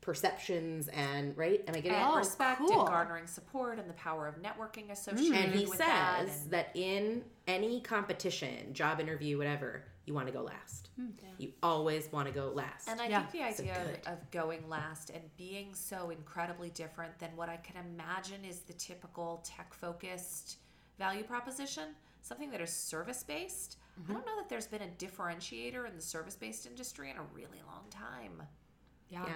perceptions 0.00 0.88
and 0.88 1.36
right. 1.36 1.62
Am 1.68 1.74
I 1.74 1.80
getting 1.80 1.98
Oh. 2.00 2.16
Respect 2.16 2.58
cool. 2.60 2.80
and 2.80 2.88
garnering 2.88 3.26
support 3.26 3.78
and 3.78 3.88
the 3.88 3.94
power 3.94 4.26
of 4.26 4.36
networking 4.42 4.90
associated 4.90 5.36
And 5.36 5.54
he 5.54 5.66
with 5.66 5.76
says 5.78 6.44
that. 6.46 6.50
that, 6.50 6.70
in 6.76 7.22
any 7.46 7.80
competition, 7.80 8.72
job 8.72 8.98
interview, 9.00 9.36
whatever, 9.38 9.84
you 10.06 10.14
want 10.14 10.26
to 10.26 10.32
go 10.32 10.42
last. 10.42 10.88
You 11.38 11.52
always 11.62 12.10
want 12.12 12.28
to 12.28 12.34
go 12.34 12.48
last. 12.48 12.88
And 12.88 13.00
I 13.00 13.08
Yeah. 13.08 13.26
think 13.26 13.32
the 13.32 13.62
idea 13.62 13.84
good. 13.86 14.06
of, 14.06 14.18
of 14.18 14.30
going 14.30 14.68
last 14.68 15.10
and 15.10 15.22
being 15.36 15.74
so 15.74 16.10
incredibly 16.10 16.70
different 16.70 17.18
than 17.18 17.30
what 17.36 17.48
I 17.48 17.56
can 17.58 17.76
imagine 17.76 18.44
is 18.44 18.60
the 18.60 18.72
typical 18.74 19.42
tech 19.44 19.72
focused 19.72 20.58
value 20.98 21.22
proposition, 21.24 21.94
something 22.22 22.50
that 22.50 22.60
is 22.60 22.70
service 22.72 23.22
based. 23.22 23.76
Mm-hmm. 24.00 24.10
I 24.10 24.14
don't 24.14 24.26
know 24.26 24.36
that 24.36 24.48
there's 24.48 24.66
been 24.66 24.82
a 24.82 24.88
differentiator 24.98 25.86
in 25.88 25.94
the 25.96 26.02
service 26.02 26.36
based 26.36 26.66
industry 26.66 27.10
in 27.10 27.16
a 27.16 27.22
really 27.34 27.60
long 27.66 27.84
time. 27.90 28.42
yeah. 29.08 29.24
yeah. 29.26 29.32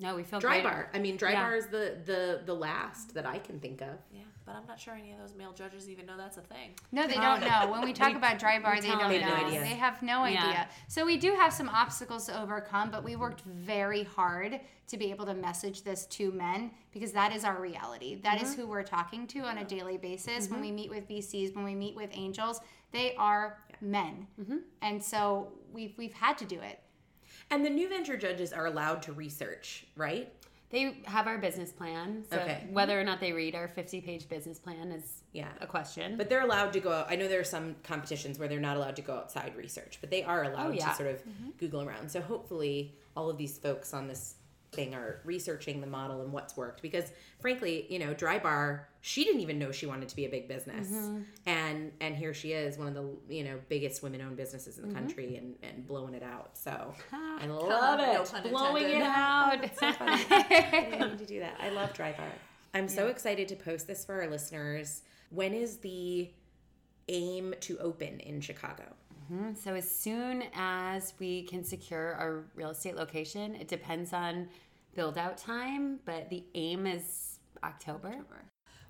No, 0.00 0.16
we 0.16 0.22
feel 0.22 0.40
Dry 0.40 0.60
great. 0.60 0.64
bar. 0.64 0.90
I 0.94 0.98
mean, 0.98 1.16
dry 1.16 1.32
Yeah. 1.32 1.42
bar 1.42 1.54
is 1.54 1.66
the 1.66 1.98
the 2.04 2.42
the 2.46 2.54
last 2.54 3.14
that 3.14 3.26
I 3.26 3.38
can 3.38 3.60
think 3.60 3.82
of. 3.82 3.98
Yeah, 4.10 4.22
but 4.46 4.56
I'm 4.56 4.66
not 4.66 4.80
sure 4.80 4.94
any 4.94 5.12
of 5.12 5.18
those 5.18 5.34
male 5.34 5.52
judges 5.52 5.88
even 5.90 6.06
know 6.06 6.16
that's 6.16 6.38
a 6.38 6.42
thing. 6.42 6.70
No, 6.90 7.06
they 7.06 7.14
don't 7.14 7.40
know. 7.40 7.70
When 7.70 7.82
we 7.82 7.92
talk 8.00 8.10
we- 8.10 8.16
about 8.16 8.38
Drybar, 8.38 8.80
they 8.80 8.88
don't 8.88 8.98
them 8.98 9.08
know. 9.08 9.08
they 9.08 9.18
have 9.20 9.40
no 9.40 9.46
idea. 9.46 9.60
They 9.60 9.66
have 9.66 10.02
no 10.02 10.24
Yeah. 10.24 10.46
idea. 10.46 10.68
So 10.88 11.04
we 11.04 11.18
do 11.18 11.34
have 11.34 11.52
some 11.52 11.68
obstacles 11.68 12.26
to 12.26 12.40
overcome, 12.40 12.90
but 12.90 13.04
we 13.04 13.16
worked 13.16 13.42
very 13.42 14.04
hard 14.04 14.60
to 14.88 14.96
be 14.96 15.10
able 15.10 15.26
to 15.26 15.34
message 15.34 15.82
this 15.82 16.06
to 16.06 16.32
men 16.32 16.72
because 16.92 17.12
that 17.12 17.32
is 17.32 17.44
our 17.44 17.60
reality. 17.60 18.20
That 18.22 18.42
is 18.42 18.50
mm-hmm. 18.50 18.62
who 18.62 18.66
we're 18.68 18.82
talking 18.82 19.26
to 19.28 19.40
on 19.40 19.58
a 19.58 19.64
daily 19.64 19.98
basis. 19.98 20.48
When 20.48 20.60
mm-hmm. 20.60 20.62
we 20.62 20.72
meet 20.72 20.90
with 20.90 21.08
VCs, 21.08 21.54
when 21.54 21.64
we 21.64 21.74
meet 21.74 21.94
with 21.94 22.10
angels, 22.12 22.60
they 22.92 23.14
are 23.16 23.58
men, 23.80 24.26
mm-hmm. 24.40 24.58
and 24.82 25.02
so 25.02 25.52
we've 25.72 25.94
we've 25.96 26.12
had 26.12 26.36
to 26.38 26.44
do 26.44 26.60
it. 26.60 26.80
And 27.50 27.64
the 27.64 27.70
new 27.70 27.88
venture 27.88 28.16
judges 28.16 28.52
are 28.52 28.66
allowed 28.66 29.02
to 29.02 29.12
research, 29.12 29.86
right? 29.96 30.32
They 30.70 30.98
have 31.06 31.26
our 31.26 31.36
business 31.38 31.72
plan. 31.72 32.24
So 32.30 32.38
Okay. 32.38 32.68
whether 32.70 32.98
or 32.98 33.02
not 33.02 33.18
they 33.18 33.32
read 33.32 33.56
our 33.56 33.66
50 33.66 34.00
page 34.00 34.28
business 34.28 34.60
plan 34.60 34.92
is 34.92 35.24
Yeah. 35.32 35.48
a 35.60 35.66
question. 35.66 36.16
But 36.16 36.28
they're 36.28 36.42
allowed 36.42 36.72
to 36.74 36.80
go 36.80 36.92
out. 36.92 37.10
I 37.10 37.16
know 37.16 37.26
there 37.26 37.40
are 37.40 37.44
some 37.44 37.74
competitions 37.82 38.38
where 38.38 38.46
they're 38.46 38.60
not 38.60 38.76
allowed 38.76 38.94
to 38.96 39.02
go 39.02 39.14
outside 39.14 39.56
research, 39.56 39.98
but 40.00 40.10
they 40.10 40.22
are 40.22 40.44
allowed 40.44 40.68
Oh, 40.68 40.70
yeah. 40.72 40.90
to 40.90 40.94
sort 40.94 41.08
of 41.10 41.24
mm-hmm. 41.26 41.50
Google 41.58 41.82
around. 41.82 42.08
So 42.12 42.20
hopefully, 42.20 42.94
all 43.16 43.28
of 43.28 43.36
these 43.36 43.58
folks 43.58 43.92
on 43.92 44.06
this 44.06 44.36
thing 44.72 44.94
or 44.94 45.20
researching 45.24 45.80
the 45.80 45.86
model 45.86 46.22
and 46.22 46.32
what's 46.32 46.56
worked. 46.56 46.82
Because 46.82 47.10
frankly, 47.40 47.86
you 47.88 47.98
know, 47.98 48.14
Drybar, 48.14 48.82
she 49.00 49.24
didn't 49.24 49.40
even 49.40 49.58
know 49.58 49.72
she 49.72 49.86
wanted 49.86 50.08
to 50.08 50.16
be 50.16 50.26
a 50.26 50.28
big 50.28 50.48
business, 50.48 50.88
mm-hmm. 50.88 51.22
and 51.46 51.92
and 52.00 52.14
here 52.14 52.34
she 52.34 52.52
is, 52.52 52.78
one 52.78 52.88
of 52.88 52.94
the 52.94 53.34
you 53.34 53.44
know 53.44 53.58
biggest 53.68 54.02
women-owned 54.02 54.36
businesses 54.36 54.78
in 54.78 54.82
the 54.82 54.88
mm-hmm. 54.88 54.98
country, 54.98 55.36
and 55.36 55.54
and 55.62 55.86
blowing 55.86 56.14
it 56.14 56.22
out. 56.22 56.56
So 56.56 56.94
I 57.12 57.46
love 57.46 58.00
it, 58.00 58.30
pun 58.30 58.50
blowing 58.50 58.84
it 58.84 58.90
intended. 58.96 59.70
out. 59.82 60.00
I 60.00 60.88
didn't 60.90 61.10
need 61.10 61.18
to 61.18 61.26
do 61.26 61.40
that. 61.40 61.56
I 61.60 61.70
love 61.70 61.92
Drybar. 61.92 62.30
I'm 62.74 62.88
so 62.88 63.08
excited 63.08 63.48
to 63.48 63.56
post 63.56 63.86
this 63.86 64.04
for 64.04 64.22
our 64.22 64.30
listeners. 64.30 65.02
When 65.30 65.54
is 65.54 65.78
the 65.78 66.30
aim 67.08 67.54
to 67.60 67.78
open 67.78 68.20
in 68.20 68.40
Chicago? 68.40 68.84
Mm-hmm. 69.32 69.54
So 69.54 69.74
as 69.74 69.88
soon 69.88 70.44
as 70.54 71.14
we 71.18 71.42
can 71.42 71.62
secure 71.62 72.14
our 72.14 72.44
real 72.54 72.70
estate 72.70 72.96
location, 72.96 73.54
it 73.54 73.68
depends 73.68 74.12
on 74.12 74.48
build 74.94 75.16
out 75.16 75.38
time, 75.38 76.00
but 76.04 76.28
the 76.30 76.44
aim 76.54 76.86
is 76.86 77.38
October. 77.62 78.16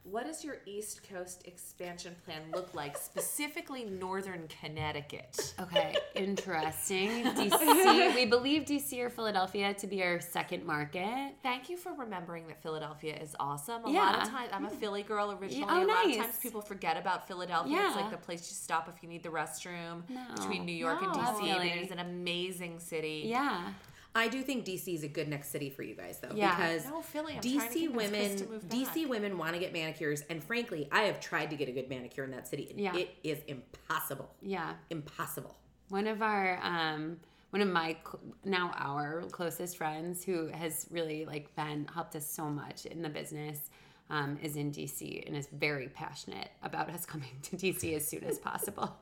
What 0.04 0.24
does 0.26 0.42
your 0.42 0.56
East 0.66 1.06
Coast 1.08 1.42
expansion 1.46 2.16
plan 2.24 2.40
look 2.54 2.74
like, 2.74 2.96
specifically 2.96 3.84
Northern 3.84 4.48
Connecticut? 4.60 5.54
Okay, 5.60 5.94
interesting. 6.14 7.24
DC, 7.24 8.14
we 8.14 8.24
believe 8.24 8.64
DC 8.64 8.98
or 8.98 9.10
Philadelphia 9.10 9.74
to 9.74 9.86
be 9.86 10.02
our 10.02 10.18
second 10.20 10.64
market. 10.64 11.34
Thank 11.42 11.68
you 11.68 11.76
for 11.76 11.92
remembering 11.92 12.46
that 12.48 12.62
Philadelphia 12.62 13.14
is 13.20 13.36
awesome. 13.38 13.84
A 13.84 13.88
lot 13.90 14.22
of 14.22 14.28
times, 14.28 14.50
I'm 14.52 14.64
a 14.64 14.70
Philly 14.70 15.02
girl 15.02 15.32
originally. 15.32 15.66
oh, 15.68 15.84
a 15.84 15.86
lot 15.86 16.06
nice. 16.06 16.16
of 16.16 16.22
times 16.22 16.38
people 16.38 16.62
forget 16.62 16.96
about 16.96 17.28
Philadelphia. 17.28 17.74
Yeah. 17.74 17.88
It's 17.88 17.96
like 17.96 18.10
the 18.10 18.16
place 18.16 18.50
you 18.50 18.54
stop 18.54 18.88
if 18.94 19.02
you 19.02 19.08
need 19.08 19.22
the 19.22 19.28
restroom 19.28 20.02
No. 20.08 20.22
between 20.34 20.64
New 20.64 20.72
York 20.72 21.02
and 21.02 21.12
DC. 21.12 21.16
Love 21.22 21.40
But 21.58 21.66
it 21.66 21.82
is 21.82 21.90
an 21.90 21.98
amazing 21.98 22.80
city. 22.80 23.24
Yeah. 23.26 23.72
I 24.14 24.28
do 24.28 24.42
think 24.42 24.64
DC 24.64 24.92
is 24.94 25.04
a 25.04 25.08
good 25.08 25.28
next 25.28 25.50
city 25.50 25.70
for 25.70 25.82
you 25.82 25.94
guys, 25.94 26.18
though, 26.18 26.34
Yeah. 26.34 26.54
because 26.56 26.84
No, 26.86 27.00
Philly. 27.00 27.34
I'm 27.36 27.42
trying 27.42 27.68
to 27.72 27.78
DC 27.78 27.88
women, 27.92 28.60
DC 28.68 29.06
women 29.08 29.38
want 29.38 29.54
to 29.54 29.60
get 29.60 29.72
manicures, 29.72 30.22
and 30.28 30.42
frankly, 30.42 30.88
I 30.90 31.02
have 31.02 31.20
tried 31.20 31.50
to 31.50 31.56
get 31.56 31.68
a 31.68 31.72
good 31.72 31.88
manicure 31.88 32.24
in 32.24 32.30
that 32.32 32.48
city, 32.48 32.68
and 32.70 32.80
Yeah. 32.80 32.96
it 32.96 33.14
is 33.22 33.38
impossible. 33.46 34.34
Yeah. 34.42 34.74
Impossible. 34.90 35.56
One 35.88 36.06
of 36.06 36.22
our 36.22 36.58
um 36.62 37.20
one 37.50 37.62
of 37.62 37.68
my 37.68 37.96
now 38.44 38.72
our 38.76 39.22
closest 39.32 39.76
friends 39.76 40.24
who 40.24 40.46
has 40.48 40.86
really 40.90 41.24
like 41.24 41.54
been 41.56 41.86
helped 41.92 42.14
us 42.14 42.28
so 42.28 42.48
much 42.48 42.86
in 42.86 43.02
the 43.02 43.08
business 43.08 43.70
um, 44.08 44.38
is 44.42 44.56
in 44.56 44.72
DC 44.72 45.24
and 45.26 45.36
is 45.36 45.46
very 45.52 45.88
passionate 45.88 46.50
about 46.64 46.90
us 46.90 47.06
coming 47.06 47.28
to 47.42 47.56
DC 47.56 47.94
as 47.96 48.06
soon 48.06 48.24
as 48.24 48.38
possible. 48.38 48.96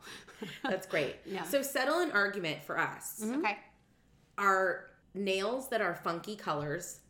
That's 0.63 0.87
great. 0.87 1.17
Yeah. 1.27 1.45
So 1.45 1.63
settle 1.63 2.01
an 2.01 2.11
argument 2.13 2.63
for 2.65 2.79
us. 2.79 3.23
Okay. 3.25 3.57
Are 4.37 4.85
nails 5.15 5.69
that 5.69 5.81
are 5.81 5.95
funky 5.95 6.37
colors 6.37 7.01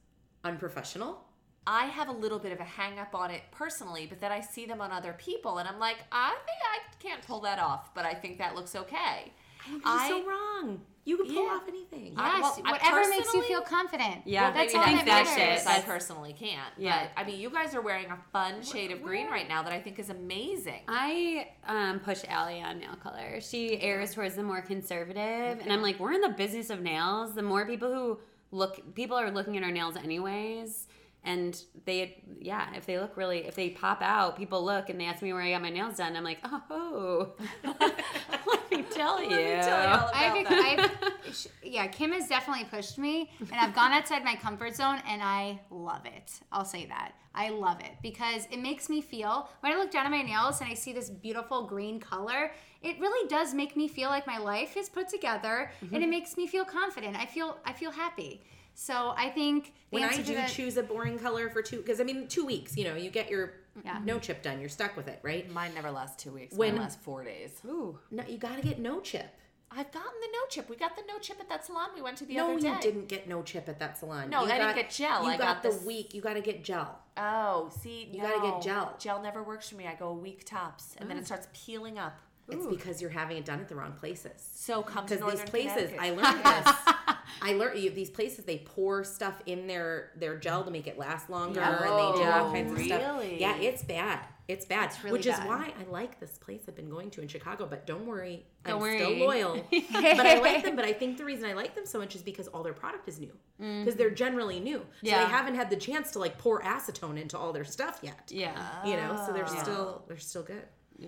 unprofessional? 0.44 1.24
I 1.66 1.84
have 1.86 2.08
a 2.08 2.12
little 2.12 2.38
bit 2.38 2.52
of 2.52 2.60
a 2.60 2.64
hang 2.64 2.98
up 2.98 3.14
on 3.14 3.30
it 3.30 3.42
personally, 3.50 4.06
but 4.08 4.20
then 4.20 4.32
I 4.32 4.40
see 4.40 4.64
them 4.64 4.80
on 4.80 4.90
other 4.90 5.14
people 5.18 5.58
and 5.58 5.68
I'm 5.68 5.78
like, 5.78 5.98
I 6.10 6.30
think 6.30 6.58
I 6.64 6.78
can't 6.98 7.26
pull 7.26 7.40
that 7.40 7.58
off, 7.58 7.94
but 7.94 8.06
I 8.06 8.14
think 8.14 8.38
that 8.38 8.54
looks 8.54 8.74
okay. 8.74 9.32
You're 9.70 9.80
I- 9.84 10.08
so 10.08 10.24
wrong. 10.26 10.80
You 11.08 11.16
can 11.16 11.26
pull 11.26 11.44
Yeah. 11.46 11.50
off 11.52 11.62
anything. 11.66 12.12
I- 12.18 12.36
Yes, 12.38 12.42
well, 12.42 12.62
I 12.66 12.72
whatever 12.72 13.08
makes 13.08 13.32
you 13.32 13.42
feel 13.44 13.62
confident. 13.62 14.26
Yeah, 14.26 14.42
Well, 14.42 14.52
that's 14.52 14.74
all 14.74 14.80
I 14.80 14.84
that 14.84 14.90
think 14.94 15.04
that 15.06 15.24
matters. 15.38 15.66
I 15.66 15.80
personally 15.80 16.34
can't. 16.34 16.72
Yeah. 16.76 17.04
But 17.14 17.20
I 17.20 17.24
mean, 17.24 17.40
you 17.40 17.48
guys 17.48 17.74
are 17.74 17.80
wearing 17.80 18.10
a 18.10 18.18
fun 18.30 18.62
shade 18.62 18.90
of 18.92 19.02
green 19.02 19.26
right 19.28 19.48
now 19.48 19.62
that 19.62 19.72
I 19.72 19.80
think 19.80 19.98
is 19.98 20.10
amazing. 20.10 20.82
I 20.86 21.48
um, 21.66 22.00
push 22.00 22.24
Allie 22.28 22.60
on 22.60 22.80
nail 22.80 22.94
color. 23.02 23.40
She 23.40 23.80
errs 23.80 24.14
towards 24.14 24.34
the 24.34 24.42
more 24.42 24.60
conservative, 24.60 25.60
and 25.62 25.72
I'm 25.72 25.80
like, 25.80 25.98
we're 25.98 26.12
in 26.12 26.20
the 26.20 26.28
business 26.28 26.68
of 26.68 26.82
nails. 26.82 27.34
The 27.34 27.42
more 27.42 27.64
people 27.64 27.90
who 27.90 28.18
look, 28.50 28.94
people 28.94 29.16
are 29.16 29.30
looking 29.30 29.56
at 29.56 29.62
our 29.62 29.70
nails 29.70 29.96
anyways, 29.96 30.87
and 31.24 31.60
they, 31.84 32.22
yeah, 32.40 32.74
if 32.74 32.86
they 32.86 32.98
look 32.98 33.16
really, 33.16 33.46
if 33.46 33.54
they 33.54 33.70
pop 33.70 34.00
out, 34.02 34.36
people 34.36 34.64
look 34.64 34.88
and 34.88 35.00
they 35.00 35.04
ask 35.04 35.20
me 35.22 35.32
where 35.32 35.42
I 35.42 35.50
got 35.50 35.62
my 35.62 35.70
nails 35.70 35.96
done. 35.96 36.16
I'm 36.16 36.24
like, 36.24 36.38
oh, 36.70 37.32
let 37.80 38.70
me 38.70 38.84
tell 38.90 39.22
you. 39.22 39.30
Let 39.30 39.58
me 39.58 39.62
tell 39.62 39.82
you 39.82 39.88
all 39.88 40.10
I've, 40.14 40.44
that. 40.48 40.90
I've, 41.24 41.48
yeah, 41.62 41.86
Kim 41.88 42.12
has 42.12 42.28
definitely 42.28 42.64
pushed 42.64 42.98
me, 42.98 43.30
and 43.40 43.54
I've 43.54 43.74
gone 43.74 43.92
outside 43.92 44.24
my 44.24 44.36
comfort 44.36 44.74
zone, 44.74 45.00
and 45.06 45.22
I 45.22 45.60
love 45.70 46.06
it. 46.06 46.32
I'll 46.52 46.64
say 46.64 46.86
that. 46.86 47.12
I 47.34 47.50
love 47.50 47.80
it 47.80 47.92
because 48.02 48.46
it 48.50 48.58
makes 48.58 48.88
me 48.88 49.00
feel, 49.00 49.48
when 49.60 49.72
I 49.72 49.76
look 49.76 49.90
down 49.92 50.06
at 50.06 50.10
my 50.10 50.22
nails 50.22 50.60
and 50.60 50.68
I 50.70 50.74
see 50.74 50.92
this 50.92 51.08
beautiful 51.10 51.66
green 51.66 52.00
color, 52.00 52.50
it 52.82 52.98
really 52.98 53.28
does 53.28 53.54
make 53.54 53.76
me 53.76 53.86
feel 53.86 54.08
like 54.08 54.26
my 54.26 54.38
life 54.38 54.76
is 54.76 54.88
put 54.88 55.08
together, 55.08 55.70
and 55.80 55.90
Mm-hmm. 55.90 56.02
it 56.02 56.08
makes 56.08 56.36
me 56.36 56.46
feel 56.46 56.64
confident. 56.64 57.16
I 57.16 57.26
feel, 57.26 57.58
I 57.64 57.72
feel 57.72 57.90
happy. 57.90 58.42
So 58.80 59.12
I 59.16 59.28
think 59.30 59.74
the 59.90 59.96
when 59.96 60.02
I 60.04 60.06
answer 60.06 60.18
to 60.22 60.26
do 60.28 60.34
that- 60.36 60.50
choose 60.50 60.76
a 60.76 60.84
boring 60.84 61.18
color 61.18 61.50
for 61.50 61.62
two, 61.62 61.78
because 61.78 62.00
I 62.00 62.04
mean, 62.04 62.28
two 62.28 62.46
weeks, 62.46 62.76
you 62.76 62.84
know, 62.84 62.94
you 62.94 63.10
get 63.10 63.28
your 63.28 63.54
Yeah. 63.84 63.98
no 64.04 64.20
chip 64.20 64.40
done, 64.40 64.60
you're 64.60 64.68
stuck 64.68 64.96
with 64.96 65.08
it, 65.08 65.18
right? 65.24 65.50
Mine 65.50 65.74
never 65.74 65.90
lasts 65.90 66.22
two 66.22 66.30
weeks. 66.30 66.54
When- 66.54 66.74
Mine 66.74 66.82
lasts 66.82 67.02
four 67.02 67.24
days. 67.24 67.60
Ooh. 67.66 67.98
No, 68.12 68.22
you 68.24 68.38
got 68.38 68.54
to 68.54 68.62
get 68.62 68.78
no 68.78 69.00
chip. 69.00 69.34
I've 69.70 69.90
gotten 69.90 70.12
the 70.20 70.28
no 70.32 70.38
chip. 70.48 70.70
We 70.70 70.76
got 70.76 70.94
the 70.96 71.02
no 71.08 71.18
chip 71.18 71.38
at 71.40 71.48
that 71.48 71.66
salon 71.66 71.90
we 71.94 72.00
went 72.00 72.16
to 72.18 72.24
the 72.24 72.36
no, 72.36 72.52
other 72.52 72.60
day. 72.60 72.68
No, 72.68 72.74
you 72.76 72.80
didn't 72.80 73.08
get 73.08 73.28
no 73.28 73.42
chip 73.42 73.68
at 73.68 73.80
that 73.80 73.98
salon. 73.98 74.30
No, 74.30 74.44
you 74.46 74.52
I 74.52 74.58
didn't 74.58 74.76
get 74.76 74.90
gel. 74.90 75.24
You 75.24 75.30
I 75.30 75.36
got, 75.36 75.54
got 75.56 75.62
the 75.64 75.70
this- 75.70 75.82
week. 75.84 76.14
You 76.14 76.22
got 76.22 76.34
to 76.34 76.40
get 76.40 76.62
gel. 76.64 77.00
Oh, 77.16 77.70
see, 77.82 78.04
You 78.12 78.22
gotta 78.22 78.40
get 78.40 78.62
gel. 78.62 78.94
Gel 79.00 79.20
never 79.20 79.42
works 79.42 79.68
for 79.70 79.74
me. 79.74 79.88
I 79.88 79.96
go 79.96 80.10
a 80.10 80.14
week 80.14 80.44
tops, 80.44 80.94
and 80.98 81.10
then 81.10 81.18
it 81.18 81.26
starts 81.26 81.48
peeling 81.52 81.98
up. 81.98 82.16
It's 82.50 82.66
because 82.66 83.00
you're 83.02 83.10
having 83.10 83.36
it 83.36 83.44
done 83.44 83.60
at 83.60 83.68
the 83.68 83.74
wrong 83.74 83.92
places. 83.92 84.32
So 84.54 84.82
come 84.82 85.06
to 85.06 85.16
Because 85.16 85.40
these 85.40 85.48
places, 85.50 85.90
I 85.98 86.10
learned 86.10 86.44
this. 86.44 86.74
I 87.42 87.52
learned 87.52 87.78
you 87.78 87.90
these 87.90 88.10
places 88.10 88.44
they 88.44 88.58
pour 88.58 89.04
stuff 89.04 89.34
in 89.46 89.66
their 89.66 90.10
their 90.16 90.36
gel 90.36 90.64
to 90.64 90.70
make 90.70 90.86
it 90.86 90.98
last 90.98 91.30
longer, 91.30 91.60
and 91.60 91.78
they 91.84 91.86
do 91.86 92.28
all 92.30 92.48
Oh, 92.48 92.52
kinds 92.52 92.72
of 92.72 92.78
stuff. 92.84 93.00
really? 93.00 93.40
Yeah, 93.40 93.56
it's 93.58 93.84
bad. 93.84 94.20
It's 94.48 94.64
bad. 94.64 94.86
It's 94.90 95.04
really 95.04 95.18
Which 95.18 95.26
is 95.26 95.36
why 95.40 95.72
I 95.78 95.90
like 95.90 96.18
this 96.20 96.38
place 96.38 96.62
I've 96.66 96.74
been 96.74 96.88
going 96.88 97.10
to 97.10 97.20
in 97.20 97.28
Chicago. 97.28 97.66
But 97.66 97.86
don't 97.86 98.06
worry, 98.06 98.46
Don't 98.64 98.76
I'm 98.76 98.80
worry. 98.80 98.98
still 98.98 99.12
loyal. 99.18 99.56
but 99.70 100.26
I 100.26 100.40
like 100.40 100.64
them. 100.64 100.74
But 100.74 100.86
I 100.86 100.94
think 100.94 101.18
the 101.18 101.24
reason 101.26 101.44
I 101.44 101.52
like 101.52 101.74
them 101.74 101.84
so 101.84 101.98
much 101.98 102.16
is 102.16 102.22
because 102.22 102.48
all 102.48 102.62
their 102.62 102.72
product 102.72 103.06
is 103.08 103.20
new. 103.20 103.32
Mm-hmm. 103.60 103.80
Because 103.84 103.96
they're 103.96 104.10
generally 104.10 104.58
new, 104.58 104.78
so 104.78 104.84
Yeah. 105.02 105.24
they 105.24 105.30
haven't 105.30 105.54
had 105.56 105.68
the 105.68 105.76
chance 105.76 106.10
to 106.12 106.18
like 106.18 106.38
pour 106.38 106.62
acetone 106.62 107.20
into 107.20 107.36
all 107.36 107.52
their 107.52 107.64
stuff 107.66 108.00
yet. 108.02 108.30
Yeah. 108.30 108.56
You 108.86 108.96
know, 108.96 109.22
so 109.26 109.32
they're 109.34 109.46
still 109.46 110.02
they're 110.08 110.18
still 110.18 110.42
good. 110.42 110.62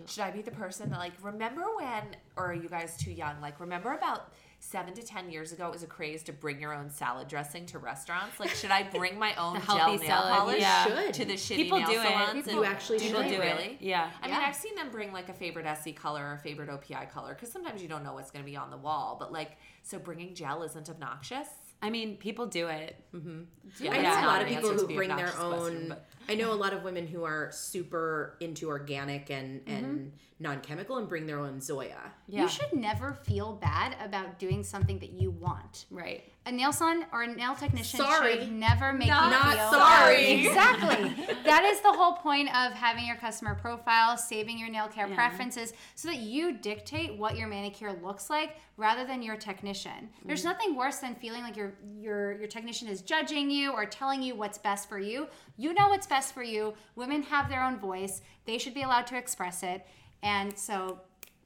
Should 0.07 0.22
I 0.22 0.30
be 0.30 0.43
the 0.43 0.51
person 0.53 0.91
that 0.91 0.99
like 0.99 1.12
remember 1.22 1.62
when, 1.76 2.16
or 2.36 2.47
are 2.51 2.55
you 2.55 2.68
guys 2.68 2.97
too 2.97 3.11
young? 3.11 3.41
Like 3.41 3.59
remember 3.59 3.93
about 3.93 4.32
seven 4.61 4.95
to 4.95 5.03
ten 5.03 5.30
years 5.30 5.53
ago, 5.53 5.66
it 5.66 5.72
was 5.72 5.82
a 5.82 5.86
craze 5.88 6.22
to 6.24 6.32
bring 6.32 6.61
your 6.61 6.72
own 6.74 6.91
salad 6.91 7.26
dressing 7.26 7.66
to 7.66 7.78
restaurants. 7.78 8.38
Like, 8.38 8.51
should 8.51 8.70
I 8.70 8.84
bring 8.84 9.18
my 9.18 9.34
own 9.38 9.55
gel 9.66 9.78
healthy 9.78 10.07
nail 10.07 10.09
salad, 10.09 10.38
polish 10.38 10.61
yeah. 10.61 10.84
Should. 10.84 11.14
to 11.14 11.24
the 11.24 11.32
shitty 11.32 11.57
People 11.57 11.78
nail 11.78 11.88
do 11.88 12.01
it. 12.01 12.03
salons? 12.05 12.47
You 12.47 12.62
and- 12.62 12.72
actually 12.72 12.99
People 13.01 13.22
should. 13.22 13.30
do 13.30 13.41
really? 13.41 13.78
Yeah. 13.80 14.11
I 14.22 14.26
mean, 14.28 14.36
I've 14.36 14.55
seen 14.55 14.76
them 14.76 14.91
bring 14.91 15.12
like 15.12 15.28
a 15.28 15.34
favorite 15.34 15.66
Essie 15.66 15.93
color 15.93 16.24
or 16.24 16.32
a 16.34 16.38
favorite 16.38 16.68
OPI 16.68 17.11
color 17.11 17.34
because 17.34 17.51
sometimes 17.51 17.82
you 17.82 17.88
don't 17.88 18.05
know 18.05 18.12
what's 18.12 18.30
going 18.30 18.45
to 18.45 18.51
be 18.51 18.57
on 18.57 18.70
the 18.70 18.76
wall. 18.78 19.16
But 19.18 19.32
like, 19.32 19.57
so 19.82 19.99
bringing 19.99 20.34
gel 20.34 20.62
isn't 20.62 20.88
obnoxious. 20.88 21.49
I 21.82 21.88
mean, 21.88 22.18
people 22.18 22.45
do 22.47 22.68
it. 22.68 23.03
Mm-hmm. 23.14 23.88
I 23.91 24.03
know 24.03 24.12
a 24.12 24.26
lot 24.26 24.43
of 24.43 24.49
people 24.49 24.70
who 24.70 24.86
bring 24.95 25.09
their 25.16 25.28
obnoxious 25.30 25.34
question, 25.41 25.76
own 25.82 25.88
but- 25.88 26.07
I 26.29 26.35
know 26.35 26.53
a 26.53 26.55
lot 26.55 26.73
of 26.73 26.83
women 26.83 27.07
who 27.07 27.25
are 27.25 27.51
super 27.53 28.37
into 28.41 28.68
organic 28.68 29.31
and 29.31 29.61
mm-hmm. 29.61 29.85
and 29.85 30.12
non-chemical 30.41 30.97
and 30.97 31.09
bring 31.09 31.27
their 31.27 31.39
own 31.39 31.61
Zoya. 31.61 32.12
Yeah. 32.27 32.43
You 32.43 32.49
should 32.49 32.73
never 32.73 33.12
feel 33.12 33.53
bad 33.53 33.95
about 34.03 34.39
doing 34.39 34.64
something 34.64 34.99
that 35.01 35.11
you 35.11 35.31
want. 35.31 35.85
right. 35.91 36.25
A 36.47 36.53
nail 36.53 36.73
salon 36.73 37.05
or 37.12 37.23
a 37.23 37.27
nail 37.27 37.55
technician 37.55 38.01
Sorry. 38.01 38.39
should 38.39 38.51
never 38.51 38.95
make 38.95 39.09
Not- 39.09 39.25
you 39.25 39.31
not 39.31 39.57
feel 39.57 39.79
sorry. 39.79 40.47
Exactly. 40.47 41.27
that 41.45 41.64
is 41.64 41.83
the 41.83 41.93
whole 41.93 42.14
point 42.14 42.49
of 42.49 42.73
having 42.73 43.05
your 43.05 43.16
customer 43.16 43.55
profile, 43.55 44.16
saving 44.16 44.59
your 44.59 44.71
nail 44.71 44.89
care 44.89 45.07
preferences, 45.09 45.75
so 45.97 46.09
that 46.09 46.16
you 46.16 46.57
dictate 46.57 47.18
what 47.18 47.37
your 47.37 47.47
manicure 47.47 47.93
looks 48.03 48.31
like 48.31 48.57
rather 48.79 49.05
than 49.05 49.23
your 49.23 49.37
technician. 49.37 50.09
There's 50.25 50.41
mm. 50.41 50.47
nothing 50.47 50.75
worse 50.75 50.97
than 50.97 51.14
feeling 51.14 51.43
like 51.43 51.57
your 51.57 51.75
your 51.99 52.39
your 52.39 52.49
technician 52.49 52.89
is 52.89 53.03
judging 53.03 53.51
you 53.51 53.73
or 53.73 53.85
telling 53.85 54.23
you 54.23 54.35
what's 54.35 54.57
best 54.57 54.89
for 54.89 54.99
you. 54.99 55.27
You 55.59 55.75
know 55.75 55.89
what's 55.91 56.07
best 56.11 56.35
for 56.35 56.43
you. 56.43 56.75
Women 56.95 57.23
have 57.23 57.49
their 57.49 57.65
own 57.65 57.79
voice. 57.79 58.21
They 58.45 58.59
should 58.59 58.75
be 58.75 58.83
allowed 58.83 59.07
to 59.07 59.17
express 59.17 59.63
it. 59.63 59.87
And 60.23 60.59
so 60.59 61.01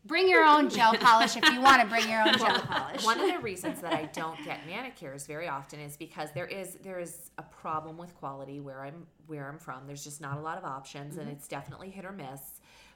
bring 0.07 0.29
your 0.29 0.45
own 0.45 0.69
gel 0.69 0.95
polish 1.01 1.37
if 1.37 1.49
you 1.53 1.61
want 1.61 1.81
to 1.83 1.87
bring 1.87 2.09
your 2.09 2.21
own 2.27 2.37
gel 2.37 2.59
polish. 2.61 3.05
One 3.05 3.21
of 3.21 3.33
the 3.33 3.39
reasons 3.39 3.81
that 3.81 3.93
I 3.93 4.07
don't 4.07 4.43
get 4.45 4.67
manicures 4.67 5.27
very 5.27 5.49
often 5.49 5.81
is 5.81 5.97
because 5.97 6.31
there 6.33 6.47
is 6.47 6.77
there 6.83 6.99
is 6.99 7.31
a 7.39 7.43
problem 7.43 7.97
with 7.97 8.15
quality 8.17 8.61
where 8.61 8.83
I'm 8.83 9.07
where 9.27 9.49
I'm 9.49 9.59
from. 9.59 9.87
There's 9.87 10.05
just 10.05 10.21
not 10.21 10.39
a 10.39 10.41
lot 10.41 10.59
of 10.59 10.65
options, 10.65 11.17
and 11.17 11.27
mm-hmm. 11.27 11.37
it's 11.37 11.49
definitely 11.49 11.91
hit 11.91 12.05
or 12.05 12.13
miss. 12.13 12.54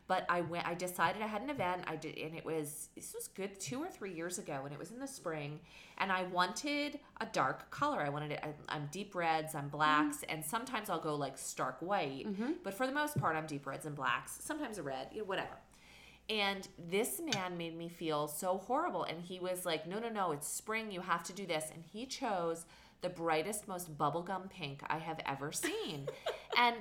But 0.08 0.24
I 0.28 0.40
went. 0.40 0.66
I 0.66 0.74
decided 0.74 1.22
I 1.22 1.26
had 1.26 1.42
an 1.42 1.50
event. 1.50 1.82
I 1.86 1.94
did, 1.96 2.18
and 2.18 2.34
it 2.34 2.44
was 2.44 2.88
this 2.96 3.14
was 3.14 3.28
good 3.28 3.60
two 3.60 3.80
or 3.80 3.88
three 3.88 4.12
years 4.12 4.38
ago, 4.38 4.62
and 4.64 4.72
it 4.72 4.78
was 4.78 4.90
in 4.90 4.98
the 4.98 5.06
spring. 5.06 5.60
And 5.98 6.10
I 6.10 6.24
wanted 6.24 6.98
a 7.20 7.26
dark 7.26 7.70
color. 7.70 8.00
I 8.00 8.08
wanted 8.08 8.32
it. 8.32 8.40
I, 8.42 8.48
I'm 8.68 8.88
deep 8.90 9.14
reds. 9.14 9.54
I'm 9.54 9.68
blacks, 9.68 10.18
mm-hmm. 10.18 10.34
and 10.34 10.44
sometimes 10.44 10.88
I'll 10.90 10.98
go 10.98 11.14
like 11.14 11.38
stark 11.38 11.76
white. 11.80 12.26
Mm-hmm. 12.26 12.52
But 12.64 12.74
for 12.74 12.86
the 12.86 12.92
most 12.92 13.18
part, 13.18 13.36
I'm 13.36 13.46
deep 13.46 13.66
reds 13.66 13.86
and 13.86 13.94
blacks. 13.94 14.38
Sometimes 14.40 14.78
a 14.78 14.82
red, 14.82 15.08
you 15.12 15.18
know, 15.18 15.24
whatever. 15.24 15.58
And 16.30 16.68
this 16.90 17.20
man 17.34 17.56
made 17.56 17.76
me 17.76 17.88
feel 17.88 18.28
so 18.28 18.58
horrible. 18.58 19.04
And 19.04 19.22
he 19.22 19.38
was 19.38 19.64
like, 19.64 19.86
no, 19.86 19.98
no, 19.98 20.10
no, 20.10 20.32
it's 20.32 20.46
spring. 20.46 20.90
You 20.90 21.00
have 21.00 21.22
to 21.24 21.32
do 21.32 21.46
this. 21.46 21.66
And 21.72 21.82
he 21.90 22.04
chose 22.04 22.66
the 23.00 23.08
brightest, 23.08 23.66
most 23.66 23.96
bubblegum 23.96 24.50
pink 24.50 24.82
I 24.88 24.98
have 24.98 25.20
ever 25.24 25.52
seen. 25.52 26.08
and 26.58 26.76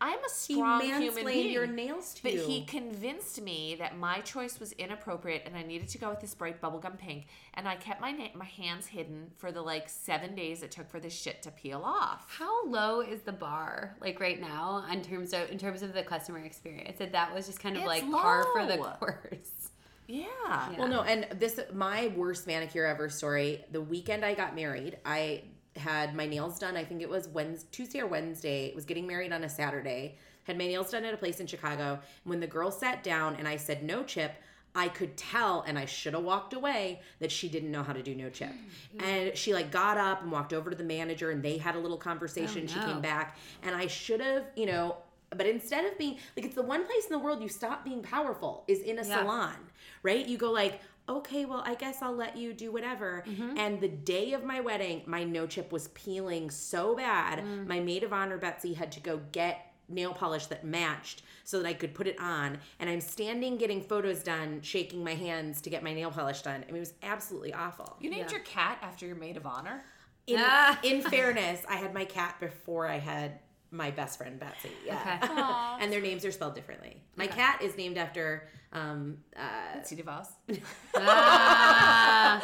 I'm 0.00 0.18
a 0.18 0.22
He 0.46 0.54
strong 0.54 0.80
human 0.82 1.10
mansplained 1.10 1.24
being. 1.26 1.52
your 1.52 1.66
nails 1.66 2.14
to 2.14 2.22
But 2.22 2.34
you. 2.34 2.42
he 2.46 2.64
convinced 2.64 3.40
me 3.40 3.76
that 3.78 3.96
my 3.96 4.20
choice 4.20 4.60
was 4.60 4.72
inappropriate 4.72 5.42
and 5.46 5.56
I 5.56 5.62
needed 5.62 5.88
to 5.88 5.98
go 5.98 6.10
with 6.10 6.20
this 6.20 6.34
bright 6.34 6.60
bubblegum 6.60 6.98
pink. 6.98 7.28
And 7.54 7.66
I 7.66 7.76
kept 7.76 8.00
my 8.00 8.10
na- 8.12 8.28
my 8.34 8.44
hands 8.44 8.86
hidden 8.86 9.30
for 9.38 9.50
the 9.52 9.62
like 9.62 9.88
seven 9.88 10.34
days 10.34 10.62
it 10.62 10.70
took 10.70 10.90
for 10.90 11.00
this 11.00 11.14
shit 11.14 11.42
to 11.42 11.50
peel 11.50 11.82
off. 11.84 12.26
How 12.28 12.66
low 12.66 13.00
is 13.00 13.22
the 13.22 13.32
bar 13.32 13.96
like 14.00 14.20
right 14.20 14.40
now 14.40 14.84
in 14.92 15.02
terms 15.02 15.32
of 15.32 15.50
in 15.50 15.58
terms 15.58 15.82
of 15.82 15.94
the 15.94 16.02
customer 16.02 16.40
experience? 16.40 16.98
That 16.98 17.12
that 17.12 17.34
was 17.34 17.46
just 17.46 17.60
kind 17.60 17.76
of 17.76 17.82
It's 17.82 17.88
like 17.88 18.10
par 18.10 18.44
for 18.52 18.66
the 18.66 18.76
low. 18.76 18.90
course. 18.98 19.50
Yeah. 20.08 20.70
Well, 20.78 20.86
no, 20.86 21.02
and 21.02 21.26
this 21.40 21.58
my 21.74 22.12
worst 22.14 22.46
manicure 22.46 22.84
ever 22.86 23.08
story. 23.08 23.64
The 23.72 23.80
weekend 23.80 24.24
I 24.24 24.34
got 24.34 24.54
married, 24.54 24.98
I 25.04 25.42
had 25.76 26.14
my 26.14 26.26
nails 26.26 26.58
done. 26.58 26.76
I 26.76 26.84
think 26.84 27.02
it 27.02 27.08
was 27.08 27.28
Wednesday, 27.28 27.68
Tuesday 27.72 28.00
or 28.00 28.06
Wednesday. 28.06 28.66
It 28.66 28.74
was 28.74 28.84
getting 28.84 29.06
married 29.06 29.32
on 29.32 29.44
a 29.44 29.48
Saturday. 29.48 30.16
Had 30.44 30.58
my 30.58 30.66
nails 30.66 30.90
done 30.90 31.04
at 31.04 31.12
a 31.12 31.16
place 31.16 31.40
in 31.40 31.46
Chicago. 31.46 31.98
When 32.24 32.40
the 32.40 32.46
girl 32.46 32.70
sat 32.70 33.02
down 33.02 33.36
and 33.36 33.48
I 33.48 33.56
said 33.56 33.82
no 33.82 34.04
chip, 34.04 34.32
I 34.76 34.88
could 34.88 35.16
tell, 35.16 35.62
and 35.66 35.78
I 35.78 35.86
should 35.86 36.12
have 36.12 36.22
walked 36.22 36.52
away 36.52 37.00
that 37.18 37.32
she 37.32 37.48
didn't 37.48 37.70
know 37.70 37.82
how 37.82 37.94
to 37.94 38.02
do 38.02 38.14
no 38.14 38.28
chip. 38.28 38.50
Mm, 38.94 39.02
and 39.02 39.36
she 39.36 39.54
like 39.54 39.70
got 39.70 39.96
up 39.96 40.22
and 40.22 40.30
walked 40.30 40.52
over 40.52 40.68
to 40.68 40.76
the 40.76 40.84
manager, 40.84 41.30
and 41.30 41.42
they 41.42 41.56
had 41.56 41.76
a 41.76 41.78
little 41.78 41.96
conversation. 41.96 42.64
Oh, 42.64 42.72
she 42.72 42.78
no. 42.78 42.86
came 42.86 43.00
back, 43.00 43.38
and 43.62 43.74
I 43.74 43.86
should 43.86 44.20
have, 44.20 44.44
you 44.54 44.66
know. 44.66 44.98
But 45.30 45.46
instead 45.46 45.86
of 45.86 45.98
being 45.98 46.18
like, 46.36 46.44
it's 46.44 46.54
the 46.54 46.62
one 46.62 46.84
place 46.84 47.06
in 47.06 47.12
the 47.12 47.18
world 47.18 47.42
you 47.42 47.48
stop 47.48 47.84
being 47.84 48.02
powerful 48.02 48.64
is 48.68 48.80
in 48.80 48.98
a 48.98 49.04
salon, 49.04 49.56
right? 50.02 50.24
You 50.24 50.36
go 50.36 50.52
like, 50.52 50.80
okay, 51.08 51.44
well, 51.44 51.62
I 51.64 51.74
guess 51.74 52.02
I'll 52.02 52.14
let 52.14 52.36
you 52.36 52.52
do 52.52 52.72
whatever. 52.72 53.24
And 53.56 53.80
the 53.80 53.88
day 53.88 54.32
of 54.32 54.44
my 54.44 54.60
wedding, 54.60 55.02
my 55.06 55.24
no 55.24 55.46
chip 55.46 55.72
was 55.72 55.88
peeling 55.88 56.50
so 56.50 56.94
bad. 56.96 57.44
My 57.66 57.80
maid 57.80 58.02
of 58.02 58.12
honor, 58.12 58.38
Betsy, 58.38 58.74
had 58.74 58.92
to 58.92 59.00
go 59.00 59.20
get 59.32 59.72
nail 59.88 60.12
polish 60.12 60.46
that 60.46 60.64
matched 60.64 61.22
so 61.44 61.58
that 61.62 61.68
I 61.68 61.72
could 61.72 61.94
put 61.94 62.08
it 62.08 62.18
on. 62.18 62.58
And 62.80 62.90
I'm 62.90 63.00
standing 63.00 63.56
getting 63.56 63.80
photos 63.80 64.22
done, 64.24 64.60
shaking 64.62 65.04
my 65.04 65.14
hands 65.14 65.60
to 65.62 65.70
get 65.70 65.84
my 65.84 65.94
nail 65.94 66.10
polish 66.10 66.42
done. 66.42 66.64
I 66.64 66.66
mean, 66.66 66.76
it 66.76 66.80
was 66.80 66.94
absolutely 67.04 67.54
awful. 67.54 67.96
You 68.00 68.10
named 68.10 68.32
your 68.32 68.40
cat 68.40 68.78
after 68.82 69.06
your 69.06 69.14
maid 69.16 69.36
of 69.36 69.46
honor? 69.46 69.84
In, 70.26 70.38
Ah. 70.40 70.76
in 70.82 71.02
fairness, 71.10 71.62
I 71.68 71.76
had 71.76 71.94
my 71.94 72.04
cat 72.04 72.34
before 72.40 72.88
I 72.88 72.98
had 72.98 73.38
my 73.70 73.92
best 73.92 74.18
friend 74.18 74.40
Betsy. 74.40 74.70
Yeah. 74.84 75.76
and 75.80 75.92
their 75.92 76.00
names 76.00 76.24
are 76.24 76.32
spelled 76.32 76.56
differently. 76.56 77.00
My 77.14 77.28
cat 77.28 77.62
is 77.62 77.76
named 77.76 77.96
after 77.96 78.48
um 78.76 79.18
uh 79.36 79.74
Betsy 79.74 79.96
DeVos. 79.96 80.28
Ah. 80.98 82.40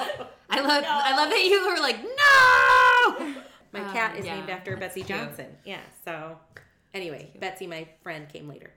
I 0.51 0.61
love 0.61 0.85
I 0.87 1.17
love 1.17 1.31
that 1.31 1.45
you 1.45 1.67
were 1.67 1.81
like 1.81 1.97
no. 2.03 3.43
my 3.73 3.93
cat 3.93 4.17
is 4.17 4.27
yeah, 4.27 4.37
named 4.37 4.51
after 4.51 4.73
that's 4.77 4.95
Betsy 4.95 5.03
cute. 5.03 5.19
Johnson. 5.19 5.47
Yeah. 5.65 5.81
So 6.05 6.39
anyway, 6.95 7.31
Betsy, 7.39 7.67
my 7.67 7.87
friend, 8.03 8.29
came 8.29 8.49
later. 8.49 8.71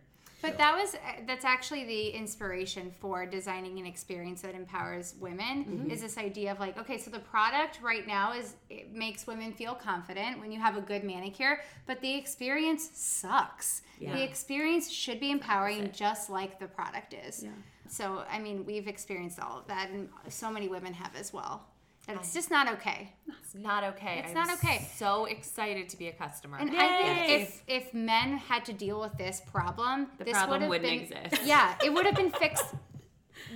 But 0.45 0.59
that 0.59 0.75
was 0.75 0.93
uh, 0.93 0.97
that's 1.25 1.43
actually 1.43 1.85
the 1.85 2.09
inspiration 2.09 2.91
for 2.99 3.25
designing 3.25 3.79
an 3.79 3.87
experience 3.87 4.41
that 4.43 4.53
empowers 4.53 5.15
women 5.19 5.87
is 5.91 6.01
this 6.01 6.17
idea 6.19 6.51
of 6.51 6.59
like 6.59 6.77
okay 6.77 6.97
so 6.99 7.09
the 7.09 7.19
product 7.19 7.79
right 7.81 8.05
now 8.05 8.31
is 8.33 8.53
it 8.69 8.93
makes 8.93 9.25
women 9.25 9.51
feel 9.53 9.73
confident 9.73 10.39
when 10.39 10.51
you 10.51 10.59
have 10.59 10.77
a 10.77 10.81
good 10.81 11.03
manicure 11.03 11.61
but 11.87 11.99
the 12.01 12.13
experience 12.15 12.91
sucks. 12.93 13.81
The 14.13 14.23
experience 14.23 14.91
should 14.91 15.19
be 15.19 15.31
empowering 15.31 15.89
just 15.91 16.29
like 16.29 16.59
the 16.59 16.67
product 16.67 17.15
is. 17.27 17.43
So 17.87 18.23
I 18.29 18.37
mean 18.39 18.65
we've 18.65 18.87
experienced 18.87 19.39
all 19.39 19.59
of 19.59 19.67
that 19.67 19.89
and 19.89 20.09
so 20.29 20.51
many 20.51 20.67
women 20.67 20.93
have 20.93 21.15
as 21.15 21.33
well. 21.33 21.65
And 22.07 22.19
it's 22.19 22.33
just 22.33 22.51
not 22.51 22.71
okay. 22.73 23.11
It's 23.41 23.55
not 23.55 23.83
okay. 23.83 24.19
It's 24.19 24.29
I'm 24.29 24.33
not 24.35 24.53
okay. 24.59 24.87
So 24.95 25.25
excited 25.25 25.89
to 25.89 25.97
be 25.97 26.07
a 26.07 26.11
customer. 26.13 26.57
And 26.59 26.69
I 26.69 27.01
think 27.01 27.41
if 27.41 27.63
if 27.67 27.93
men 27.93 28.37
had 28.37 28.63
to 28.65 28.73
deal 28.73 28.99
with 28.99 29.17
this 29.17 29.41
problem, 29.51 30.07
The 30.19 30.25
this 30.25 30.33
problem 30.37 30.61
would 30.69 30.81
wouldn't 30.81 31.09
been, 31.09 31.17
exist. 31.23 31.43
Yeah, 31.45 31.75
it 31.83 31.91
would 31.93 32.05
have 32.05 32.15
been 32.15 32.31
fixed 32.31 32.65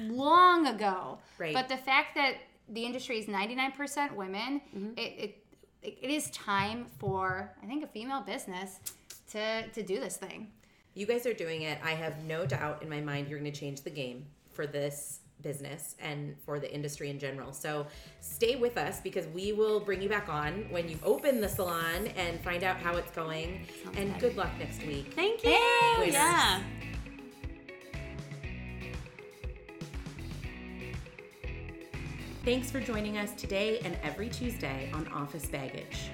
long 0.08 0.68
ago. 0.68 1.20
Right. 1.38 1.54
But 1.54 1.70
the 1.70 1.78
fact 1.78 2.16
that 2.16 2.36
the 2.70 2.84
industry 2.86 3.20
is 3.20 3.28
ninety 3.28 3.56
nine 3.56 3.72
percent 3.72 4.16
women, 4.16 4.62
Mm-hmm. 4.76 4.98
it, 4.98 5.02
it 5.02 5.46
it 5.82 6.10
is 6.10 6.30
time 6.32 6.86
for 6.98 7.54
I 7.64 7.66
think 7.66 7.84
a 7.84 7.88
female 7.88 8.22
business 8.22 8.80
to 9.32 9.68
to 9.68 9.84
do 9.84 10.00
this 10.00 10.18
thing. 10.18 10.48
You 10.96 11.06
guys 11.06 11.26
are 11.26 11.34
doing 11.34 11.62
it. 11.62 11.78
I 11.84 11.92
have 11.92 12.24
no 12.26 12.46
doubt 12.46 12.82
in 12.82 12.90
my 12.90 13.00
mind 13.00 13.28
you're 13.30 13.40
going 13.40 13.52
to 13.52 13.58
change 13.58 13.82
the 13.82 13.90
game 13.92 14.26
for 14.52 14.66
this 14.68 15.20
business 15.42 15.96
and 16.00 16.36
for 16.46 16.60
the 16.60 16.72
industry 16.74 17.10
in 17.10 17.20
general. 17.20 17.54
So 17.54 17.88
stay 18.22 18.56
with 18.56 18.78
us 18.78 19.00
because 19.02 19.28
we 19.28 19.54
will 19.54 19.80
bring 19.80 20.02
you 20.02 20.10
back 20.10 20.30
on 20.30 20.66
when 20.70 20.90
you 20.90 20.98
open 21.04 21.42
the 21.42 21.50
salon 21.50 22.08
and 22.18 22.40
find 22.42 22.64
out 22.64 22.78
how 22.78 22.96
it's 22.96 23.12
going. 23.12 23.66
and 23.96 24.18
good 24.20 24.36
luck 24.36 24.52
next 24.60 24.86
week. 24.86 25.14
Thank 25.14 25.44
you. 25.44 25.52
Yeah. 25.52 26.62
Thanks 32.46 32.72
for 32.72 32.80
joining 32.80 33.18
us 33.18 33.34
today 33.34 33.80
and 33.80 33.98
every 34.02 34.30
Tuesday 34.30 34.90
on 34.94 35.08
Office 35.10 35.46
Baggage. 35.46 36.10